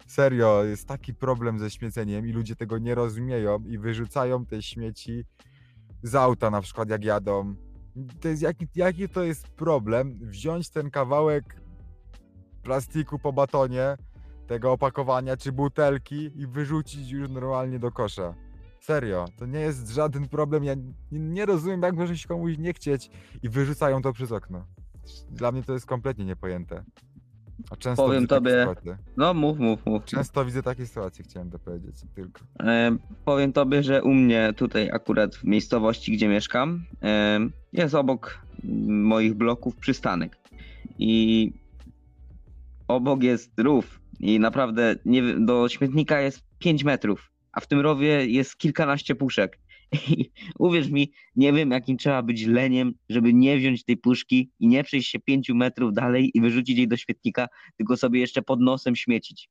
Serio, 0.07 0.65
jest 0.65 0.89
taki 0.89 1.15
problem 1.15 1.59
ze 1.59 1.71
śmieceniem 1.71 2.27
i 2.27 2.33
ludzie 2.33 2.57
tego 2.57 2.79
nie 2.79 2.95
rozumieją 2.95 3.59
i 3.67 3.79
wyrzucają 3.79 4.47
te 4.47 4.63
śmieci 4.63 5.25
z 6.03 6.15
auta 6.15 6.51
na 6.51 6.61
przykład 6.61 6.91
jak 6.91 7.05
jadą. 7.05 7.55
To 8.21 8.29
jest, 8.29 8.43
jaki, 8.43 8.67
jaki 8.75 9.09
to 9.09 9.23
jest 9.23 9.49
problem 9.49 10.19
wziąć 10.23 10.71
ten 10.71 10.91
kawałek 10.91 11.61
plastiku 12.63 13.19
po 13.19 13.33
batonie, 13.33 13.97
tego 14.51 14.73
opakowania 14.73 15.37
czy 15.37 15.53
butelki 15.53 16.31
i 16.41 16.47
wyrzucić 16.47 17.11
już 17.11 17.31
normalnie 17.31 17.79
do 17.79 17.91
kosza. 17.93 18.35
Serio, 18.81 19.25
to 19.37 19.47
nie 19.47 19.61
jest 19.61 19.89
żaden 19.89 20.29
problem. 20.29 20.65
Ja 20.65 20.75
nie, 21.13 21.47
rozumiem, 21.47 21.83
jak 21.83 21.97
może 21.97 22.19
się 22.19 22.29
komuś 22.29 22.59
nie 22.59 22.73
chcieć 22.73 23.11
i 23.43 23.49
wyrzucają 23.49 24.03
to 24.03 24.13
przez 24.13 24.33
okno. 24.33 24.67
Dla 25.31 25.53
mnie 25.53 25.63
to 25.63 25.73
jest 25.73 25.87
kompletnie 25.87 26.25
niepojęte. 26.25 26.85
A 27.71 27.77
często 27.77 28.03
Powiem 28.07 28.23
widzę 28.23 28.29
takie 28.29 28.41
tobie- 28.41 28.59
sytuacje. 28.61 28.99
No 29.17 29.35
mów, 29.35 29.59
mów, 29.59 29.87
mów. 29.87 30.05
Często 30.05 30.45
widzę 30.45 30.63
takie 30.63 30.87
sytuacje, 30.87 31.25
chciałem 31.25 31.51
to 31.51 31.59
powiedzieć 31.59 31.95
tylko. 32.15 32.41
E, 32.61 32.97
powiem 33.25 33.53
tobie, 33.53 33.83
że 33.83 34.03
u 34.03 34.15
mnie 34.15 34.53
tutaj 34.57 34.91
akurat 34.93 35.37
w 35.37 35.45
miejscowości, 35.45 36.13
gdzie 36.13 36.29
mieszkam, 36.29 36.85
e, 37.03 37.41
jest 37.73 37.95
obok 37.95 38.39
moich 38.89 39.35
bloków 39.35 39.77
przystanek. 39.77 40.37
I 40.99 41.53
obok 42.89 43.23
jest 43.23 43.59
rów. 43.59 44.00
I 44.21 44.41
naprawdę 44.41 44.97
nie, 45.05 45.23
do 45.23 45.69
śmietnika 45.69 46.21
jest 46.21 46.43
5 46.59 46.85
metrów, 46.85 47.31
a 47.53 47.61
w 47.61 47.67
tym 47.67 47.81
rowie 47.81 48.27
jest 48.27 48.57
kilkanaście 48.57 49.15
puszek. 49.15 49.59
I 50.09 50.31
uwierz 50.59 50.91
mi, 50.91 51.13
nie 51.37 51.53
wiem 51.53 51.71
jakim 51.71 51.97
trzeba 51.97 52.23
być 52.23 52.47
leniem, 52.47 52.93
żeby 53.09 53.35
nie 53.35 53.57
wziąć 53.59 53.85
tej 53.85 53.97
puszki 53.97 54.51
i 54.61 54.69
nie 54.69 54.85
przejść 54.85 55.11
się 55.11 55.19
5 55.19 55.51
metrów 55.51 55.93
dalej 55.93 56.31
i 56.35 56.41
wyrzucić 56.41 56.79
jej 56.79 56.89
do 56.89 56.97
śmietnika, 56.97 57.47
tylko 57.77 57.97
sobie 57.97 58.21
jeszcze 58.21 58.43
pod 58.43 58.61
nosem 58.61 58.97
śmiecić. 58.97 59.51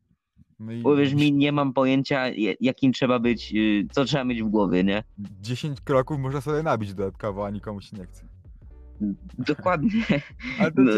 No 0.60 0.72
i 0.72 0.84
Uwierz 0.84 1.14
mi, 1.14 1.34
nie 1.34 1.52
mam 1.52 1.74
pojęcia, 1.74 2.26
jakim 2.60 2.94
trzeba 2.94 3.20
być, 3.20 3.54
y, 3.56 3.88
co 3.92 4.06
trzeba 4.06 4.24
mieć 4.24 4.44
w 4.44 4.48
głowie, 4.48 4.84
nie? 4.84 5.04
10 5.42 5.82
kroków 5.82 6.20
można 6.20 6.42
sobie 6.42 6.64
nabić 6.64 6.94
dodatkowo, 6.94 7.46
a 7.46 7.50
nikomu 7.50 7.82
się 7.82 7.98
nie 7.98 8.06
chce. 8.06 8.28
Dokładnie. 9.38 9.92
No, 10.76 10.92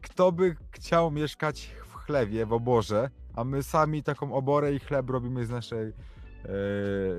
kto 0.00 0.32
by 0.32 0.56
chciał 0.70 1.10
mieszkać 1.10 1.70
w 1.86 1.89
chlewie, 2.10 2.46
w 2.46 2.52
oborze, 2.52 3.10
a 3.34 3.44
my 3.44 3.62
sami 3.62 4.02
taką 4.02 4.32
oborę 4.34 4.74
i 4.74 4.78
chleb 4.78 5.10
robimy 5.10 5.46
z 5.46 5.50
naszej. 5.50 5.88
e, 5.88 5.92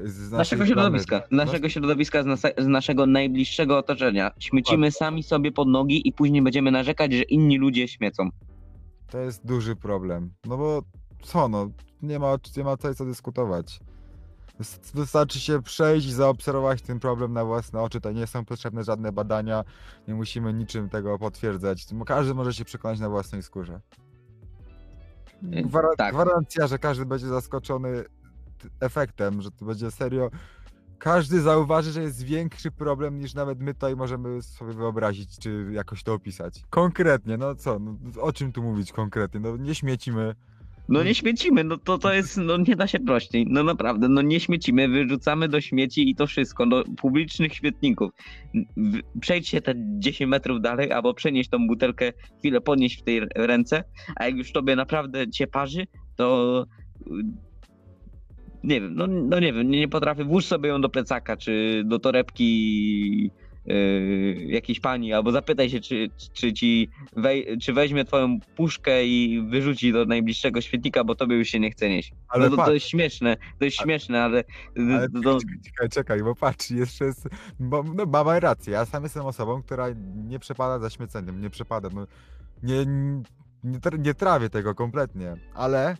z 0.05 0.31
naszego 0.31 0.65
środowiska, 0.65 1.17
z 1.17 1.29
planety. 1.29 1.35
naszego 1.35 1.69
środowiska, 1.69 2.23
z, 2.23 2.25
nase- 2.25 2.63
z 2.63 2.67
naszego 2.67 3.05
najbliższego 3.05 3.77
otoczenia. 3.77 4.31
Śmiecimy 4.39 4.91
sami 4.91 5.23
sobie 5.23 5.51
pod 5.51 5.67
nogi 5.67 6.07
i 6.07 6.13
później 6.13 6.41
będziemy 6.41 6.71
narzekać, 6.71 7.13
że 7.13 7.23
inni 7.23 7.57
ludzie 7.57 7.87
śmiecą. 7.87 8.29
To 9.11 9.17
jest 9.19 9.45
duży 9.45 9.75
problem. 9.75 10.31
No 10.45 10.57
bo 10.57 10.81
co 11.23 11.47
no, 11.47 11.69
nie 12.01 12.19
ma, 12.19 12.37
nie 12.57 12.63
ma 12.63 12.77
tutaj 12.77 12.95
co 12.95 13.05
dyskutować. 13.05 13.79
Wys- 14.59 14.95
Wystarczy 14.95 15.39
się 15.39 15.61
przejść 15.61 16.07
i 16.07 16.11
zaobserwować 16.11 16.81
ten 16.81 16.99
problem 16.99 17.33
na 17.33 17.45
własne 17.45 17.81
oczy. 17.81 18.01
To 18.01 18.11
nie 18.11 18.27
są 18.27 18.45
potrzebne 18.45 18.83
żadne 18.83 19.11
badania, 19.11 19.63
nie 20.07 20.13
musimy 20.15 20.53
niczym 20.53 20.89
tego 20.89 21.19
potwierdzać. 21.19 21.85
Każdy 22.05 22.33
może 22.33 22.53
się 22.53 22.65
przekonać 22.65 22.99
na 22.99 23.09
własnej 23.09 23.43
skórze. 23.43 23.79
Y, 25.43 25.63
Gwara- 25.63 25.95
tak. 25.97 26.13
Gwarancja, 26.13 26.67
że 26.67 26.79
każdy 26.79 27.05
będzie 27.05 27.27
zaskoczony 27.27 28.03
efektem, 28.79 29.41
że 29.41 29.51
to 29.51 29.65
będzie 29.65 29.91
serio 29.91 30.31
każdy 30.99 31.41
zauważy, 31.41 31.91
że 31.91 32.01
jest 32.01 32.23
większy 32.23 32.71
problem 32.71 33.19
niż 33.19 33.33
nawet 33.33 33.59
my 33.59 33.73
tutaj 33.73 33.95
możemy 33.95 34.41
sobie 34.41 34.73
wyobrazić, 34.73 35.39
czy 35.39 35.67
jakoś 35.71 36.03
to 36.03 36.13
opisać. 36.13 36.63
Konkretnie, 36.69 37.37
no 37.37 37.55
co, 37.55 37.79
no, 37.79 37.95
o 38.21 38.33
czym 38.33 38.51
tu 38.51 38.63
mówić 38.63 38.91
konkretnie? 38.91 39.39
No 39.39 39.57
nie 39.57 39.75
śmiecimy. 39.75 40.35
No 40.89 41.03
nie 41.03 41.15
śmiecimy, 41.15 41.63
no 41.63 41.77
to 41.77 41.97
to 41.97 42.13
jest, 42.13 42.37
no 42.37 42.57
nie 42.57 42.75
da 42.75 42.87
się 42.87 42.99
prościej. 42.99 43.45
No 43.49 43.63
naprawdę, 43.63 44.07
no 44.09 44.21
nie 44.21 44.39
śmiecimy, 44.39 44.87
wyrzucamy 44.87 45.47
do 45.47 45.61
śmieci 45.61 46.09
i 46.09 46.15
to 46.15 46.27
wszystko, 46.27 46.65
do 46.65 46.83
publicznych 46.97 47.53
śmietników. 47.53 48.11
Przejdź 49.21 49.49
się 49.49 49.61
te 49.61 49.73
10 49.77 50.29
metrów 50.29 50.61
dalej, 50.61 50.91
albo 50.91 51.13
przenieś 51.13 51.49
tą 51.49 51.67
butelkę, 51.67 52.13
chwilę 52.39 52.61
podnieść 52.61 53.01
w 53.01 53.03
tej 53.03 53.21
ręce, 53.35 53.83
a 54.15 54.25
jak 54.25 54.35
już 54.35 54.51
tobie 54.51 54.75
naprawdę 54.75 55.29
cię 55.29 55.47
parzy, 55.47 55.87
to 56.15 56.65
nie 58.63 58.81
wiem, 58.81 58.95
no, 58.95 59.07
no 59.07 59.39
nie 59.39 59.53
wiem, 59.53 59.69
nie, 59.69 59.79
nie 59.79 59.87
potrafię, 59.87 60.25
włóż 60.25 60.45
sobie 60.45 60.69
ją 60.69 60.81
do 60.81 60.89
plecaka, 60.89 61.37
czy 61.37 61.83
do 61.85 61.99
torebki 61.99 63.31
yy, 63.65 64.35
jakiejś 64.47 64.79
pani, 64.79 65.13
albo 65.13 65.31
zapytaj 65.31 65.69
się, 65.69 65.79
czy, 65.79 66.09
czy 66.33 66.53
ci 66.53 66.89
wej, 67.15 67.57
czy 67.57 67.73
weźmie 67.73 68.05
twoją 68.05 68.39
puszkę 68.55 69.05
i 69.05 69.41
wyrzuci 69.49 69.93
do 69.93 70.05
najbliższego 70.05 70.61
świetnika, 70.61 71.03
bo 71.03 71.15
tobie 71.15 71.35
już 71.35 71.47
się 71.47 71.59
nie 71.59 71.71
chce 71.71 71.89
nieść. 71.89 72.13
Ale 72.27 72.49
no 72.49 72.57
to, 72.57 72.65
to 72.65 72.73
jest 72.73 72.85
śmieszne, 72.85 73.37
to 73.59 73.65
jest 73.65 73.79
Ale- 73.79 73.85
śmieszne, 73.85 74.23
ale, 74.23 74.43
ale 74.77 75.07
czekaj, 75.65 75.89
czekaj, 75.89 76.23
bo 76.23 76.35
patrz, 76.35 76.71
jeszcze 76.71 77.05
jest, 77.05 77.27
bo 77.59 77.83
no, 77.83 78.05
mama 78.05 78.39
rację, 78.39 78.73
ja 78.73 78.85
sam 78.85 79.03
jestem 79.03 79.25
osobą, 79.25 79.63
która 79.63 79.87
nie 80.15 80.39
przepada 80.39 80.79
za 80.79 80.89
śmieceniem, 80.89 81.41
nie 81.41 81.49
przepada, 81.49 81.89
no, 81.93 82.07
nie, 82.63 82.85
nie, 83.63 83.79
nie 83.99 84.13
trawię 84.13 84.49
tego 84.49 84.75
kompletnie, 84.75 85.33
ale 85.53 85.97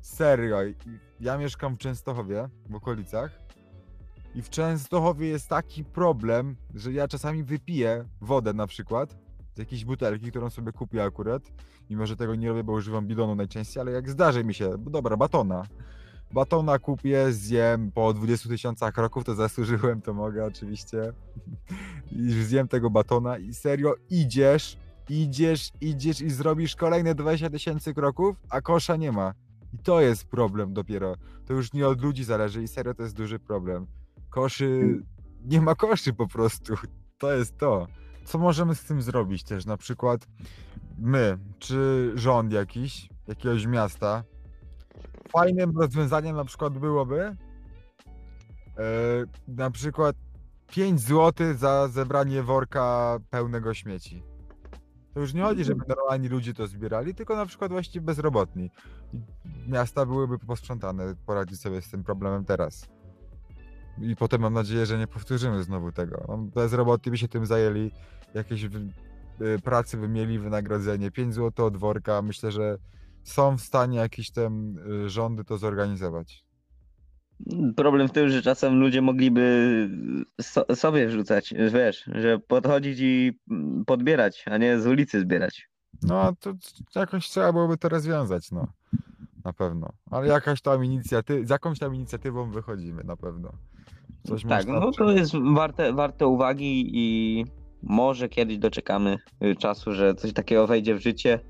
serio, 0.00 0.58
ja 1.20 1.38
mieszkam 1.38 1.74
w 1.74 1.78
Częstochowie, 1.78 2.48
w 2.70 2.74
okolicach 2.74 3.41
i 4.34 4.42
w 4.42 4.50
Częstochowie 4.50 5.28
jest 5.28 5.48
taki 5.48 5.84
problem, 5.84 6.56
że 6.74 6.92
ja 6.92 7.08
czasami 7.08 7.44
wypiję 7.44 8.04
wodę 8.20 8.52
na 8.52 8.66
przykład 8.66 9.18
z 9.54 9.58
jakiejś 9.58 9.84
butelki, 9.84 10.30
którą 10.30 10.50
sobie 10.50 10.72
kupię 10.72 11.04
akurat, 11.04 11.42
mimo 11.90 12.06
że 12.06 12.16
tego 12.16 12.34
nie 12.34 12.48
robię, 12.48 12.64
bo 12.64 12.72
używam 12.72 13.06
bidonu 13.06 13.34
najczęściej, 13.34 13.80
ale 13.80 13.92
jak 13.92 14.10
zdarzy 14.10 14.44
mi 14.44 14.54
się, 14.54 14.78
bo 14.78 14.90
dobra, 14.90 15.16
batona, 15.16 15.66
batona 16.32 16.78
kupię, 16.78 17.32
zjem 17.32 17.92
po 17.92 18.12
20 18.12 18.48
tysiącach 18.48 18.94
kroków, 18.94 19.24
to 19.24 19.34
zasłużyłem, 19.34 20.02
to 20.02 20.14
mogę 20.14 20.44
oczywiście. 20.44 21.12
I 22.12 22.30
zjem 22.30 22.68
tego 22.68 22.90
batona 22.90 23.38
i 23.38 23.54
serio 23.54 23.94
idziesz, 24.10 24.76
idziesz, 25.08 25.70
idziesz 25.80 26.20
i 26.20 26.30
zrobisz 26.30 26.76
kolejne 26.76 27.14
20 27.14 27.50
tysięcy 27.50 27.94
kroków, 27.94 28.36
a 28.50 28.60
kosza 28.60 28.96
nie 28.96 29.12
ma. 29.12 29.34
I 29.72 29.78
to 29.78 30.00
jest 30.00 30.24
problem 30.24 30.74
dopiero. 30.74 31.16
To 31.46 31.54
już 31.54 31.72
nie 31.72 31.88
od 31.88 32.02
ludzi 32.02 32.24
zależy 32.24 32.62
i 32.62 32.68
serio 32.68 32.94
to 32.94 33.02
jest 33.02 33.16
duży 33.16 33.38
problem. 33.38 33.86
Koszy, 34.32 35.02
nie 35.44 35.60
ma 35.60 35.74
koszy 35.74 36.12
po 36.12 36.28
prostu. 36.28 36.74
To 37.18 37.32
jest 37.32 37.58
to. 37.58 37.86
Co 38.24 38.38
możemy 38.38 38.74
z 38.74 38.84
tym 38.84 39.02
zrobić 39.02 39.44
też? 39.44 39.66
Na 39.66 39.76
przykład 39.76 40.26
my, 40.98 41.38
czy 41.58 42.12
rząd 42.14 42.52
jakiś, 42.52 43.08
jakiegoś 43.28 43.66
miasta, 43.66 44.24
fajnym 45.28 45.78
rozwiązaniem 45.78 46.36
na 46.36 46.44
przykład 46.44 46.78
byłoby 46.78 47.20
e, 47.20 47.36
na 49.48 49.70
przykład 49.70 50.16
5 50.66 51.00
zł 51.00 51.54
za 51.54 51.88
zebranie 51.88 52.42
worka 52.42 53.18
pełnego 53.30 53.74
śmieci. 53.74 54.22
To 55.14 55.20
już 55.20 55.34
nie 55.34 55.42
chodzi, 55.42 55.64
żeby 55.64 55.84
normalni 55.88 56.28
ludzie 56.28 56.54
to 56.54 56.66
zbierali, 56.66 57.14
tylko 57.14 57.36
na 57.36 57.46
przykład 57.46 57.70
właśnie 57.70 58.00
bezrobotni. 58.00 58.70
Miasta 59.68 60.06
byłyby 60.06 60.38
posprzątane, 60.38 61.14
poradzić 61.26 61.60
sobie 61.60 61.82
z 61.82 61.90
tym 61.90 62.04
problemem 62.04 62.44
teraz. 62.44 62.88
I 63.98 64.16
potem 64.16 64.40
mam 64.40 64.54
nadzieję, 64.54 64.86
że 64.86 64.98
nie 64.98 65.06
powtórzymy 65.06 65.62
znowu 65.62 65.92
tego. 65.92 66.24
No, 66.28 66.38
Bezrobotni 66.38 67.10
by 67.10 67.18
się 67.18 67.28
tym 67.28 67.46
zajęli, 67.46 67.90
jakieś 68.34 68.66
wy, 68.66 68.78
y, 69.40 69.58
pracy 69.58 69.96
by 69.96 70.08
mieli, 70.08 70.38
wynagrodzenie, 70.38 71.10
5 71.10 71.34
zł 71.34 71.66
od 71.66 71.76
worka. 71.76 72.22
Myślę, 72.22 72.52
że 72.52 72.78
są 73.22 73.56
w 73.56 73.60
stanie 73.60 73.98
jakieś 73.98 74.30
tam 74.30 74.78
y, 75.04 75.08
rządy 75.08 75.44
to 75.44 75.58
zorganizować. 75.58 76.44
problem 77.76 78.08
w 78.08 78.12
tym, 78.12 78.28
że 78.28 78.42
czasem 78.42 78.80
ludzie 78.80 79.02
mogliby 79.02 79.88
so, 80.40 80.64
sobie 80.74 81.06
wrzucać, 81.06 81.54
wiesz, 81.72 82.10
że 82.14 82.38
podchodzić 82.38 82.98
i 83.00 83.38
mm, 83.50 83.84
podbierać, 83.84 84.44
a 84.46 84.58
nie 84.58 84.80
z 84.80 84.86
ulicy 84.86 85.20
zbierać. 85.20 85.68
No, 86.02 86.32
to 86.40 86.52
jakoś 86.94 87.28
trzeba 87.28 87.52
byłoby 87.52 87.76
to 87.76 87.88
rozwiązać, 87.88 88.50
no. 88.50 88.66
Na 89.44 89.52
pewno. 89.52 89.92
Ale 90.10 90.28
jakaś 90.28 90.62
tam 90.62 90.84
inicjatywa, 90.84 91.46
z 91.46 91.50
jakąś 91.50 91.78
tam 91.78 91.94
inicjatywą 91.94 92.50
wychodzimy, 92.50 93.04
na 93.04 93.16
pewno. 93.16 93.52
Coś 94.26 94.44
Tak, 94.44 94.66
no 94.66 94.90
to 94.92 95.12
jest 95.12 95.32
warte, 95.54 95.92
warte 95.92 96.26
uwagi 96.26 96.90
i 96.92 97.44
może 97.82 98.28
kiedyś 98.28 98.58
doczekamy 98.58 99.18
y, 99.44 99.56
czasu, 99.56 99.92
że 99.92 100.14
coś 100.14 100.32
takiego 100.32 100.66
wejdzie 100.66 100.94
w 100.94 101.02
życie. 101.02 101.40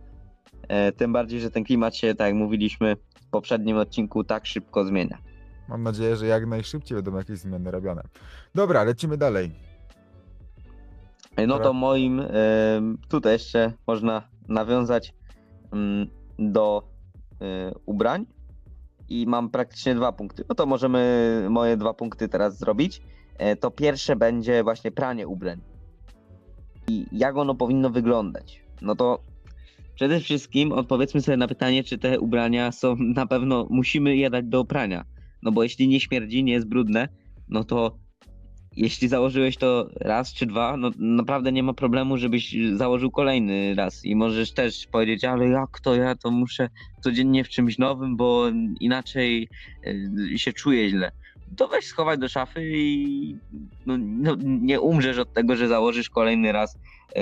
E, 0.69 0.93
tym 0.93 1.13
bardziej, 1.13 1.41
że 1.41 1.51
ten 1.51 1.65
klimat 1.65 1.97
się, 1.97 2.15
tak 2.15 2.27
jak 2.27 2.37
mówiliśmy 2.37 2.97
w 3.21 3.31
poprzednim 3.31 3.77
odcinku, 3.77 4.25
tak 4.25 4.47
szybko 4.47 4.85
zmienia. 4.85 5.19
Mam 5.69 5.83
nadzieję, 5.83 6.17
że 6.17 6.27
jak 6.27 6.47
najszybciej 6.47 6.97
będą 6.97 7.19
jakieś 7.19 7.39
zmiany 7.39 7.71
robione. 7.71 8.03
Dobra, 8.55 8.85
lecimy 8.85 9.17
dalej. 9.17 9.51
E, 11.37 11.47
No 11.47 11.59
to 11.59 11.73
moim, 11.73 12.21
em, 12.21 12.99
tutaj 13.09 13.33
jeszcze 13.33 13.73
można 13.87 14.23
nawiązać 14.49 15.15
mm, 15.73 16.07
do 16.39 16.89
ubrań 17.87 18.27
i 19.09 19.27
mam 19.27 19.51
praktycznie 19.51 19.95
dwa 19.95 20.13
punkty. 20.13 20.45
No 20.49 20.55
to 20.55 20.67
możemy 20.67 21.47
moje 21.51 21.77
dwa 21.77 21.95
punkty 21.95 22.29
teraz 22.29 22.59
zrobić. 22.59 23.03
E, 23.39 23.57
To 23.57 23.71
pierwsze 23.71 24.17
będzie 24.17 24.63
właśnie 24.63 24.91
pranie 24.91 25.29
ubrań. 25.29 25.61
I 26.89 27.07
jak 27.13 27.37
ono 27.37 27.55
powinno 27.55 27.91
wyglądać? 27.91 28.63
No 28.83 28.95
to 28.97 29.19
przede 29.95 30.21
wszystkim 30.21 30.73
odpowiedzmy 30.73 31.21
sobie 31.21 31.37
na 31.37 31.49
pytanie, 31.49 31.85
czy 31.85 31.99
te 31.99 32.21
ubrania 32.21 32.73
są 32.73 32.97
na 32.97 33.27
pewno, 33.27 33.67
musimy 33.71 34.17
je 34.17 34.31
dać 34.31 34.45
do 34.45 34.65
prania. 34.65 35.05
No 35.43 35.53
bo 35.53 35.63
jeśli 35.63 35.89
nie 35.89 36.01
śmierdzi, 36.01 36.45
nie 36.45 36.53
jest 36.53 36.69
brudne, 36.69 37.09
no 37.49 37.65
to 37.65 37.99
jeśli 38.77 39.09
założyłeś 39.09 39.57
to 39.57 39.89
raz 40.01 40.33
czy 40.35 40.47
dwa, 40.47 40.77
no 40.77 40.91
naprawdę 40.99 41.53
nie 41.53 41.63
ma 41.63 41.73
problemu, 41.73 42.17
żebyś 42.19 42.57
założył 42.75 43.11
kolejny 43.11 43.75
raz. 43.75 44.05
I 44.05 44.17
możesz 44.17 44.53
też 44.53 44.87
powiedzieć, 44.87 45.25
ale 45.25 45.49
jak 45.49 45.81
to 45.81 45.95
ja 45.95 46.15
to 46.15 46.31
muszę 46.31 46.69
codziennie 47.01 47.45
w 47.45 47.49
czymś 47.49 47.79
nowym, 47.79 48.17
bo 48.17 48.45
inaczej 48.81 49.49
y, 50.33 50.39
się 50.39 50.53
czuję 50.53 50.91
źle. 50.91 51.13
To 51.57 51.69
weź 51.69 51.85
schować 51.85 52.21
do 52.21 52.29
szafy 52.29 52.61
i 52.75 53.37
no, 53.87 53.97
no, 53.99 54.37
nie 54.45 54.81
umrzesz 54.81 55.19
od 55.19 55.33
tego, 55.33 55.57
że 55.57 55.69
założysz 55.69 56.11
kolejny 56.11 56.53
raz 56.53 56.77
y, 56.77 57.19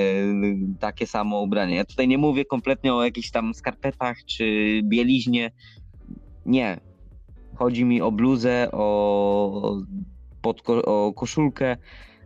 takie 0.81 1.07
samo 1.07 1.41
ubranie. 1.41 1.77
Ja 1.77 1.85
tutaj 1.85 2.09
nie 2.09 2.19
mówię 2.19 2.45
kompletnie 2.45 2.95
o 2.95 3.05
jakichś 3.05 3.31
tam 3.31 3.55
skarpetach 3.55 4.25
czy 4.25 4.45
bieliźnie. 4.85 5.51
Nie. 6.47 6.81
Chodzi 7.57 7.85
mi 7.85 8.03
o 8.03 8.13
bluzę, 8.13 8.69
o 8.73 9.77
pod 10.43 10.63
ko- 10.63 10.85
o 10.85 11.13
koszulkę, 11.13 11.77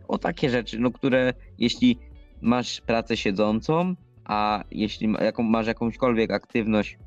o 0.07 0.17
takie 0.17 0.49
rzeczy, 0.49 0.79
no 0.79 0.91
które 0.91 1.33
jeśli 1.57 1.99
masz 2.41 2.81
pracę 2.81 3.17
siedzącą, 3.17 3.95
a 4.25 4.63
jeśli 4.71 5.13
jaką, 5.21 5.43
masz 5.43 5.67
jakąśkolwiek 5.67 6.31
aktywność 6.31 6.97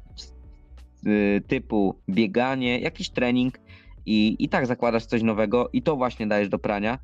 y, 1.07 1.43
typu 1.47 1.95
bieganie, 2.09 2.79
jakiś 2.79 3.11
trening 3.11 3.59
i, 4.07 4.37
i 4.39 4.49
tak 4.49 4.67
zakładasz 4.67 5.07
coś 5.07 5.23
nowego 5.23 5.69
i 5.73 5.83
to 5.83 5.97
właśnie 5.97 6.27
dajesz 6.27 6.49
do 6.49 6.59
prania, 6.59 6.99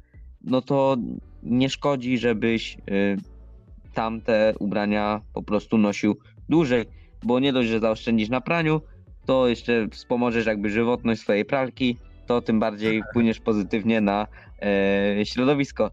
no 0.45 0.63
to 0.63 0.97
nie 1.43 1.71
szkodzi, 1.71 2.19
żebyś 2.19 2.77
y, 2.91 3.17
tamte 3.95 4.55
ubrania 4.59 5.21
po 5.35 5.43
prostu 5.43 5.79
nosił 5.79 6.19
dłużej, 6.49 6.85
bo 7.23 7.41
nie 7.41 7.53
dość, 7.53 7.69
że 7.69 7.81
zaoszczędzisz 7.81 8.29
na 8.29 8.41
praniu, 8.41 8.81
to 9.27 9.49
jeszcze 9.49 9.89
wspomożesz 9.89 10.47
jakby 10.47 10.71
żywotność 10.71 11.21
swojej 11.21 11.45
pralki, 11.45 11.99
to 12.27 12.41
tym 12.41 12.61
bardziej 12.61 13.03
wpłyniesz 13.11 13.41
pozytywnie 13.41 14.01
na 14.01 14.27
e, 14.63 15.27
środowisko. 15.27 15.91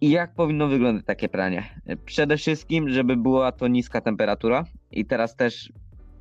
I 0.00 0.10
jak 0.10 0.34
powinno 0.34 0.68
wyglądać 0.68 1.06
takie 1.06 1.28
pranie? 1.28 1.62
Przede 2.04 2.36
wszystkim, 2.36 2.88
żeby 2.88 3.16
była 3.16 3.52
to 3.52 3.68
niska 3.68 4.00
temperatura 4.00 4.64
i 4.90 5.04
teraz 5.04 5.36
też 5.36 5.72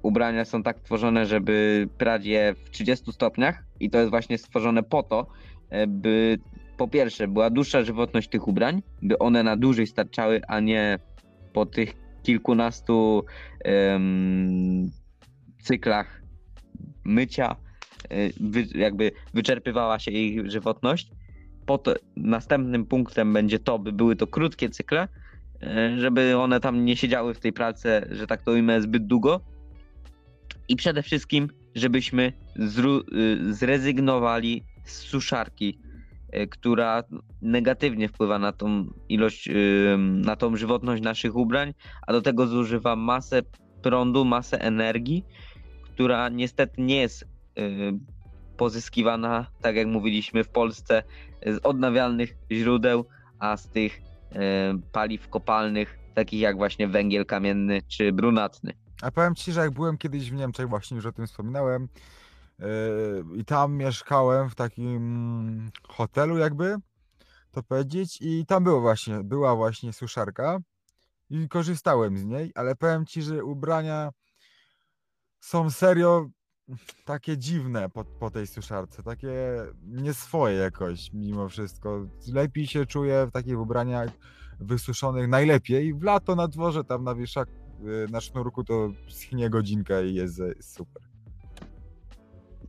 ubrania 0.02 0.46
są 0.46 0.64
tak 0.64 0.80
tworzone, 0.80 1.26
żeby 1.26 1.88
prać 1.98 2.26
je 2.26 2.56
w 2.66 2.70
30 2.70 3.12
stopniach 3.12 3.64
i 3.80 3.90
to 3.90 3.98
jest 3.98 4.10
właśnie 4.10 4.38
stworzone 4.38 4.84
po 4.84 5.04
to, 5.04 5.28
e, 5.70 5.88
by 5.88 6.38
po 6.78 6.88
pierwsze 6.88 7.28
była 7.28 7.50
dłuższa 7.50 7.84
żywotność 7.84 8.30
tych 8.30 8.48
ubrań, 8.48 8.84
by 9.02 9.20
one 9.20 9.44
na 9.44 9.58
dłużej 9.58 9.88
starczały, 9.88 10.42
a 10.48 10.60
nie 10.60 11.00
po 11.54 11.66
tych 11.66 11.94
kilkunastu 12.24 13.26
em, 13.64 14.92
cyklach 15.62 16.22
mycia 17.06 17.56
wy, 18.40 18.68
jakby 18.76 19.12
wyczerpywała 19.34 20.00
się 20.00 20.12
ich 20.12 20.52
żywotność. 20.52 21.10
Potem 21.66 21.96
następnym 22.18 22.86
punktem 22.86 23.34
będzie 23.34 23.60
to, 23.60 23.80
by 23.80 23.92
były 23.92 24.16
to 24.16 24.28
krótkie 24.28 24.70
cykle, 24.70 25.08
y, 25.64 26.00
żeby 26.00 26.38
one 26.38 26.60
tam 26.60 26.86
nie 26.86 26.98
siedziały 26.98 27.34
w 27.34 27.40
tej 27.40 27.54
pracy, 27.54 28.08
że 28.12 28.28
tak 28.28 28.42
to 28.42 28.52
ujmę, 28.52 28.82
zbyt 28.82 29.08
długo. 29.08 29.42
I 30.68 30.76
przede 30.76 31.04
wszystkim, 31.04 31.50
żebyśmy 31.76 32.34
zru, 32.56 33.00
y, 33.00 33.54
zrezygnowali 33.54 34.64
z 34.86 34.98
suszarki. 34.98 35.80
która 36.50 37.04
negatywnie 37.42 38.08
wpływa 38.08 38.40
na 38.40 38.52
tą 38.52 38.86
ilość, 39.10 39.48
y, 39.48 39.98
na 39.98 40.36
tą 40.36 40.56
żywotność 40.56 41.04
naszych 41.04 41.36
ubrań, 41.36 41.74
a 42.08 42.14
do 42.14 42.22
tego 42.22 42.48
zużywa 42.48 42.96
masę 42.96 43.42
prądu, 43.82 44.26
masę 44.26 44.62
energii, 44.62 45.26
która 45.84 46.30
niestety 46.30 46.82
nie 46.82 46.96
jest 46.96 47.24
y, 47.24 47.26
pozyskiwana, 48.58 49.48
tak 49.62 49.76
jak 49.76 49.88
mówiliśmy 49.88 50.44
w 50.44 50.50
Polsce, 50.50 51.04
z 51.46 51.60
odnawialnych 51.64 52.36
źródeł, 52.52 53.06
a 53.40 53.58
z 53.58 53.68
tych 53.68 53.98
y, 53.98 54.40
paliw 54.92 55.30
kopalnych, 55.30 56.00
takich 56.16 56.40
jak 56.42 56.58
właśnie 56.58 56.88
węgiel 56.88 57.26
kamienny 57.26 57.82
czy 57.88 58.12
brunatny. 58.12 58.74
A 59.02 59.12
powiem 59.12 59.36
ci, 59.36 59.52
że 59.52 59.62
jak 59.62 59.72
byłem 59.72 59.98
kiedyś 59.98 60.32
w 60.32 60.34
Niemczech, 60.34 60.70
właśnie 60.70 60.96
już 60.96 61.06
o 61.06 61.12
tym 61.12 61.28
wspominałem, 61.28 61.88
yy, 62.60 62.66
i 63.36 63.46
tam 63.46 63.74
mieszkałem 63.74 64.50
w 64.50 64.56
takim 64.56 65.72
hotelu 65.88 66.38
jakby, 66.38 66.76
to 67.52 67.64
powiedzieć, 67.64 68.18
i 68.22 68.46
tam 68.46 68.64
było 68.64 68.82
właśnie, 68.82 69.24
była 69.24 69.56
właśnie 69.56 69.94
suszarka 69.94 70.58
i 71.30 71.48
korzystałem 71.50 72.18
z 72.18 72.26
niej, 72.26 72.52
ale 72.56 72.76
powiem 72.76 73.06
ci, 73.06 73.22
że 73.22 73.44
ubrania 73.44 74.12
są 75.40 75.70
serio 75.70 76.30
takie 77.06 77.38
dziwne 77.38 77.90
po, 77.90 78.04
po 78.06 78.32
tej 78.32 78.48
suszarce, 78.48 79.04
takie 79.04 79.34
nieswoje 79.86 80.58
jakoś 80.58 81.14
mimo 81.14 81.50
wszystko. 81.50 82.06
Lepiej 82.34 82.68
się 82.68 82.86
czuję 82.86 83.26
w 83.26 83.32
takich 83.32 83.60
ubraniach 83.60 84.10
wysuszonych, 84.60 85.28
najlepiej 85.28 85.94
w 85.94 86.04
lato 86.04 86.36
na 86.36 86.48
dworze, 86.48 86.84
tam 86.84 87.04
na 87.04 87.16
wieszak, 87.16 87.50
y, 88.08 88.12
na 88.12 88.22
sznurku 88.22 88.64
to 88.64 88.90
schnie 89.10 89.50
godzinka 89.50 90.02
i 90.02 90.14
jest, 90.14 90.42
super. 90.62 91.04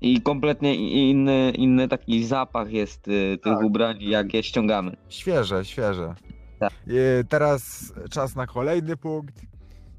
I 0.01 0.23
kompletnie 0.23 0.75
inny, 1.11 1.51
inny 1.51 1.89
taki 1.89 2.25
zapach 2.25 2.73
jest 2.73 3.09
y, 3.09 3.39
tych 3.43 3.55
Tak. 3.55 3.63
ubrań, 3.65 3.97
jak 4.01 4.35
je 4.35 4.43
ściągamy. 4.43 4.97
Świeże, 5.09 5.65
świeże. 5.65 6.15
Tak. 6.59 6.73
Y, 6.89 7.25
Teraz 7.29 7.93
czas 8.11 8.37
na 8.37 8.47
kolejny 8.47 8.97
punkt, 8.97 9.41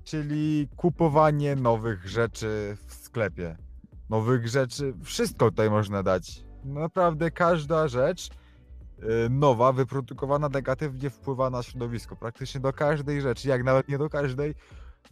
czyli 0.03 0.67
kupowanie 0.75 1.55
nowych 1.55 2.07
rzeczy 2.07 2.77
w 2.87 2.93
sklepie. 2.93 3.64
Nowych 4.09 4.47
rzeczy, 4.47 4.93
wszystko 5.03 5.49
tutaj 5.51 5.69
można 5.69 6.03
dać. 6.03 6.43
Naprawdę 6.63 7.31
każda 7.31 7.87
rzecz 7.87 8.29
y, 8.29 9.29
nowa, 9.29 9.71
wyprodukowana 9.73 10.49
negatywnie 10.49 11.09
wpływa 11.09 11.49
na 11.49 11.63
środowisko. 11.63 12.15
Praktycznie 12.15 12.61
do 12.61 12.73
każdej 12.73 13.21
rzeczy, 13.21 13.47
jak 13.47 13.63
nawet 13.63 13.89
nie 13.89 13.97
do 13.97 14.09
każdej 14.09 14.55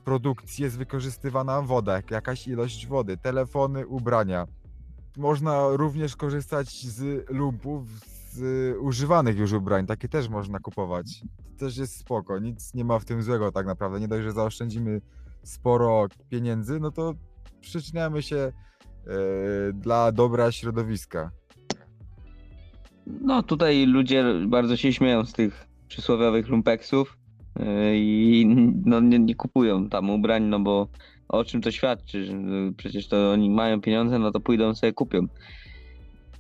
produkcji 0.04 0.64
jest 0.64 0.78
wykorzystywana 0.78 1.62
woda, 1.62 1.94
jak- 1.94 2.12
jakaś 2.12 2.48
ilość 2.48 2.88
wody, 2.88 3.18
telefony, 3.18 3.88
ubrania. 3.88 4.46
Można 5.18 5.68
również 5.70 6.16
korzystać 6.16 6.86
z 6.86 7.30
lumpów, 7.30 7.88
z 8.32 8.76
używanych 8.80 9.38
już 9.38 9.52
ubrań, 9.52 9.86
takie 9.86 10.10
też 10.10 10.30
można 10.30 10.60
kupować. 10.60 11.22
To 11.54 11.66
też 11.66 11.78
jest 11.78 11.98
spoko, 12.00 12.40
nic 12.40 12.74
nie 12.74 12.86
ma 12.86 13.00
w 13.00 13.06
tym 13.06 13.24
złego 13.24 13.52
tak 13.52 13.66
naprawdę. 13.66 14.00
Nie 14.00 14.08
dość, 14.08 14.24
że 14.24 14.32
zaoszczędzimy 14.32 15.02
sporo 15.44 16.08
pieniędzy, 16.30 16.80
no 16.80 16.92
to 16.92 17.14
przyczyniamy 17.62 18.22
się 18.22 18.52
dla 19.74 20.12
dobra 20.12 20.52
środowiska. 20.52 21.32
No 23.08 23.44
tutaj 23.44 23.86
ludzie 23.86 24.26
bardzo 24.48 24.78
się 24.78 24.94
śmieją 24.94 25.26
z 25.26 25.34
tych 25.34 25.68
przysłowiowych 25.88 26.50
lumpeksów 26.50 27.18
y, 27.60 27.64
i 27.96 28.46
no, 28.86 29.00
nie, 29.00 29.20
nie 29.20 29.36
kupują 29.36 29.90
tam 29.90 30.10
ubrań, 30.10 30.44
no 30.44 30.60
bo 30.60 30.88
o 31.30 31.44
czym 31.44 31.62
to 31.62 31.72
świadczy, 31.72 32.18
y, 32.18 32.74
przecież 32.78 33.08
to 33.08 33.32
oni 33.32 33.50
mają 33.50 33.82
pieniądze, 33.82 34.20
no 34.20 34.32
to 34.32 34.40
pójdą 34.40 34.76
sobie 34.76 34.94
kupią. 34.94 35.28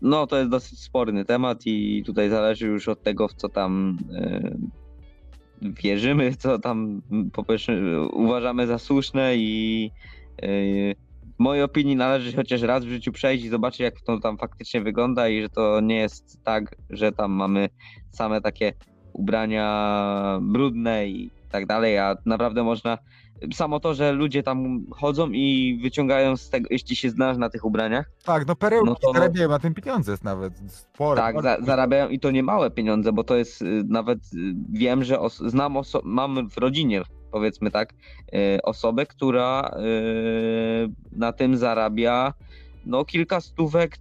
No 0.01 0.27
to 0.27 0.37
jest 0.37 0.49
dosyć 0.49 0.79
sporny 0.79 1.25
temat 1.25 1.65
i 1.65 2.03
tutaj 2.05 2.29
zależy 2.29 2.67
już 2.67 2.87
od 2.87 3.03
tego, 3.03 3.27
w 3.27 3.33
co 3.33 3.49
tam 3.49 3.97
y, 4.11 4.57
wierzymy, 5.61 6.35
co 6.35 6.59
tam 6.59 7.01
uważamy 8.13 8.67
za 8.67 8.77
słuszne 8.77 9.35
i 9.35 9.91
w 11.35 11.39
mojej 11.39 11.63
opinii 11.63 11.95
należy 11.95 12.35
chociaż 12.35 12.61
raz 12.61 12.85
w 12.85 12.89
życiu 12.89 13.11
przejść 13.11 13.45
i 13.45 13.49
zobaczyć, 13.49 13.79
jak 13.79 14.01
to 14.01 14.19
tam 14.19 14.37
faktycznie 14.37 14.81
wygląda 14.81 15.29
i 15.29 15.41
że 15.41 15.49
to 15.49 15.79
nie 15.81 15.95
jest 15.97 16.43
tak, 16.43 16.75
że 16.89 17.11
tam 17.11 17.31
mamy 17.31 17.69
same 18.11 18.41
takie 18.41 18.73
ubrania 19.13 20.39
brudne 20.41 21.07
i 21.07 21.31
tak 21.51 21.65
dalej, 21.65 21.97
a 21.97 22.15
naprawdę 22.25 22.63
można 22.63 22.97
samo 23.53 23.79
to, 23.79 23.93
że 23.93 24.11
ludzie 24.11 24.43
tam 24.43 24.85
chodzą 24.91 25.29
i 25.31 25.79
wyciągają 25.83 26.37
z 26.37 26.49
tego, 26.49 26.67
jeśli 26.71 26.95
się 26.95 27.09
znasz 27.09 27.37
na 27.37 27.49
tych 27.49 27.65
ubraniach, 27.65 28.11
Tak, 28.25 28.47
no 28.47 28.55
perełki 28.55 28.89
No 28.89 28.95
to- 28.95 29.13
zarabiają 29.13 29.49
na 29.49 29.59
tym 29.59 29.73
pieniądze 29.73 30.15
nawet. 30.23 30.53
Spore. 30.67 31.21
tak, 31.21 31.41
za, 31.41 31.57
zarabiają 31.61 32.09
i 32.09 32.19
to 32.19 32.31
nie 32.31 32.43
małe 32.43 32.71
pieniądze, 32.71 33.13
bo 33.13 33.23
to 33.23 33.35
jest 33.35 33.61
y, 33.61 33.83
nawet 33.87 34.19
y, 34.19 34.53
wiem, 34.69 35.03
że 35.03 35.19
os- 35.19 35.39
znam 35.45 35.73
oso- 35.73 36.01
mam 36.03 36.49
w 36.49 36.57
rodzinie, 36.57 37.01
powiedzmy 37.33 37.71
tak, 37.71 37.93
y, 37.93 38.61
osobę, 38.63 39.05
która 39.05 39.71
y, 39.77 41.17
na 41.17 41.33
tym 41.33 41.57
zarabia 41.57 42.33
no 42.85 43.05
kilka 43.05 43.41
stówek, 43.41 43.97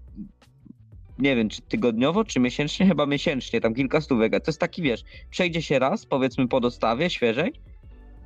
nie 1.18 1.37
wiem, 1.37 1.49
czy 1.49 1.62
tygodniowo, 1.62 2.24
czy 2.24 2.41
miesięcznie, 2.41 2.87
chyba 2.87 3.07
miesięcznie, 3.07 3.61
tam 3.61 3.74
kilka 3.74 4.01
stówek. 4.01 4.33
To 4.33 4.51
jest 4.51 4.61
taki, 4.61 4.83
wiesz, 4.83 5.05
przejdzie 5.30 5.62
się 5.62 5.78
raz, 5.78 6.07
powiedzmy 6.07 6.49
po 6.49 6.61
dostawie 6.61 7.11
świeżej 7.11 7.53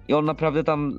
i 0.08 0.14
on 0.14 0.24
naprawdę 0.24 0.64
tam 0.64 0.92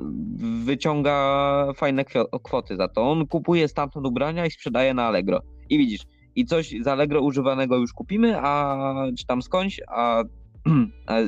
wyciąga 0.64 1.68
fajne 1.76 2.06
kwoty 2.44 2.76
za 2.76 2.88
to. 2.88 3.12
On 3.12 3.28
kupuje 3.28 3.68
stamtąd 3.68 4.08
ubrania 4.08 4.46
i 4.46 4.52
sprzedaje 4.52 4.94
na 4.94 5.06
Allegro. 5.06 5.42
I 5.70 5.78
widzisz, 5.78 6.02
i 6.36 6.46
coś 6.46 6.74
z 6.82 6.88
Allegro 6.88 7.22
używanego 7.22 7.78
już 7.78 7.94
kupimy, 7.94 8.40
a 8.42 8.78
czy 9.18 9.26
tam 9.26 9.42
skądś, 9.42 9.82
a 9.88 10.24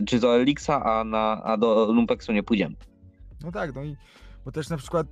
czy 0.07 0.19
z 0.19 0.23
Elixa, 0.23 0.83
a, 0.83 1.03
na, 1.03 1.43
a 1.43 1.57
do 1.57 1.91
Lumpeksu 1.91 2.31
nie 2.31 2.43
pójdziemy. 2.43 2.75
No 3.43 3.51
tak, 3.51 3.75
no 3.75 3.83
i 3.83 3.95
bo 4.45 4.51
też 4.51 4.69
na 4.69 4.77
przykład 4.77 5.07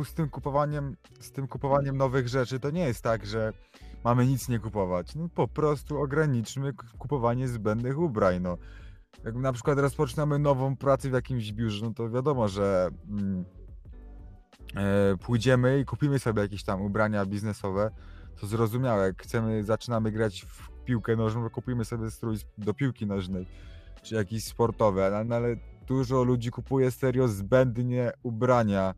y, 0.00 0.04
z 0.04 0.14
tym 0.14 0.28
kupowaniem, 0.28 0.96
z 1.20 1.32
tym 1.32 1.48
kupowaniem 1.48 1.96
nowych 1.96 2.28
rzeczy 2.28 2.60
to 2.60 2.70
nie 2.70 2.84
jest 2.84 3.02
tak, 3.02 3.26
że 3.26 3.52
mamy 4.04 4.26
nic 4.26 4.48
nie 4.48 4.58
kupować. 4.58 5.14
No 5.14 5.28
po 5.28 5.48
prostu 5.48 6.00
ograniczmy 6.00 6.72
kupowanie 6.98 7.48
zbędnych 7.48 7.98
ubrań. 7.98 8.40
No. 8.40 8.58
Jak 9.24 9.34
na 9.34 9.52
przykład 9.52 9.78
rozpoczynamy 9.78 10.38
nową 10.38 10.76
pracę 10.76 11.10
w 11.10 11.12
jakimś 11.12 11.52
biurze, 11.52 11.86
no 11.86 11.94
to 11.94 12.10
wiadomo, 12.10 12.48
że 12.48 12.90
mm, 13.08 13.44
e, 14.76 15.16
pójdziemy 15.16 15.80
i 15.80 15.84
kupimy 15.84 16.18
sobie 16.18 16.42
jakieś 16.42 16.64
tam 16.64 16.82
ubrania 16.82 17.26
biznesowe. 17.26 17.90
To 18.40 18.46
zrozumiałe, 18.46 19.06
jak 19.06 19.22
chcemy, 19.22 19.64
zaczynamy 19.64 20.12
grać 20.12 20.44
w 20.48 20.67
piłkę 20.88 21.16
nożną, 21.16 21.50
kupimy 21.50 21.84
sobie 21.84 22.10
strój 22.10 22.36
do 22.58 22.74
piłki 22.74 23.06
nożnej, 23.06 23.46
czy 24.02 24.14
jakiś 24.14 24.44
sportowy, 24.44 25.04
ale, 25.04 25.24
no 25.24 25.36
ale 25.36 25.56
dużo 25.86 26.22
ludzi 26.22 26.50
kupuje 26.50 26.90
serio 26.90 27.28
zbędnie 27.28 28.12
ubrania 28.22 28.94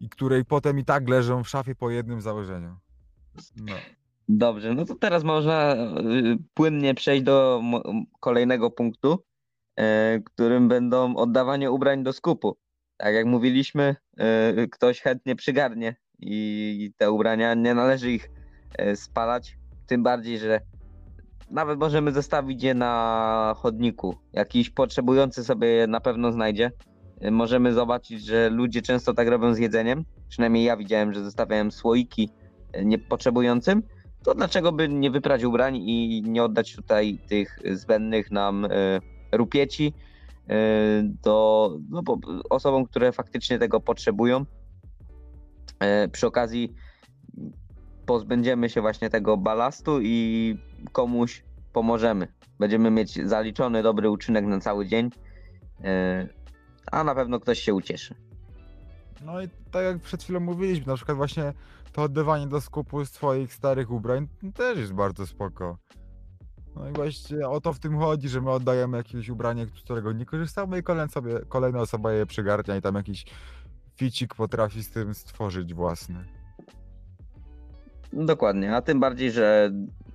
i 0.00 0.08
które 0.08 0.38
i 0.38 0.44
potem 0.44 0.78
i 0.78 0.84
tak 0.84 1.08
leżą 1.08 1.44
w 1.44 1.48
szafie 1.48 1.74
po 1.74 1.90
jednym 1.90 2.20
założeniu. 2.20 2.76
No. 3.56 3.72
Dobrze, 4.28 4.74
no 4.74 4.84
to 4.84 4.94
teraz 4.94 5.24
można 5.24 5.74
y, 5.74 6.38
płynnie 6.54 6.94
przejść 6.94 7.22
do 7.22 7.62
kolejnego 8.20 8.70
punktu, 8.70 9.24
e, 9.76 10.20
którym 10.24 10.68
będą 10.68 11.16
oddawanie 11.16 11.70
ubrań 11.70 12.02
do 12.02 12.12
skupu. 12.12 12.56
Tak 12.96 13.14
jak 13.14 13.26
mówiliśmy, 13.26 13.96
e, 14.16 14.66
ktoś 14.68 15.00
chętnie 15.00 15.36
przygarnie 15.36 15.96
i 16.18 16.92
te 16.96 17.10
ubrania 17.10 17.54
nie 17.54 17.74
należy 17.74 18.12
ich 18.12 18.30
e, 18.78 18.96
spalać, 18.96 19.56
tym 19.86 20.02
bardziej, 20.02 20.38
że 20.38 20.60
nawet 21.50 21.78
możemy 21.78 22.12
zostawić 22.12 22.62
je 22.62 22.74
na 22.74 23.54
chodniku. 23.56 24.16
Jakiś 24.32 24.70
potrzebujący 24.70 25.44
sobie 25.44 25.86
na 25.86 26.00
pewno 26.00 26.32
znajdzie. 26.32 26.70
E, 27.20 27.30
Możemy 27.30 27.72
zobaczyć, 27.72 28.24
że 28.24 28.50
ludzie 28.50 28.82
często 28.82 29.14
tak 29.14 29.28
robią 29.28 29.54
z 29.54 29.58
jedzeniem. 29.58 30.04
Przynajmniej 30.28 30.64
ja 30.64 30.76
widziałem, 30.76 31.14
że 31.14 31.24
zostawiałem 31.24 31.70
słoiki 31.70 32.30
e, 32.72 32.84
niepotrzebującym 32.84 33.82
to 34.24 34.34
dlaczego 34.34 34.72
by 34.72 34.88
nie 34.88 35.10
wyprać 35.10 35.44
ubrań 35.44 35.76
i 35.76 36.22
nie 36.26 36.44
oddać 36.44 36.76
tutaj 36.76 37.18
tych 37.28 37.58
zbędnych 37.72 38.30
nam 38.30 38.64
e, 38.64 38.68
rupieci 39.32 39.94
do 41.04 41.70
no, 41.90 42.02
bo, 42.02 42.18
osobom, 42.50 42.84
które 42.84 43.12
faktycznie 43.12 43.58
tego 43.58 43.80
potrzebują. 43.80 44.44
Przy 46.12 46.26
okazji 46.26 46.74
pozbędziemy 48.06 48.68
się 48.68 48.80
właśnie 48.80 49.10
tego 49.10 49.36
balastu 49.36 50.00
i 50.00 50.56
komuś 50.92 51.44
pomożemy. 51.72 52.28
Będziemy 52.58 52.90
mieć 52.90 53.28
zaliczony 53.28 53.82
dobry 53.82 54.10
uczynek 54.10 54.44
na 54.44 54.60
cały 54.60 54.86
dzień, 54.86 55.10
e, 55.84 56.28
a 56.92 57.04
na 57.04 57.14
pewno 57.14 57.40
ktoś 57.40 57.58
się 57.58 57.74
ucieszy. 57.74 58.14
no 59.24 59.42
i 59.42 59.48
tak 59.70 59.84
jak 59.84 59.98
przed 59.98 60.22
chwilą 60.22 60.40
mówiliśmy, 60.40 60.86
na 60.86 60.96
przykład 60.96 61.16
właśnie 61.16 61.52
to 61.92 62.02
oddawanie 62.02 62.46
do 62.46 62.60
skupu 62.60 63.04
swoich 63.04 63.54
starych 63.54 63.90
ubrań 63.90 64.28
też 64.54 64.78
jest 64.78 64.92
bardzo 64.92 65.26
spoko. 65.26 65.78
No 66.76 66.88
i 66.88 66.92
właśnie 66.92 67.48
o 67.48 67.60
to 67.60 67.72
w 67.72 67.78
tym 67.78 67.98
chodzi, 67.98 68.28
że 68.28 68.40
my 68.40 68.50
oddajemy 68.50 68.96
jakieś 68.96 69.28
ubranie, 69.28 69.66
którego 69.66 70.12
nie 70.12 70.26
korzystamy 70.26 70.78
i 70.78 70.82
kolejna, 70.82 71.12
sobie, 71.12 71.40
kolejna 71.48 71.80
osoba 71.80 72.12
je 72.12 72.26
przygarnia 72.26 72.76
i 72.76 72.82
tam 72.82 72.94
jakiś 72.94 73.24
ficik 73.96 74.34
potrafi 74.34 74.82
z 74.82 74.90
tym 74.90 75.14
stworzyć 75.14 75.74
własny. 75.74 76.24
Dokładnie, 78.12 78.76
a 78.76 78.82
tym 78.82 79.00
bardziej, 79.00 79.32
że 79.32 79.70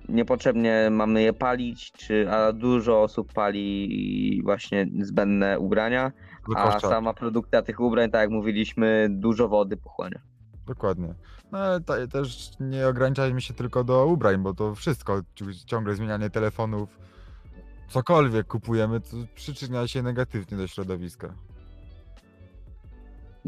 niepotrzebnie 0.08 0.88
mamy 0.90 1.22
je 1.22 1.32
palić, 1.32 1.92
czy, 1.92 2.30
a 2.30 2.52
dużo 2.52 3.02
osób 3.02 3.32
pali 3.32 4.40
właśnie 4.44 4.86
zbędne 5.00 5.58
ubrania, 5.58 6.12
a 6.56 6.80
sama 6.80 7.14
produkcja 7.14 7.62
tych 7.62 7.80
ubrań, 7.80 8.10
tak 8.10 8.20
jak 8.20 8.30
mówiliśmy, 8.30 9.08
dużo 9.10 9.48
wody 9.48 9.76
pochłania. 9.76 10.20
Dokładnie. 10.66 11.14
No 11.52 11.58
ale 11.58 11.80
ta, 11.80 12.06
też 12.06 12.50
nie 12.60 12.88
ograniczajmy 12.88 13.40
się 13.40 13.54
tylko 13.54 13.84
do 13.84 14.06
ubrań, 14.06 14.38
bo 14.38 14.54
to 14.54 14.74
wszystko, 14.74 15.20
ci- 15.34 15.66
ciągle 15.66 15.94
zmienianie 15.94 16.30
telefonów, 16.30 16.98
cokolwiek 17.88 18.46
kupujemy, 18.46 19.00
przyczynia 19.34 19.86
się 19.86 20.02
negatywnie 20.02 20.58
do 20.58 20.66
środowiska. 20.66 21.34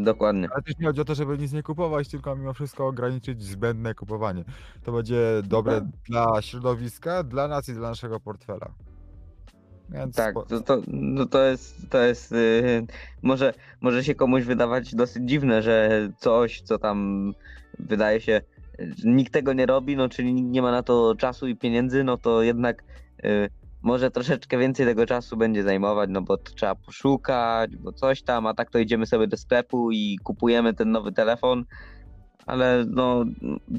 Dokładnie. 0.05 0.49
Ale 0.53 0.63
też 0.63 0.79
nie 0.79 0.87
chodzi 0.87 1.01
o 1.01 1.05
to, 1.05 1.15
żeby 1.15 1.39
nic 1.39 1.53
nie 1.53 1.63
kupować, 1.63 2.09
tylko 2.09 2.37
mimo 2.37 2.53
wszystko 2.53 2.87
ograniczyć 2.87 3.43
zbędne 3.43 3.95
kupowanie. 3.95 4.45
To 4.85 4.93
będzie 4.93 5.43
dobre 5.45 5.91
dla 6.09 6.43
środowiska, 6.43 7.23
dla 7.23 7.49
nas 7.49 7.69
i 7.69 7.73
dla 7.75 7.89
naszego 7.89 8.21
portfela. 8.21 8.75
Więc 9.91 10.17
Tak, 10.17 10.35
to, 10.49 10.61
to, 10.61 10.83
no 10.89 11.27
to 11.27 11.45
jest, 11.45 11.91
to 11.91 12.03
jest 12.03 12.33
yy, 12.33 12.87
może, 13.23 13.55
może 13.81 14.05
się 14.05 14.15
komuś 14.15 14.45
wydawać 14.45 14.95
dosyć 14.95 15.29
dziwne, 15.29 15.63
że 15.63 16.09
coś, 16.19 16.61
co 16.61 16.79
tam 16.79 17.33
wydaje 17.79 18.21
się, 18.21 18.41
nikt 19.05 19.33
tego 19.33 19.53
nie 19.53 19.67
robi, 19.67 19.97
no 19.97 20.09
czyli 20.09 20.35
nikt 20.35 20.49
nie 20.49 20.63
ma 20.63 20.71
na 20.71 20.83
to 20.83 21.15
czasu 21.19 21.49
i 21.49 21.57
pieniędzy, 21.57 22.05
no 22.05 22.17
to 22.17 22.43
jednak 22.43 22.85
yy, 23.23 23.51
może 23.83 24.11
troszeczkę 24.11 24.59
więcej 24.59 24.87
tego 24.87 25.07
czasu 25.07 25.37
będzie 25.37 25.63
zajmować, 25.63 26.11
no 26.13 26.23
bo 26.23 26.37
to 26.37 26.55
trzeba 26.55 26.75
poszukać, 26.75 27.77
bo 27.77 27.93
coś 27.93 28.23
tam, 28.23 28.47
a 28.47 28.55
tak 28.55 28.71
to 28.71 28.79
idziemy 28.79 29.07
sobie 29.07 29.27
do 29.27 29.37
sklepu 29.37 29.91
i 29.91 30.19
kupujemy 30.25 30.75
ten 30.75 30.91
nowy 30.91 31.13
telefon, 31.13 31.65
ale 32.47 32.85
no 32.89 33.25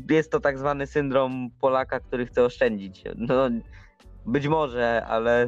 jest 0.10 0.32
to 0.32 0.40
tak 0.40 0.58
zwany 0.58 0.88
syndrom 0.88 1.50
Polaka, 1.62 2.00
który 2.00 2.26
chce 2.26 2.44
oszczędzić. 2.46 3.04
No 3.18 3.50
być 4.26 4.48
może, 4.48 5.06
ale 5.06 5.48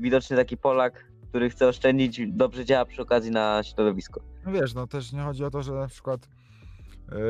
widocznie 0.00 0.36
taki 0.36 0.56
Polak, 0.56 1.04
który 1.28 1.50
chce 1.50 1.68
oszczędzić, 1.68 2.20
dobrze 2.28 2.64
działa 2.64 2.84
przy 2.84 3.02
okazji 3.02 3.30
na 3.30 3.62
środowisko. 3.62 4.20
No 4.46 4.52
wiesz, 4.52 4.74
no 4.74 4.86
też 4.86 5.12
nie 5.12 5.22
chodzi 5.22 5.44
o 5.44 5.50
to, 5.50 5.62
że 5.62 5.72
na 5.72 5.88
przykład 5.88 6.28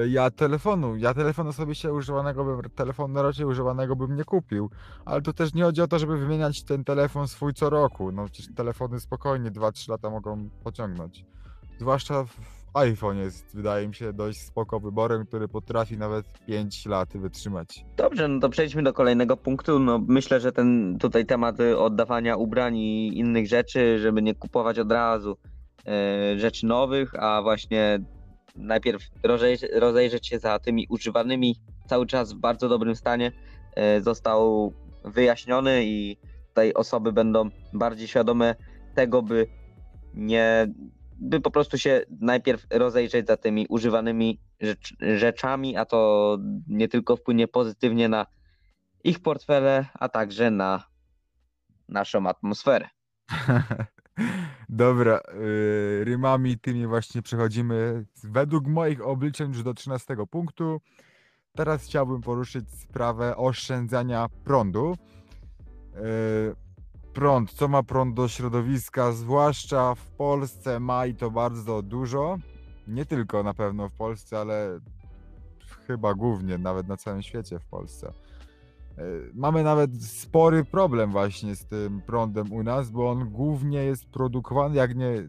ja 0.09 0.31
telefonu, 0.31 0.97
ja 0.97 1.15
telefonu 1.15 1.53
sobie 1.53 1.75
się 1.75 1.93
używanego, 1.93 2.45
bym, 2.45 2.71
telefonu 2.71 3.23
raczej 3.23 3.47
używanego 3.47 3.97
bym 3.97 4.17
nie 4.17 4.25
kupił, 4.25 4.71
ale 5.05 5.23
to 5.23 5.33
też 5.33 5.55
nie 5.55 5.63
chodzi 5.63 5.83
o 5.83 5.89
to, 5.89 5.99
żeby 5.99 6.19
wymieniać 6.19 6.65
ten 6.65 6.85
telefon 6.85 7.29
swój 7.29 7.55
co 7.55 7.71
roku, 7.71 8.13
no 8.13 8.25
przecież 8.25 8.55
telefony 8.55 9.01
spokojnie 9.01 9.51
2-3 9.51 9.91
lata 9.91 10.11
mogą 10.11 10.49
pociągnąć. 10.65 11.25
Zwłaszcza 11.79 12.25
iPhone 12.75 13.19
jest, 13.19 13.57
wydaje 13.57 13.89
mi 13.89 13.95
się, 13.95 14.13
dość 14.13 14.41
spoko 14.41 14.81
wyborem, 14.81 15.27
który 15.27 15.49
potrafi 15.49 15.99
nawet 15.99 16.27
5 16.47 16.87
lat 16.87 17.17
wytrzymać. 17.17 17.85
Dobrze, 17.97 18.29
no 18.29 18.41
to 18.41 18.49
przejdźmy 18.49 18.83
do 18.83 18.93
kolejnego 18.93 19.37
punktu. 19.37 19.79
No 19.79 20.01
myślę, 20.09 20.41
że 20.41 20.53
ten 20.53 20.99
tutaj 21.01 21.27
temat 21.27 21.57
oddawania 21.61 22.37
ubrań 22.37 22.77
i 22.77 23.19
innych 23.19 23.49
rzeczy, 23.49 23.99
żeby 23.99 24.23
nie 24.23 24.35
kupować 24.35 24.79
od 24.79 24.93
razu 24.93 25.37
e, 25.87 26.39
rzeczy 26.39 26.67
nowych, 26.67 27.15
a 27.15 27.43
właśnie 27.43 27.99
najpierw 28.55 29.03
rozejrzeć, 29.23 29.71
rozejrzeć 29.73 30.29
się 30.29 30.39
za 30.39 30.59
tymi 30.59 30.87
używanymi 30.89 31.57
cały 31.87 32.07
czas 32.07 32.33
w 32.33 32.37
bardzo 32.37 32.69
dobrym 32.69 32.97
stanie, 32.97 33.33
e, 33.77 34.01
został 34.01 34.73
wyjaśniony 35.05 35.85
i 35.85 36.17
tutaj 36.49 36.73
osoby 36.73 37.13
będą 37.13 37.51
bardziej 37.73 38.09
świadome 38.09 38.55
tego, 38.95 39.23
by 39.23 39.47
nie, 40.15 40.67
by 41.19 41.41
po 41.41 41.51
prostu 41.51 41.79
się 41.79 42.03
najpierw 42.21 42.67
rozejrzeć 42.71 43.27
za 43.27 43.37
tymi 43.37 43.67
używanymi 43.69 44.41
rzecz, 44.61 44.95
rzeczami, 45.01 45.77
a 45.77 45.85
to 45.85 46.39
nie 46.69 46.89
tylko 46.89 47.17
wpłynie 47.17 47.49
pozytywnie 47.49 48.09
na 48.09 48.27
ich 49.05 49.21
portfele, 49.21 49.87
a 49.95 50.09
także 50.09 50.51
na 50.51 50.85
naszą 51.89 52.27
atmosferę. 52.27 52.89
Dobra, 54.69 55.21
yy, 55.35 56.05
rymami 56.05 56.59
tymi 56.59 56.87
właśnie 56.87 57.23
przechodzimy 57.23 58.05
według 58.25 58.67
moich 58.67 59.07
obliczeń 59.07 59.49
już 59.49 59.63
do 59.63 59.75
13 59.75 60.17
punktu. 60.31 60.81
Teraz 61.57 61.85
chciałbym 61.85 62.21
poruszyć 62.21 62.71
sprawę 62.71 63.37
oszczędzania 63.37 64.27
prądu. 64.45 64.97
Yy, 65.95 66.01
prąd, 67.13 67.53
co 67.53 67.69
ma 67.69 67.83
prąd 67.83 68.15
do 68.15 68.29
środowiska, 68.29 69.13
zwłaszcza 69.13 69.95
w 69.95 70.11
Polsce 70.11 70.81
ma 70.81 71.07
i 71.07 71.15
to 71.15 71.31
bardzo 71.31 71.83
dużo. 71.83 72.39
Nie 72.89 73.07
tylko 73.07 73.43
na 73.43 73.55
pewno 73.55 73.89
w 73.89 73.93
Polsce, 73.93 74.39
ale 74.39 74.81
chyba 75.87 76.15
głównie, 76.15 76.59
nawet 76.59 76.89
na 76.89 76.97
całym 76.97 77.23
świecie 77.23 77.59
w 77.59 77.67
Polsce. 77.67 78.13
Yy, 78.99 79.31
Mamy 79.35 79.63
nawet 79.63 80.03
spory 80.05 80.65
problem 80.65 81.11
właśnie 81.11 81.55
z 81.57 81.67
tym 81.67 82.03
prądem 82.07 82.53
u 82.53 82.63
nas, 82.63 82.91
bo 82.91 83.11
on 83.11 83.31
głównie 83.31 83.79
jest 83.85 84.07
produkowany, 84.07 84.77
jak 84.77 84.97
nie. 84.97 85.29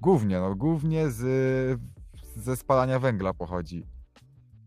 Głównie, 0.00 0.40
no 0.40 0.54
głównie 0.54 1.10
z, 1.10 1.80
ze 2.36 2.56
spalania 2.56 2.98
węgla 2.98 3.34
pochodzi. 3.34 3.84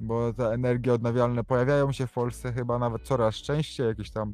Bo 0.02 0.34
te 0.34 0.48
energie 0.52 0.94
odnawialne 0.94 1.44
pojawiają 1.44 1.92
się 1.92 2.08
w 2.08 2.14
Polsce 2.14 2.54
chyba 2.54 2.80
nawet 2.80 3.02
coraz 3.02 3.36
częściej, 3.36 3.88
jakieś 3.88 4.12
tam. 4.12 4.34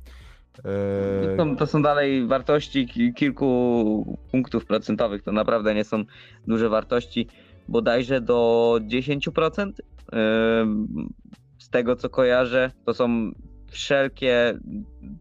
e, 0.65 1.37
To, 1.37 1.55
to 1.55 1.67
są 1.67 1.81
dalej 1.81 2.27
wartości 2.27 2.87
ki- 2.87 3.13
kilku 3.13 4.17
punktów 4.31 4.65
procentowych, 4.65 5.23
to 5.23 5.31
naprawdę 5.31 5.75
nie 5.75 5.83
są 5.83 6.03
duże 6.47 6.69
wartości, 6.69 7.27
bodajże 7.67 8.21
do 8.21 8.79
10%. 8.87 9.71
Z 11.65 11.69
tego 11.69 11.95
co 11.95 12.09
kojarzę, 12.09 12.71
to 12.85 12.93
są 12.93 13.31
wszelkie 13.67 14.59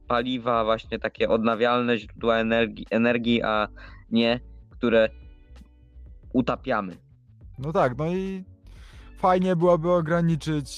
paliwa, 0.08 0.64
właśnie 0.64 0.98
takie 0.98 1.28
odnawialne 1.28 1.98
źródła 1.98 2.36
energii, 2.36 2.86
energii 2.90 3.42
a 3.42 3.68
nie, 4.10 4.40
które 4.70 5.08
utapiamy. 6.32 6.96
No 7.58 7.72
tak, 7.72 7.98
no 7.98 8.06
i 8.06 8.44
fajnie 9.18 9.56
byłoby 9.56 9.90
ograniczyć 9.90 10.68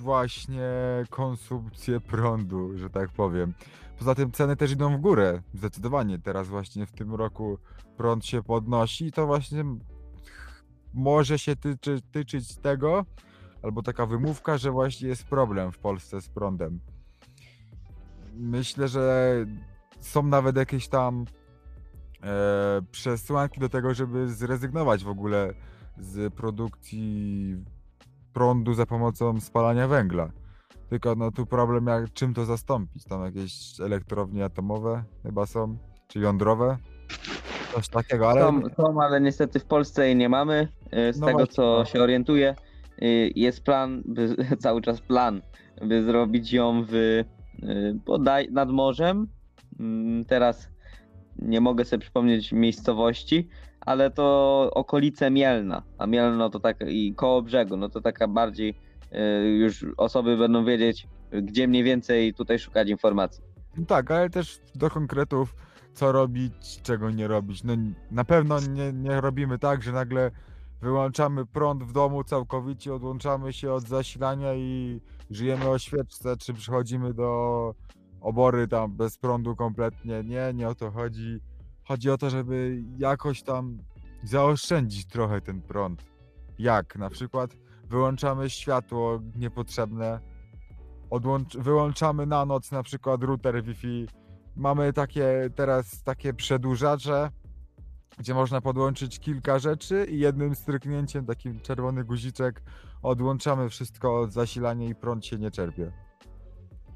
właśnie 0.00 0.70
konsumpcję 1.10 2.00
prądu, 2.00 2.78
że 2.78 2.90
tak 2.90 3.10
powiem. 3.10 3.54
Poza 3.98 4.14
tym 4.14 4.32
ceny 4.32 4.56
też 4.56 4.72
idą 4.72 4.96
w 4.96 5.00
górę, 5.00 5.42
zdecydowanie. 5.54 6.18
Teraz 6.18 6.48
właśnie 6.48 6.86
w 6.86 6.92
tym 6.92 7.14
roku 7.14 7.58
prąd 7.96 8.26
się 8.26 8.42
podnosi 8.42 9.06
i 9.06 9.12
to 9.12 9.26
właśnie 9.26 9.64
może 10.94 11.38
się 11.38 11.56
tyczy, 11.56 12.00
tyczyć 12.12 12.56
tego, 12.56 13.04
albo 13.62 13.82
taka 13.82 14.06
wymówka, 14.06 14.58
że 14.58 14.70
właśnie 14.70 15.08
jest 15.08 15.24
problem 15.24 15.72
w 15.72 15.78
Polsce 15.78 16.20
z 16.20 16.28
prądem. 16.28 16.80
Myślę, 18.34 18.88
że 18.88 19.34
są 20.00 20.22
nawet 20.22 20.56
jakieś 20.56 20.88
tam 20.88 21.24
e, 22.22 22.80
przesłanki 22.90 23.60
do 23.60 23.68
tego, 23.68 23.94
żeby 23.94 24.28
zrezygnować 24.28 25.04
w 25.04 25.08
ogóle 25.08 25.54
z 25.98 26.34
produkcji 26.34 27.56
prądu 28.32 28.74
za 28.74 28.86
pomocą 28.86 29.40
spalania 29.40 29.88
węgla. 29.88 30.30
Tylko 30.88 31.14
no 31.14 31.30
tu 31.32 31.46
problem 31.46 31.86
jak 31.86 32.12
czym 32.12 32.34
to 32.34 32.44
zastąpić? 32.44 33.04
Tam 33.04 33.24
jakieś 33.24 33.80
elektrownie 33.80 34.44
atomowe 34.44 35.04
chyba 35.22 35.46
są, 35.46 35.78
czy 36.08 36.18
jądrowe? 36.18 36.76
Coś 37.74 37.88
takiego, 37.88 38.30
ale 38.30 38.40
Są, 38.40 38.62
są, 38.76 39.02
ale 39.02 39.20
niestety 39.20 39.60
w 39.60 39.64
Polsce 39.64 40.06
jej 40.06 40.16
nie 40.16 40.28
mamy. 40.28 40.68
Y, 41.08 41.12
Z 41.12 41.20
No 41.20 41.26
tego 41.26 41.38
właśnie, 41.38 41.54
co 41.54 41.62
no. 41.78 41.84
się 41.84 42.02
orientuję, 42.02 42.54
jest 43.34 43.64
plan, 43.64 44.02
by, 44.04 44.36
cały 44.58 44.82
czas 44.82 45.00
plan, 45.00 45.42
by 45.82 46.04
zrobić 46.04 46.52
ją 46.52 46.84
w 46.84 46.94
y, 46.94 47.24
bodaj 48.06 48.48
nad 48.52 48.70
morzem. 48.70 49.28
Mm, 49.80 50.24
Teraz 50.24 50.68
nie 51.38 51.60
mogę 51.60 51.84
sobie 51.84 52.00
przypomnieć 52.00 52.52
miejscowości, 52.52 53.48
ale 53.80 54.10
to 54.10 54.70
okolice 54.74 55.30
Mielna. 55.30 55.82
A 55.98 56.06
Mielno 56.06 56.50
to 56.50 56.60
tak 56.60 56.76
i 56.88 57.14
koło 57.14 57.42
brzegu, 57.42 57.76
no 57.76 57.88
to 57.88 58.00
taka 58.00 58.28
bardziej 58.28 58.74
y, 59.12 59.48
już 59.48 59.86
osoby 59.96 60.36
będą 60.36 60.64
wiedzieć, 60.64 61.08
gdzie 61.42 61.68
mniej 61.68 61.84
więcej 61.84 62.34
tutaj 62.34 62.58
szukać 62.58 62.88
informacji. 62.88 63.44
No 63.76 63.86
tak, 63.86 64.10
ale 64.10 64.30
też 64.30 64.60
do 64.74 64.90
konkretów, 64.90 65.54
co 65.92 66.12
robić, 66.12 66.82
czego 66.82 67.10
nie 67.10 67.28
robić. 67.28 67.64
No 67.64 67.74
na 68.10 68.24
pewno 68.24 68.60
nie, 68.60 68.92
nie 68.92 69.20
robimy 69.20 69.58
tak, 69.58 69.82
że 69.82 69.92
nagle 69.92 70.30
wyłączamy 70.80 71.46
prąd 71.46 71.84
w 71.84 71.92
domu 71.92 72.24
całkowicie, 72.24 72.94
odłączamy 72.94 73.52
się 73.52 73.72
od 73.72 73.88
zasilania 73.88 74.54
i 74.54 75.00
żyjemy 75.30 75.68
o 75.68 75.78
świeczce, 75.78 76.36
czy 76.36 76.54
przechodzimy 76.54 77.14
do 77.14 77.74
obory 78.20 78.68
tam 78.68 78.96
bez 78.96 79.18
prądu 79.18 79.56
kompletnie. 79.56 80.24
Nie, 80.24 80.52
nie 80.54 80.68
o 80.68 80.74
to 80.74 80.90
chodzi. 80.90 81.40
Chodzi 81.84 82.10
o 82.10 82.18
to, 82.18 82.30
żeby 82.30 82.82
jakoś 82.98 83.42
tam 83.42 83.78
zaoszczędzić 84.22 85.06
trochę 85.06 85.40
ten 85.40 85.62
prąd. 85.62 86.04
Jak? 86.58 86.96
Na 86.96 87.10
przykład 87.10 87.56
wyłączamy 87.84 88.50
światło 88.50 89.20
niepotrzebne, 89.36 90.20
odłącz, 91.10 91.56
wyłączamy 91.56 92.26
na 92.26 92.44
noc 92.44 92.72
na 92.72 92.82
przykład 92.82 93.22
router 93.22 93.64
Wi-Fi. 93.64 94.06
Mamy 94.56 94.92
takie 94.92 95.50
teraz 95.54 96.02
takie 96.02 96.34
przedłużacze, 96.34 97.30
gdzie 98.18 98.34
można 98.34 98.60
podłączyć 98.60 99.18
kilka 99.18 99.58
rzeczy 99.58 100.06
i 100.10 100.18
jednym 100.18 100.54
stryknięciem, 100.54 101.26
takim 101.26 101.60
czerwony 101.60 102.04
guziczek, 102.04 102.62
odłączamy 103.02 103.68
wszystko 103.68 104.20
od 104.20 104.32
zasilania 104.32 104.88
i 104.88 104.94
prąd 104.94 105.26
się 105.26 105.38
nie 105.38 105.50
czerpie. 105.50 105.92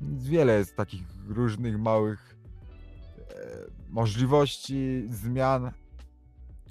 Wiele 0.01 0.59
jest 0.59 0.77
takich 0.77 1.07
różnych 1.29 1.79
małych 1.79 2.37
e, 3.19 3.25
możliwości, 3.89 5.05
zmian 5.09 5.71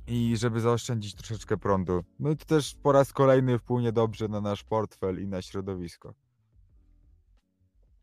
i 0.08 0.38
żeby 0.38 0.60
zaoszczędzić 0.60 1.16
troszeczkę 1.16 1.58
prądu. 1.58 2.04
No 2.20 2.30
i 2.30 2.38
to 2.38 2.46
też 2.46 2.76
po 2.84 2.92
raz 2.92 3.14
kolejny 3.14 3.60
wpłynie 3.60 3.92
dobrze 3.92 4.28
na 4.28 4.42
nasz 4.42 4.64
portfel 4.64 5.24
i 5.24 5.28
na 5.28 5.42
środowisko. 5.42 6.14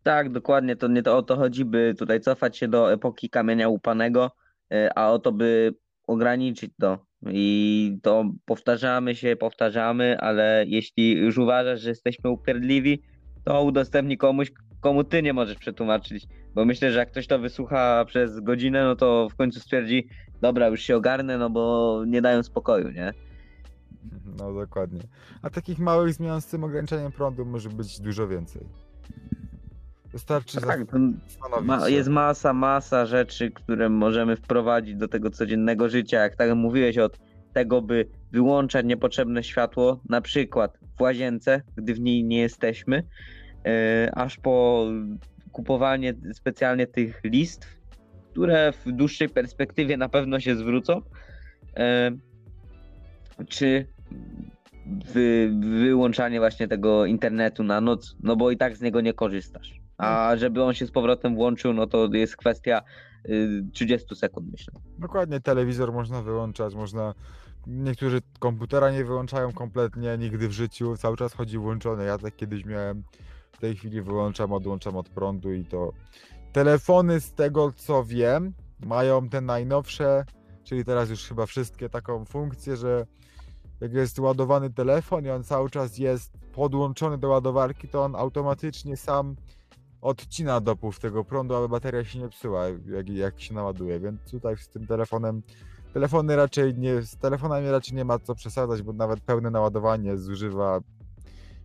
Tak, 0.03 0.33
dokładnie, 0.33 0.77
to 0.77 0.89
nie 0.89 1.03
to 1.03 1.17
o 1.17 1.23
to 1.23 1.37
chodzi, 1.37 1.65
by 1.65 1.95
tutaj 1.99 2.21
cofać 2.21 2.59
się 2.59 2.69
do 2.69 2.93
epoki 2.93 3.31
kamienia 3.31 3.69
łupanego, 3.69 4.31
e, 4.73 4.99
a 4.99 5.09
o 5.09 5.19
to, 5.19 5.33
by 5.33 5.75
ograniczyć 6.09 6.73
to. 6.81 6.99
I 7.31 7.99
to 8.03 8.25
powtarzamy 8.45 9.15
się, 9.15 9.37
powtarzamy, 9.37 10.19
ale 10.21 10.65
jeśli 10.67 11.13
już 11.13 11.39
uważasz, 11.39 11.81
że 11.81 11.89
jesteśmy 11.89 12.31
upierdliwi, 12.31 13.03
to 13.45 13.63
udostępnij 13.63 14.19
komuś, 14.19 14.53
komu 14.81 15.05
ty 15.05 15.23
nie 15.23 15.33
możesz 15.33 15.59
przetłumaczyć. 15.59 16.27
Bo 16.55 16.65
myślę, 16.65 16.93
że 16.93 16.99
jak 16.99 17.11
ktoś 17.11 17.27
to 17.27 17.39
wysłucha 17.39 18.05
przez 18.05 18.41
godzinę, 18.41 18.85
no 18.85 18.97
to 18.97 19.29
w 19.31 19.37
końcu 19.37 19.61
stwierdzi, 19.61 20.09
dobra, 20.41 20.69
już 20.69 20.81
się 20.81 20.97
ogarnę, 20.97 21.39
no 21.39 21.51
bo 21.51 22.03
nie 22.07 22.23
dają 22.23 22.43
spokoju, 22.43 22.91
nie? 22.91 23.13
No 24.39 24.55
dokładnie. 24.55 25.01
A 25.43 25.51
takich 25.51 25.79
małych 25.79 26.15
zmian 26.15 26.41
z 26.41 26.47
tym 26.47 26.65
ograniczeniem 26.65 27.13
prądu 27.13 27.45
może 27.45 27.69
być 27.69 28.01
dużo 28.01 28.29
więcej. 28.29 28.63
Wystarczy 30.13 30.61
Tak, 30.61 30.81
ma, 31.63 31.89
jest 31.89 32.09
masa, 32.09 32.53
masa 32.53 33.07
rzeczy, 33.07 33.51
które 33.51 33.89
możemy 33.89 34.37
wprowadzić 34.37 34.97
do 34.97 35.09
tego 35.09 35.31
codziennego 35.31 35.89
życia. 35.89 36.19
Jak 36.19 36.37
tak 36.37 36.55
mówiłeś, 36.55 36.99
od 36.99 37.19
tego, 37.53 37.83
by 37.83 38.09
wyłączać 38.33 38.87
niepotrzebne 38.87 39.45
światło, 39.45 40.01
na 40.09 40.21
przykład 40.21 40.79
w 40.97 41.01
łazience, 41.01 41.63
gdy 41.77 41.95
w 41.95 42.01
niej 42.01 42.25
nie 42.25 42.41
jesteśmy, 42.41 43.03
e, 43.67 44.11
aż 44.15 44.37
po 44.37 44.87
kupowanie 45.53 46.15
specjalnie 46.33 46.87
tych 46.87 47.21
listw, 47.25 47.79
które 48.31 48.73
w 48.73 48.93
dłuższej 48.93 49.29
perspektywie 49.29 49.97
na 49.97 50.09
pewno 50.09 50.41
się 50.41 50.57
zwrócą. 50.57 51.03
E, 51.77 52.11
czy 53.49 53.87
wy, 54.87 55.53
wyłączanie 55.61 56.39
właśnie 56.39 56.69
tego 56.69 57.07
internetu 57.07 57.65
na 57.65 57.81
noc, 57.81 58.17
no 58.23 58.37
bo 58.37 58.51
i 58.51 58.57
tak 58.57 58.77
z 58.77 58.81
niego 58.81 59.01
nie 59.01 59.13
korzystasz. 59.13 59.88
A 59.99 60.37
żeby 60.37 60.63
on 60.63 60.75
się 60.75 60.87
z 60.87 60.91
powrotem 60.91 61.35
włączył, 61.35 61.73
no 61.73 61.87
to 61.87 62.09
jest 62.13 62.37
kwestia 62.37 62.83
y, 63.29 63.65
30 63.73 64.17
sekund, 64.17 64.51
myślę. 64.51 64.75
Dokładnie, 64.99 65.41
telewizor 65.41 65.93
można 65.93 66.23
wyłączać, 66.23 66.75
można. 66.75 67.15
Niektórzy 67.67 68.21
komputera 68.39 68.91
nie 68.91 69.05
wyłączają 69.05 69.53
kompletnie, 69.53 70.19
nigdy 70.19 70.49
w 70.49 70.53
życiu, 70.53 70.97
cały 70.97 71.17
czas 71.17 71.35
chodzi 71.35 71.59
włączony. 71.59 72.05
Ja 72.05 72.19
tak 72.19 72.37
kiedyś 72.37 72.65
miałem, 72.65 73.03
w 73.53 73.59
tej 73.59 73.77
chwili 73.77 74.03
wyłączam, 74.03 74.53
odłączam 74.53 74.97
od 74.97 75.09
prądu 75.09 75.53
i 75.53 75.65
to. 75.65 75.93
Telefony, 76.53 77.21
z 77.21 77.35
tego 77.35 77.73
co 77.73 78.05
wiem, 78.05 78.53
mają 78.81 79.29
te 79.29 79.41
najnowsze, 79.41 80.25
czyli 80.65 80.85
teraz 80.85 81.11
już 81.11 81.25
chyba 81.25 81.47
wszystkie 81.47 81.89
taką 81.89 82.25
funkcję, 82.25 82.77
że 82.77 83.07
jak 83.81 83.93
jest 83.93 84.19
ładowany 84.19 84.71
telefon 84.71 85.25
i 85.25 85.31
on 85.31 85.45
cały 85.45 85.71
czas 85.71 85.99
jest 85.99 86.39
podłączony 86.53 87.19
do 87.19 87.29
ładowarki, 87.29 87.89
to 87.89 88.05
on 88.05 88.17
automatycznie 88.17 88.97
sam 88.97 89.37
odcina 90.01 90.61
dopływ 90.61 90.99
tego 91.01 91.25
prądu, 91.25 91.55
aby 91.55 91.69
bateria 91.69 92.05
się 92.05 92.19
nie 92.19 92.29
psuła, 92.29 92.65
jak, 92.87 93.09
jak 93.09 93.41
się 93.41 93.55
naładuje. 93.55 94.01
Więc 94.01 94.31
tutaj 94.31 94.57
z 94.57 94.69
tym 94.69 94.87
telefonem, 94.87 95.43
telefony 95.95 96.37
raczej 96.37 96.75
nie, 96.75 97.03
z 97.03 97.17
telefonami 97.17 97.71
raczej 97.71 97.97
nie 97.97 98.05
ma 98.05 98.19
co 98.19 98.35
przesadzać, 98.35 98.83
bo 98.83 98.93
nawet 98.93 99.21
pełne 99.21 99.51
naładowanie 99.51 100.17
zużywa 100.17 100.81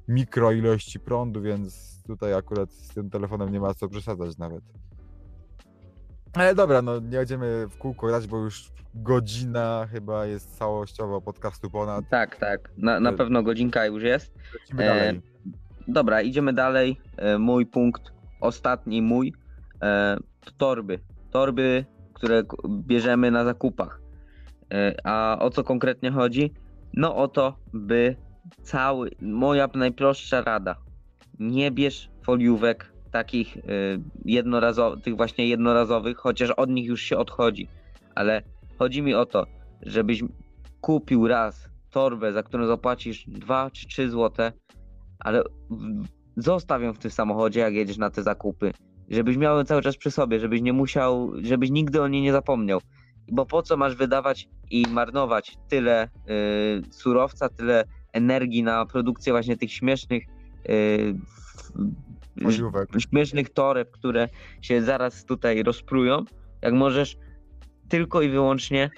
mikro 0.07 0.51
ilości 0.51 0.99
prądu, 0.99 1.41
więc 1.41 2.03
tutaj 2.07 2.33
akurat 2.33 2.71
z 2.71 2.87
tym 2.93 3.09
telefonem 3.09 3.51
nie 3.51 3.59
ma 3.59 3.73
co 3.73 3.87
przesadzać 3.89 4.37
nawet. 4.37 4.63
Ale 6.33 6.55
dobra, 6.55 6.81
no 6.81 6.99
nie 6.99 7.17
będziemy 7.17 7.67
w 7.67 7.77
kółko 7.77 8.07
grać, 8.07 8.27
bo 8.27 8.37
już 8.37 8.71
godzina 8.95 9.87
chyba 9.91 10.25
jest 10.25 10.57
całościowo 10.57 11.21
podcastu 11.21 11.69
ponad. 11.69 12.05
Tak, 12.09 12.35
tak. 12.35 12.71
Na, 12.77 12.99
na 12.99 13.11
Y- 13.11 13.17
pewno 13.17 13.43
godzinka 13.43 13.85
już 13.85 14.03
jest. 14.03 14.33
E. 14.79 15.13
Dobra, 15.87 16.21
idziemy 16.21 16.53
dalej. 16.53 16.97
E, 17.17 17.37
Mój 17.37 17.65
punkt, 17.65 18.13
ostatni 18.43 19.01
mój, 19.01 19.33
e, 19.81 20.17
to 20.45 20.51
torby. 20.57 20.99
Torby, 21.31 21.85
które 22.13 22.43
bierzemy 22.69 23.31
na 23.31 23.43
zakupach. 23.43 24.01
E, 24.73 24.95
A 25.03 25.37
o 25.39 25.49
co 25.49 25.63
konkretnie 25.63 26.11
chodzi? 26.11 26.53
No 26.93 27.15
o 27.15 27.27
to, 27.27 27.55
by 27.73 28.15
cały, 28.61 29.09
moja 29.21 29.69
najprostsza 29.75 30.41
rada, 30.41 30.75
nie 31.39 31.71
bierz 31.71 32.09
foliówek 32.23 32.93
takich 33.11 33.57
jednorazowych, 34.25 35.03
tych 35.03 35.15
właśnie 35.17 35.47
jednorazowych, 35.47 36.17
chociaż 36.17 36.49
od 36.51 36.69
nich 36.69 36.85
już 36.85 37.01
się 37.01 37.17
odchodzi, 37.17 37.67
ale 38.15 38.41
chodzi 38.79 39.01
mi 39.01 39.13
o 39.13 39.25
to, 39.25 39.45
żebyś 39.81 40.23
kupił 40.81 41.27
raz 41.27 41.69
torbę, 41.91 42.33
za 42.33 42.43
którą 42.43 42.67
zapłacisz 42.67 43.25
2 43.27 43.71
czy 43.71 43.87
3 43.87 44.09
złote, 44.09 44.51
ale 45.19 45.43
zostaw 46.37 46.81
ją 46.81 46.93
w 46.93 46.99
tym 46.99 47.11
samochodzie, 47.11 47.59
jak 47.59 47.73
jedziesz 47.73 47.97
na 47.97 48.09
te 48.09 48.23
zakupy. 48.23 48.73
Żebyś 49.09 49.37
miał 49.37 49.57
ją 49.57 49.63
cały 49.63 49.81
czas 49.81 49.97
przy 49.97 50.11
sobie, 50.11 50.39
żebyś 50.39 50.61
nie 50.61 50.73
musiał, 50.73 51.31
żebyś 51.41 51.69
nigdy 51.69 52.01
o 52.01 52.07
niej 52.07 52.21
nie 52.21 52.31
zapomniał. 52.31 52.81
Bo 53.31 53.45
po 53.45 53.63
co 53.63 53.77
masz 53.77 53.95
wydawać 53.95 54.49
i 54.71 54.85
marnować 54.89 55.57
tyle 55.69 56.07
y, 56.07 56.09
surowca, 56.91 57.49
tyle 57.49 57.85
energii 58.13 58.63
na 58.63 58.85
produkcję 58.85 59.33
właśnie 59.33 59.57
tych 59.57 59.73
śmiesznych 59.73 60.23
y, 60.69 61.15
śmiesznych 62.99 63.49
toreb, 63.49 63.91
które 63.91 64.29
się 64.61 64.81
zaraz 64.81 65.25
tutaj 65.25 65.63
rozprują, 65.63 66.25
jak 66.61 66.73
możesz 66.73 67.17
tylko 67.89 68.21
i 68.21 68.29
wyłącznie 68.29 68.89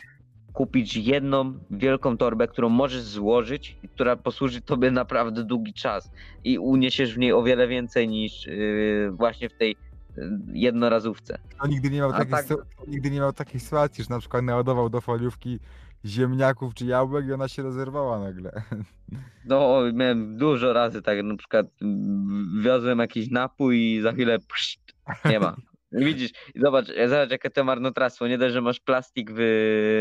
kupić 0.56 0.96
jedną 0.96 1.54
wielką 1.72 2.18
torbę, 2.18 2.48
którą 2.48 2.70
możesz 2.70 3.02
złożyć 3.02 3.78
i 3.84 3.90
która 3.90 4.16
posłuży 4.16 4.62
tobie 4.62 4.92
naprawdę 4.92 5.44
długi 5.44 5.74
czas 5.74 6.12
i 6.44 6.58
uniesiesz 6.58 7.16
w 7.16 7.18
niej 7.18 7.34
o 7.34 7.44
wiele 7.44 7.68
więcej 7.68 8.08
niż 8.08 8.48
yy, 8.48 9.12
właśnie 9.12 9.50
w 9.50 9.54
tej 9.54 9.76
yy, 10.18 10.40
jednorazówce. 10.54 11.38
Kto 11.50 11.68
nigdy 11.68 11.90
nie 11.90 11.98
miał 11.98 12.10
A 12.10 12.18
takiej, 12.18 12.32
tak- 12.32 12.88
nigdy 12.88 13.12
nie 13.12 13.20
miał 13.20 13.34
takiej 13.34 13.60
sytuacji, 13.60 14.04
że 14.04 14.10
na 14.10 14.20
przykład 14.20 14.44
naładował 14.44 14.90
do 14.90 15.02
foliówki 15.02 15.60
ziemniaków 16.06 16.74
czy 16.74 16.86
jabłek 16.86 17.26
i 17.26 17.34
ona 17.34 17.48
się 17.48 17.64
rozerwała 17.64 18.20
nagle. 18.20 18.52
No, 19.46 19.80
miałem 19.94 20.38
dużo 20.38 20.74
razy 20.74 21.02
tak, 21.02 21.24
na 21.24 21.38
przykład 21.38 21.68
mm, 21.82 22.62
wiozłem 22.64 23.00
jakiś 23.00 23.30
napój 23.30 23.80
i 23.80 24.02
za 24.02 24.12
chwilę 24.12 24.40
pszt, 24.40 24.94
nie 25.26 25.40
ma. 25.40 25.56
Widzisz, 25.96 26.32
i 26.56 26.60
zobacz, 26.60 26.88
zobacz 27.08 27.32
jakie 27.32 27.50
to 27.50 27.64
marnotrawstwo. 27.64 28.28
Nie 28.28 28.38
dość, 28.38 28.54
że 28.54 28.62
masz 28.62 28.80
plastik 28.80 29.32
w, 29.32 29.40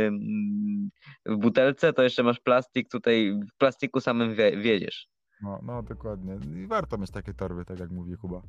mm, 0.09 0.91
w 1.27 1.37
butelce, 1.37 1.93
to 1.93 2.03
jeszcze 2.03 2.23
masz 2.23 2.41
plastik 2.41 2.89
tutaj, 2.91 3.41
w 3.53 3.57
plastiku 3.59 4.01
samym 4.01 4.35
wie, 4.35 4.57
wiedziesz. 4.57 5.09
No, 5.43 5.61
no 5.63 5.83
dokładnie. 5.83 6.39
I 6.63 6.67
warto 6.67 6.99
mieć 6.99 7.11
takie 7.11 7.35
torby, 7.35 7.65
tak 7.65 7.81
jak 7.81 7.91
mówi 7.91 8.17
Kuba. 8.17 8.43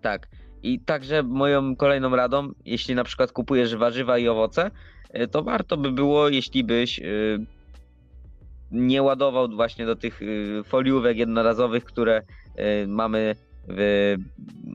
Tak. 0.00 0.28
I 0.62 0.80
także 0.80 1.22
moją 1.22 1.76
kolejną 1.76 2.16
radą, 2.16 2.52
jeśli 2.64 2.94
na 2.94 3.04
przykład 3.04 3.32
kupujesz 3.32 3.76
warzywa 3.76 4.18
i 4.18 4.28
owoce, 4.28 4.70
y, 5.16 5.28
to 5.28 5.42
warto 5.42 5.76
by 5.76 5.92
było, 5.92 6.28
jeśli 6.28 6.64
byś 6.64 6.98
y, 6.98 7.46
nie 8.70 9.02
ładował 9.02 9.48
właśnie 9.48 9.86
do 9.86 9.96
tych 9.96 10.20
foliówek 10.64 11.16
jednorazowych, 11.16 11.84
które 11.84 12.22
mamy 12.86 13.36
w, 13.68 14.16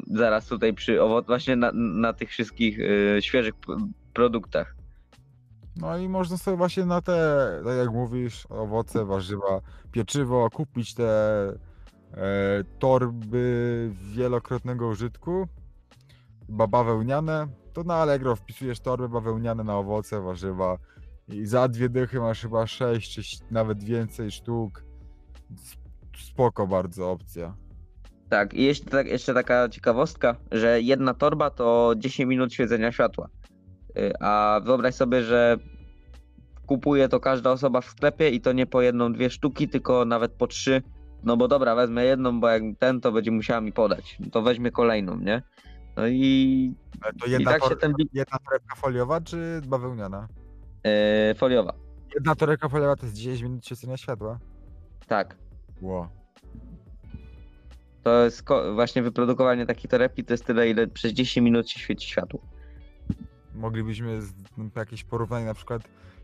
zaraz 0.07 0.47
tutaj 0.47 0.73
przy 0.73 1.01
owoc, 1.01 1.25
właśnie 1.25 1.55
na, 1.55 1.71
na 1.73 2.13
tych 2.13 2.29
wszystkich 2.29 2.79
y, 2.79 3.17
świeżych 3.21 3.53
produktach. 4.13 4.75
No 5.75 5.97
i 5.97 6.09
można 6.09 6.37
sobie 6.37 6.57
właśnie 6.57 6.85
na 6.85 7.01
te, 7.01 7.47
tak 7.65 7.77
jak 7.77 7.91
mówisz, 7.91 8.45
owoce, 8.49 9.05
warzywa, 9.05 9.61
pieczywo, 9.91 10.49
kupić 10.49 10.93
te 10.93 11.47
e, 12.13 12.63
torby 12.79 13.91
wielokrotnego 14.15 14.87
użytku, 14.87 15.47
chyba 16.47 16.67
bawełniane. 16.67 17.47
To 17.73 17.83
na 17.83 17.95
Allegro 17.95 18.35
wpisujesz 18.35 18.79
torby 18.79 19.09
bawełniane 19.09 19.63
na 19.63 19.77
owoce, 19.77 20.21
warzywa 20.21 20.77
i 21.27 21.45
za 21.45 21.67
dwie 21.67 21.89
dychy 21.89 22.19
masz 22.19 22.41
chyba 22.41 22.67
sześć 22.67 23.13
czy 23.13 23.43
nawet 23.51 23.83
więcej 23.83 24.31
sztuk. 24.31 24.83
Spoko 26.17 26.67
bardzo 26.67 27.11
opcja. 27.11 27.55
Tak, 28.33 28.53
i 28.53 28.63
jeszcze, 28.63 28.89
tak, 28.89 29.07
jeszcze 29.07 29.33
taka 29.33 29.69
ciekawostka, 29.69 30.35
że 30.51 30.81
jedna 30.81 31.13
torba 31.13 31.49
to 31.49 31.93
10 31.97 32.29
minut 32.29 32.53
świecenia 32.53 32.91
światła. 32.91 33.27
Y, 33.97 34.13
A 34.19 34.61
wyobraź 34.65 34.95
sobie, 34.95 35.23
że 35.23 35.57
kupuje 36.65 37.09
to 37.09 37.19
każda 37.19 37.51
osoba 37.51 37.81
w 37.81 37.85
sklepie 37.85 38.29
i 38.29 38.41
to 38.41 38.51
nie 38.53 38.65
po 38.65 38.81
jedną, 38.81 39.13
dwie 39.13 39.29
sztuki, 39.29 39.69
tylko 39.69 40.05
nawet 40.05 40.31
po 40.33 40.47
trzy. 40.47 40.81
No 41.23 41.37
bo 41.37 41.47
dobra, 41.47 41.75
wezmę 41.75 42.05
jedną, 42.05 42.39
bo 42.39 42.49
jak 42.49 42.63
ten, 42.79 43.01
to 43.01 43.11
będzie 43.11 43.31
musiała 43.31 43.61
mi 43.61 43.71
podać. 43.71 44.17
To 44.31 44.41
weźmie 44.41 44.71
kolejną, 44.71 45.17
nie? 45.17 45.41
No 45.97 46.07
i, 46.07 46.73
Ale 47.01 47.13
to 47.13 47.25
i 47.25 47.31
jedna, 47.31 47.51
tak 47.51 47.63
się 47.63 47.69
tor- 47.69 47.79
ten 47.79 47.93
jedna 48.13 48.37
torebka 48.47 48.75
foliowa 48.75 49.21
czy 49.21 49.61
bawełniana? 49.67 50.27
e, 50.83 51.35
foliowa. 51.35 51.73
Jedna 52.15 52.35
torebka 52.35 52.69
foliowa 52.69 52.95
to 52.95 53.05
jest 53.05 53.17
10 53.17 53.41
minut 53.41 53.65
świecenia 53.65 53.97
światła. 53.97 54.39
Tak. 55.07 55.35
Ło. 55.81 56.22
To 58.03 58.23
jest 58.23 58.45
właśnie 58.75 59.03
wyprodukowanie 59.03 59.65
takiej 59.65 59.89
torebki 59.89 60.23
to 60.23 60.33
jest 60.33 60.45
tyle, 60.45 60.69
ile 60.69 60.87
przez 60.87 61.11
10 61.11 61.43
minut 61.43 61.69
się 61.69 61.79
świeci 61.79 62.09
światło. 62.09 62.39
Moglibyśmy 63.55 64.19
jakieś 64.75 65.03
porównanie 65.03 65.45
na 65.45 65.53
przykład 65.53 65.83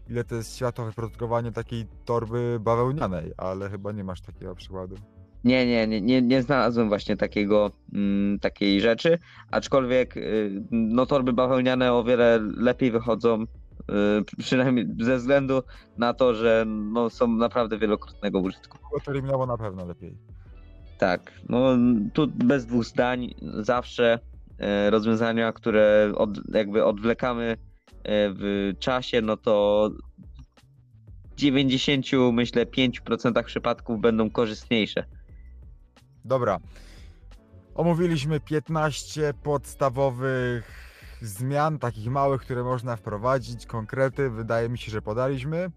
ile 0.09 0.23
to 0.23 0.35
jest 0.35 0.57
światło 0.57 0.85
wyprodukowanie 0.85 1.51
takiej 1.51 1.85
torby 2.05 2.57
bawełnianej, 2.61 3.31
ale 3.37 3.69
chyba 3.69 3.91
nie 3.91 4.03
masz 4.03 4.21
takiego 4.21 4.55
przykładu. 4.55 4.95
Nie, 5.43 5.67
nie, 5.67 5.87
nie, 5.87 6.01
nie, 6.01 6.21
nie 6.21 6.41
znalazłem 6.41 6.87
właśnie 6.87 7.17
takiego, 7.17 7.71
mm, 7.93 8.39
takiej 8.39 8.81
rzeczy, 8.81 9.19
aczkolwiek 9.51 10.17
y, 10.17 10.63
no 10.71 11.05
torby 11.05 11.33
bawełniane 11.33 11.93
o 11.93 12.03
wiele 12.03 12.39
lepiej 12.57 12.91
wychodzą, 12.91 13.43
y, 13.43 13.45
przynajmniej 14.43 14.87
ze 14.99 15.17
względu 15.17 15.63
na 15.97 16.13
to, 16.13 16.33
że 16.33 16.65
no, 16.67 17.09
są 17.09 17.27
naprawdę 17.27 17.77
wielokrotnego 17.77 18.39
użytku. 18.39 18.77
Długoterminowo 18.81 19.45
na 19.45 19.57
pewno 19.57 19.85
lepiej. 19.85 20.17
Tak, 20.99 21.31
no 21.49 21.77
tu 22.13 22.27
bez 22.27 22.65
dwóch 22.65 22.85
zdań 22.85 23.33
zawsze 23.41 24.19
e, 24.57 24.89
rozwiązania, 24.89 25.53
które 25.53 26.11
od, 26.15 26.29
jakby 26.53 26.85
odwlekamy 26.85 27.43
e, 27.43 27.57
w 28.33 28.73
czasie, 28.79 29.21
no 29.21 29.37
to 29.37 29.89
w 31.31 31.35
90 31.35 32.05
myślę 32.33 32.65
5% 32.65 33.43
przypadków 33.43 34.01
będą 34.01 34.29
korzystniejsze. 34.29 35.05
Dobra. 36.25 36.59
Omówiliśmy 37.75 38.39
15 38.39 39.33
podstawowych 39.43 40.89
zmian, 41.21 41.79
takich 41.79 42.07
małych, 42.11 42.41
które 42.41 42.63
można 42.63 42.95
wprowadzić. 42.95 43.65
Konkrety 43.65 44.29
wydaje 44.29 44.69
mi 44.69 44.77
się, 44.77 44.91
że 44.91 45.01
podaliśmy. 45.01 45.71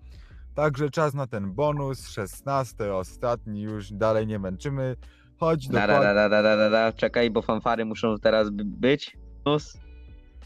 Także 0.55 0.91
czas 0.91 1.15
na 1.15 1.27
ten 1.27 1.53
bonus, 1.53 2.09
16, 2.09 2.95
ostatni, 2.95 3.61
już 3.63 3.93
dalej 3.93 4.27
nie 4.27 4.39
męczymy. 4.39 4.97
Chodź 5.41 5.69
Da, 5.69 5.87
da, 5.87 6.01
da, 6.01 6.15
da, 6.29 6.43
da, 6.43 6.57
da, 6.57 6.71
da. 6.71 6.93
Czekaj, 6.93 7.31
bo 7.31 7.43
fanfary 7.43 7.85
muszą 7.85 8.19
teraz 8.19 8.51
by- 8.51 8.65
być. 8.65 9.17
Plus. 9.45 9.79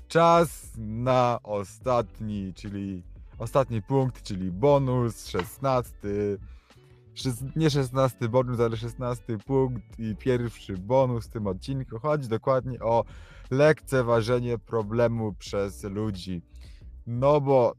Czas 0.08 0.72
na 0.78 1.38
ostatni, 1.42 2.54
czyli 2.54 3.02
ostatni 3.38 3.82
punkt, 3.82 4.22
czyli 4.22 4.50
bonus, 4.50 5.26
16. 5.26 5.92
Szes- 7.14 7.56
Nie 7.56 7.70
16 7.70 8.28
bonus, 8.28 8.60
ale 8.60 8.76
16 8.76 9.38
punkt 9.38 9.98
i 9.98 10.16
pierwszy 10.16 10.72
bonus 10.78 11.26
w 11.26 11.30
tym 11.32 11.46
odcinku. 11.46 11.98
Chodzi 11.98 12.28
dokładnie 12.28 12.80
o 12.80 13.04
lekceważenie 13.50 14.58
problemu 14.58 15.32
przez 15.38 15.84
ludzi. 15.84 16.42
No 17.06 17.40
bo 17.40 17.74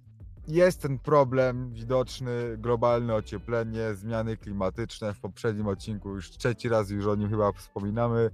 jest 0.47 0.81
ten 0.81 0.99
problem 0.99 1.73
widoczny, 1.73 2.57
globalne 2.57 3.15
ocieplenie, 3.15 3.95
zmiany 3.95 4.37
klimatyczne. 4.37 5.13
W 5.13 5.19
poprzednim 5.19 5.67
odcinku 5.67 6.09
już 6.09 6.29
trzeci 6.29 6.69
raz 6.69 6.89
już 6.89 7.05
o 7.05 7.15
nim 7.15 7.29
chyba 7.29 7.51
wspominamy. 7.51 8.29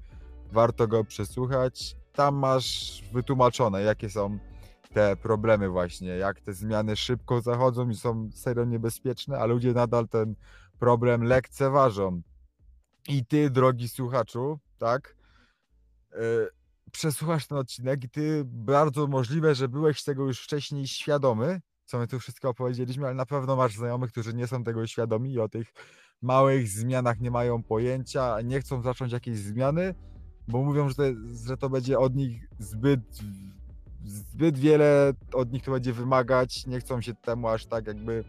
Warto 0.52 0.88
go 0.88 1.04
przesłuchać. 1.04 1.96
Tam 2.14 2.36
masz 2.36 3.02
wytłumaczone, 3.14 3.82
jakie 3.82 4.10
są 4.10 4.40
te 4.94 5.16
problemy 5.16 5.70
właśnie, 5.70 6.08
jak 6.08 6.42
te 6.42 6.54
zmiany 6.54 6.96
szybko 6.96 7.42
zachodzą 7.42 7.90
i 7.90 7.96
są 7.96 8.30
serio 8.34 8.66
niebezpieczne, 8.66 9.40
a 9.40 9.46
ludzie 9.46 9.74
nadal 9.74 10.08
ten 10.08 10.36
problem 10.80 11.24
lekceważą. 11.24 12.22
I 13.08 13.26
ty, 13.26 13.50
drogi 13.50 13.90
słuchaczu, 13.90 14.60
tak, 14.78 15.16
yy, 16.12 16.50
przesłuchasz 16.92 17.48
ten 17.48 17.58
odcinek 17.58 18.04
i 18.04 18.10
ty 18.10 18.44
bardzo 18.46 19.08
możliwe, 19.08 19.56
że 19.56 19.70
byłeś 19.70 20.04
tego 20.04 20.24
już 20.26 20.44
wcześniej 20.44 20.88
świadomy, 20.88 21.62
co 21.86 22.00
my 22.00 22.08
tu 22.08 22.20
wszystko 22.20 22.50
opowiedzieliśmy, 22.50 23.06
ale 23.06 23.16
na 23.16 23.26
pewno 23.26 23.56
masz 23.56 23.76
znajomych, 23.76 24.12
którzy 24.12 24.34
nie 24.34 24.48
są 24.48 24.64
tego 24.64 24.88
świadomi 24.88 25.34
i 25.34 25.40
o 25.40 25.50
tych 25.50 25.74
małych 26.22 26.68
zmianach 26.68 27.20
nie 27.20 27.32
mają 27.32 27.64
pojęcia, 27.64 28.42
nie 28.42 28.60
chcą 28.60 28.82
zacząć 28.82 29.14
jakiejś 29.14 29.38
zmiany, 29.38 29.96
bo 30.48 30.64
mówią, 30.64 30.90
że 30.90 30.96
to, 30.96 31.04
że 31.48 31.58
to 31.58 31.70
będzie 31.70 32.00
od 32.00 32.16
nich 32.16 32.48
zbyt, 32.60 33.02
zbyt 34.04 34.58
wiele 34.58 35.14
od 35.34 35.52
nich 35.52 35.64
to 35.64 35.72
będzie 35.72 35.94
wymagać, 35.94 36.68
nie 36.68 36.80
chcą 36.80 37.02
się 37.02 37.14
temu 37.14 37.48
aż 37.48 37.66
tak 37.66 37.88
jakby 37.88 38.24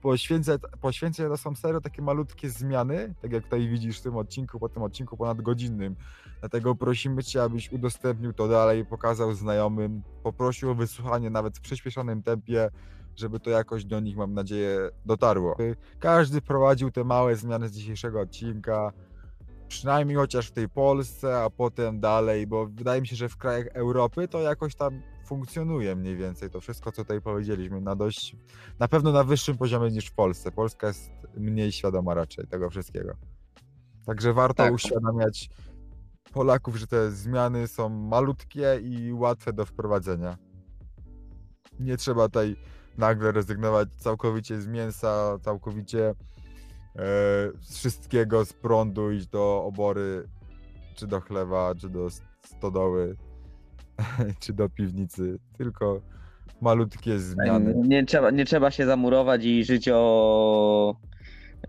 poświęcać, 0.00 0.60
poświęcać 0.80 1.28
to 1.28 1.36
są 1.36 1.54
serio 1.54 1.80
takie 1.80 2.02
malutkie 2.02 2.50
zmiany, 2.50 3.14
tak 3.22 3.32
jak 3.32 3.44
tutaj 3.44 3.68
widzisz 3.68 3.98
w 3.98 4.02
tym 4.02 4.16
odcinku, 4.16 4.58
po 4.58 4.68
tym 4.68 4.82
odcinku 4.82 5.16
ponadgodzinnym. 5.16 5.96
Dlatego 6.40 6.74
prosimy 6.74 7.24
Cię, 7.24 7.42
abyś 7.42 7.72
udostępnił 7.72 8.32
to 8.32 8.48
dalej, 8.48 8.84
pokazał 8.86 9.34
znajomym, 9.34 10.02
poprosił 10.22 10.70
o 10.70 10.74
wysłuchanie 10.74 11.30
nawet 11.30 11.58
w 11.58 11.60
przyspieszonym 11.60 12.22
tempie, 12.22 12.70
żeby 13.20 13.40
to 13.40 13.50
jakoś 13.50 13.84
do 13.84 14.00
nich, 14.00 14.16
mam 14.16 14.34
nadzieję, 14.34 14.90
dotarło. 15.06 15.56
Każdy 15.98 16.40
wprowadził 16.40 16.90
te 16.90 17.04
małe 17.04 17.36
zmiany 17.36 17.68
z 17.68 17.72
dzisiejszego 17.72 18.20
odcinka, 18.20 18.92
przynajmniej 19.68 20.16
chociaż 20.16 20.48
w 20.48 20.52
tej 20.52 20.68
Polsce, 20.68 21.42
a 21.42 21.50
potem 21.50 22.00
dalej, 22.00 22.46
bo 22.46 22.66
wydaje 22.66 23.00
mi 23.00 23.06
się, 23.06 23.16
że 23.16 23.28
w 23.28 23.36
krajach 23.36 23.66
Europy 23.66 24.28
to 24.28 24.40
jakoś 24.40 24.74
tam 24.74 25.02
funkcjonuje 25.26 25.96
mniej 25.96 26.16
więcej 26.16 26.50
to 26.50 26.60
wszystko, 26.60 26.92
co 26.92 27.02
tutaj 27.02 27.20
powiedzieliśmy, 27.20 27.80
na 27.80 27.96
dość, 27.96 28.36
na 28.78 28.88
pewno 28.88 29.12
na 29.12 29.24
wyższym 29.24 29.58
poziomie 29.58 29.90
niż 29.90 30.06
w 30.06 30.14
Polsce. 30.14 30.52
Polska 30.52 30.86
jest 30.86 31.10
mniej 31.36 31.72
świadoma 31.72 32.14
raczej 32.14 32.46
tego 32.46 32.70
wszystkiego. 32.70 33.12
Także 34.06 34.32
warto 34.32 34.62
Tak. 34.62 34.74
uświadamiać 34.74 35.50
Polaków, 36.32 36.76
że 36.76 36.86
te 36.86 37.10
zmiany 37.10 37.68
są 37.68 37.88
malutkie 37.88 38.80
i 38.82 39.12
łatwe 39.12 39.52
do 39.52 39.66
wprowadzenia. 39.66 40.36
Nie 41.80 41.96
trzeba 41.96 42.26
tutaj 42.28 42.56
nagle 43.00 43.32
rezygnować 43.32 43.88
całkowicie 43.96 44.60
z 44.60 44.66
mięsa, 44.66 45.38
całkowicie 45.42 46.08
e, 46.08 46.14
z 47.60 47.78
wszystkiego, 47.78 48.44
z 48.44 48.52
prądu, 48.52 49.10
iść 49.10 49.26
do 49.26 49.64
obory, 49.64 50.28
czy 50.94 51.06
do 51.06 51.20
chlewa, 51.20 51.74
czy 51.80 51.88
do 51.88 52.08
stodoły, 52.42 53.16
czy 54.40 54.52
do 54.52 54.68
piwnicy. 54.68 55.38
Tylko 55.58 56.00
malutkie 56.60 57.18
zmiany. 57.18 57.74
Nie 57.74 58.04
trzeba, 58.04 58.30
nie 58.30 58.44
trzeba 58.44 58.70
się 58.70 58.86
zamurować 58.86 59.44
i 59.44 59.64
żyć 59.64 59.88
o, 59.92 60.96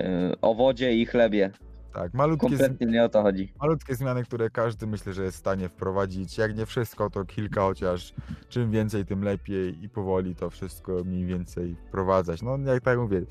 y, 0.01 0.05
o 0.41 0.55
wodzie 0.55 0.93
i 0.93 1.05
chlebie. 1.05 1.51
Tak, 1.93 2.13
malutkie, 2.13 2.47
Kompletnie 2.47 2.87
nie 2.87 3.03
o 3.03 3.09
to 3.09 3.21
chodzi. 3.21 3.53
malutkie 3.61 3.95
zmiany, 3.95 4.23
które 4.23 4.49
każdy 4.49 4.87
myślę, 4.87 5.13
że 5.13 5.23
jest 5.23 5.37
w 5.37 5.39
stanie 5.39 5.69
wprowadzić. 5.69 6.37
Jak 6.37 6.57
nie 6.57 6.65
wszystko, 6.65 7.09
to 7.09 7.25
kilka 7.25 7.61
chociaż. 7.61 8.13
Czym 8.49 8.71
więcej, 8.71 9.05
tym 9.05 9.23
lepiej 9.23 9.83
i 9.83 9.89
powoli 9.89 10.35
to 10.35 10.49
wszystko 10.49 11.03
mniej 11.05 11.25
więcej 11.25 11.75
wprowadzać. 11.87 12.41
No, 12.41 12.57
jak 12.57 12.83
tak 12.83 12.97
mówię, 12.97 13.21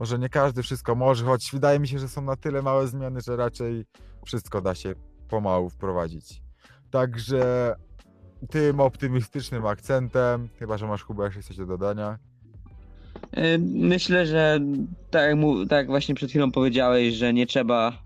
może 0.00 0.18
nie 0.18 0.28
każdy 0.28 0.62
wszystko 0.62 0.94
może, 0.94 1.24
choć 1.24 1.50
wydaje 1.52 1.80
mi 1.80 1.88
się, 1.88 1.98
że 1.98 2.08
są 2.08 2.22
na 2.22 2.36
tyle 2.36 2.62
małe 2.62 2.86
zmiany, 2.88 3.20
że 3.20 3.36
raczej 3.36 3.84
wszystko 4.26 4.60
da 4.60 4.74
się 4.74 4.94
pomału 5.28 5.70
wprowadzić. 5.70 6.42
Także 6.90 7.74
tym 8.50 8.80
optymistycznym 8.80 9.66
akcentem, 9.66 10.48
chyba 10.58 10.78
że 10.78 10.86
masz 10.86 11.04
Kuba 11.04 11.24
jeszcze 11.24 11.42
coś 11.42 11.56
do 11.56 11.66
dodania. 11.66 12.18
Myślę, 13.60 14.26
że 14.26 14.60
tak 15.10 15.36
tak 15.68 15.86
właśnie 15.86 16.14
przed 16.14 16.30
chwilą 16.30 16.50
powiedziałeś, 16.50 17.14
że 17.14 17.32
nie 17.32 17.46
trzeba 17.46 18.02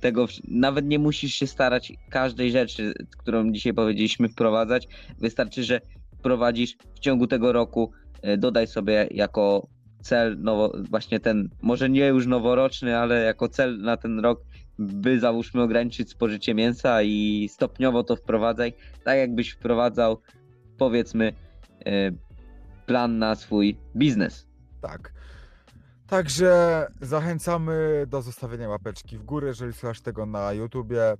tego, 0.00 0.26
nawet 0.48 0.86
nie 0.86 0.98
musisz 0.98 1.34
się 1.34 1.46
starać 1.46 1.92
każdej 2.10 2.50
rzeczy, 2.50 2.94
którą 3.18 3.52
dzisiaj 3.52 3.74
powiedzieliśmy, 3.74 4.28
wprowadzać. 4.28 4.88
Wystarczy, 5.18 5.64
że 5.64 5.80
wprowadzisz 6.18 6.76
w 6.94 6.98
ciągu 6.98 7.26
tego 7.26 7.52
roku, 7.52 7.92
y, 8.28 8.36
dodaj 8.36 8.66
sobie 8.66 9.08
jako 9.10 9.66
cel, 10.02 10.40
nowo, 10.40 10.72
właśnie 10.90 11.20
ten, 11.20 11.48
może 11.62 11.90
nie 11.90 12.06
już 12.06 12.26
noworoczny, 12.26 12.98
ale 12.98 13.22
jako 13.22 13.48
cel 13.48 13.78
na 13.78 13.96
ten 13.96 14.20
rok, 14.20 14.44
by 14.78 15.20
załóżmy 15.20 15.62
ograniczyć 15.62 16.10
spożycie 16.10 16.54
mięsa 16.54 17.02
i 17.02 17.48
stopniowo 17.52 18.04
to 18.04 18.16
wprowadzaj, 18.16 18.72
tak 19.04 19.18
jakbyś 19.18 19.50
wprowadzał 19.50 20.18
powiedzmy 20.78 21.32
y, 21.86 22.31
plan 22.86 23.18
na 23.18 23.34
swój 23.34 23.78
biznes. 23.96 24.46
Tak. 24.80 25.12
Także 26.06 26.86
zachęcamy 27.00 28.04
do 28.08 28.22
zostawienia 28.22 28.68
łapeczki 28.68 29.18
w 29.18 29.24
górę, 29.24 29.48
jeżeli 29.48 29.72
słuchasz 29.72 30.00
tego 30.00 30.26
na 30.26 30.52
YouTubie. 30.52 31.16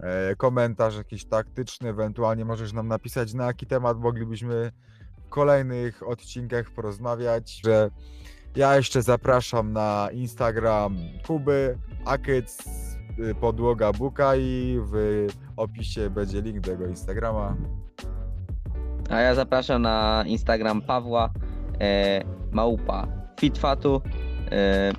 E, 0.00 0.36
komentarz 0.36 0.96
jakiś 0.96 1.24
taktyczny, 1.24 1.88
ewentualnie 1.88 2.44
możesz 2.44 2.72
nam 2.72 2.88
napisać, 2.88 3.34
na 3.34 3.46
jaki 3.46 3.66
temat 3.66 3.98
moglibyśmy 3.98 4.72
w 5.26 5.28
kolejnych 5.28 6.08
odcinkach 6.08 6.70
porozmawiać. 6.70 7.60
Że 7.64 7.90
ja 8.56 8.76
jeszcze 8.76 9.02
zapraszam 9.02 9.72
na 9.72 10.08
Instagram 10.12 10.96
Kuby, 11.26 11.78
Akyc, 12.04 12.64
y, 13.18 13.34
podłoga 13.34 13.92
Buka 13.92 14.36
i 14.36 14.80
w 14.92 15.26
opisie 15.56 16.10
będzie 16.10 16.42
link 16.42 16.60
do 16.60 16.70
jego 16.70 16.86
Instagrama. 16.86 17.56
A 19.10 19.20
ja 19.20 19.34
zapraszam 19.34 19.82
na 19.82 20.24
Instagram 20.26 20.82
Pawła 20.82 21.30
e, 21.80 22.20
Małpa 22.52 23.06
Fitfatu. 23.40 24.02
E, 24.52 24.92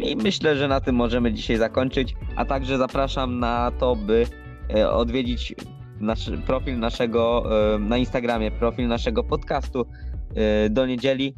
I 0.00 0.16
myślę, 0.16 0.56
że 0.56 0.68
na 0.68 0.80
tym 0.80 0.94
możemy 0.94 1.32
dzisiaj 1.32 1.56
zakończyć. 1.56 2.14
A 2.36 2.44
także 2.44 2.78
zapraszam 2.78 3.38
na 3.38 3.70
to, 3.78 3.96
by 3.96 4.26
e, 4.74 4.90
odwiedzić 4.90 5.54
nasz 6.00 6.30
profil 6.46 6.78
naszego 6.78 7.44
e, 7.74 7.78
na 7.78 7.96
Instagramie, 7.96 8.50
profil 8.50 8.88
naszego 8.88 9.24
podcastu 9.24 9.86
e, 10.34 10.70
do 10.70 10.86
niedzieli. 10.86 11.34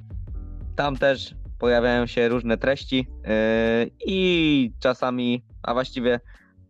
Tam 0.76 0.96
też 0.96 1.34
pojawiają 1.58 2.06
się 2.06 2.28
różne 2.28 2.58
treści 2.58 3.06
e, 3.24 3.86
i 4.06 4.72
czasami, 4.80 5.44
a 5.62 5.74
właściwie 5.74 6.20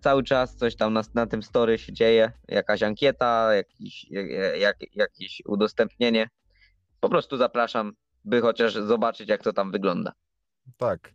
cały 0.00 0.22
czas 0.22 0.56
coś 0.56 0.76
tam 0.76 0.92
na, 0.92 1.02
na 1.14 1.26
tym 1.26 1.42
story 1.42 1.78
się 1.78 1.92
dzieje, 1.92 2.32
jakaś 2.48 2.82
ankieta, 2.82 3.54
jakiś, 3.54 4.10
jak, 4.10 4.26
jak, 4.60 4.96
jakieś 4.96 5.42
udostępnienie. 5.46 6.28
Po 7.00 7.08
prostu 7.08 7.36
zapraszam, 7.36 7.92
by 8.24 8.40
chociaż 8.40 8.74
zobaczyć, 8.74 9.28
jak 9.28 9.42
to 9.42 9.52
tam 9.52 9.72
wygląda. 9.72 10.12
Tak. 10.76 11.12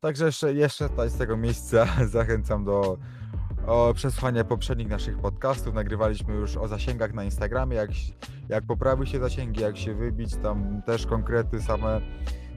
Także 0.00 0.24
jeszcze, 0.24 0.54
jeszcze 0.54 0.88
tutaj 0.88 1.10
z 1.10 1.18
tego 1.18 1.36
miejsca 1.36 1.86
zachęcam 2.06 2.64
do 2.64 2.98
o 3.66 3.94
przesłuchania 3.94 4.44
poprzednich 4.44 4.88
naszych 4.88 5.18
podcastów. 5.18 5.74
Nagrywaliśmy 5.74 6.34
już 6.34 6.56
o 6.56 6.68
zasięgach 6.68 7.12
na 7.12 7.24
Instagramie, 7.24 7.76
jak, 7.76 7.90
jak 8.48 8.66
poprawiły 8.66 9.06
się 9.06 9.20
zasięgi, 9.20 9.60
jak 9.60 9.76
się 9.76 9.94
wybić, 9.94 10.36
tam 10.36 10.82
też 10.86 11.06
konkrety 11.06 11.62
same. 11.62 12.00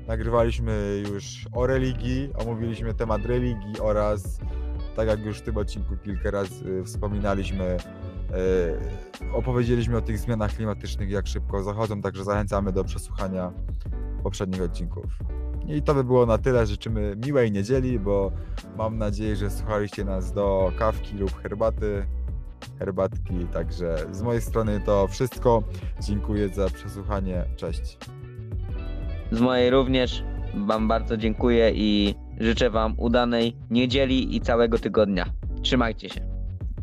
Nagrywaliśmy 0.07 1.03
już 1.11 1.47
o 1.53 1.67
religii, 1.67 2.29
omówiliśmy 2.37 2.93
temat 2.93 3.25
religii 3.25 3.79
oraz, 3.79 4.39
tak 4.95 5.07
jak 5.07 5.25
już 5.25 5.37
w 5.37 5.41
tym 5.41 5.57
odcinku 5.57 5.97
kilka 5.97 6.31
razy 6.31 6.69
y, 6.69 6.83
wspominaliśmy, 6.83 7.77
y, 9.23 9.33
opowiedzieliśmy 9.33 9.97
o 9.97 10.01
tych 10.01 10.19
zmianach 10.19 10.55
klimatycznych, 10.55 11.09
jak 11.09 11.27
szybko 11.27 11.63
zachodzą, 11.63 12.01
także 12.01 12.23
zachęcamy 12.23 12.71
do 12.71 12.83
przesłuchania 12.83 13.51
poprzednich 14.23 14.61
odcinków. 14.61 15.05
I 15.67 15.81
to 15.81 15.93
by 15.93 16.03
było 16.03 16.25
na 16.25 16.37
tyle. 16.37 16.65
Życzymy 16.65 17.15
miłej 17.25 17.51
niedzieli, 17.51 17.99
bo 17.99 18.31
mam 18.77 18.97
nadzieję, 18.97 19.35
że 19.35 19.49
słuchaliście 19.49 20.05
nas 20.05 20.33
do 20.33 20.71
kawki 20.79 21.17
lub 21.17 21.41
herbaty. 21.41 22.05
Herbatki, 22.79 23.47
także 23.53 23.97
z 24.11 24.21
mojej 24.21 24.41
strony 24.41 24.81
to 24.85 25.07
wszystko. 25.07 25.63
Dziękuję 26.01 26.49
za 26.49 26.69
przesłuchanie. 26.69 27.45
Cześć. 27.55 27.97
Z 29.31 29.41
mojej 29.41 29.69
również 29.69 30.23
Wam 30.55 30.87
bardzo 30.87 31.17
dziękuję 31.17 31.71
i 31.75 32.15
życzę 32.39 32.69
Wam 32.69 32.93
udanej 32.97 33.55
niedzieli 33.69 34.35
i 34.35 34.41
całego 34.41 34.79
tygodnia. 34.79 35.25
Trzymajcie 35.61 36.09
się. 36.09 36.34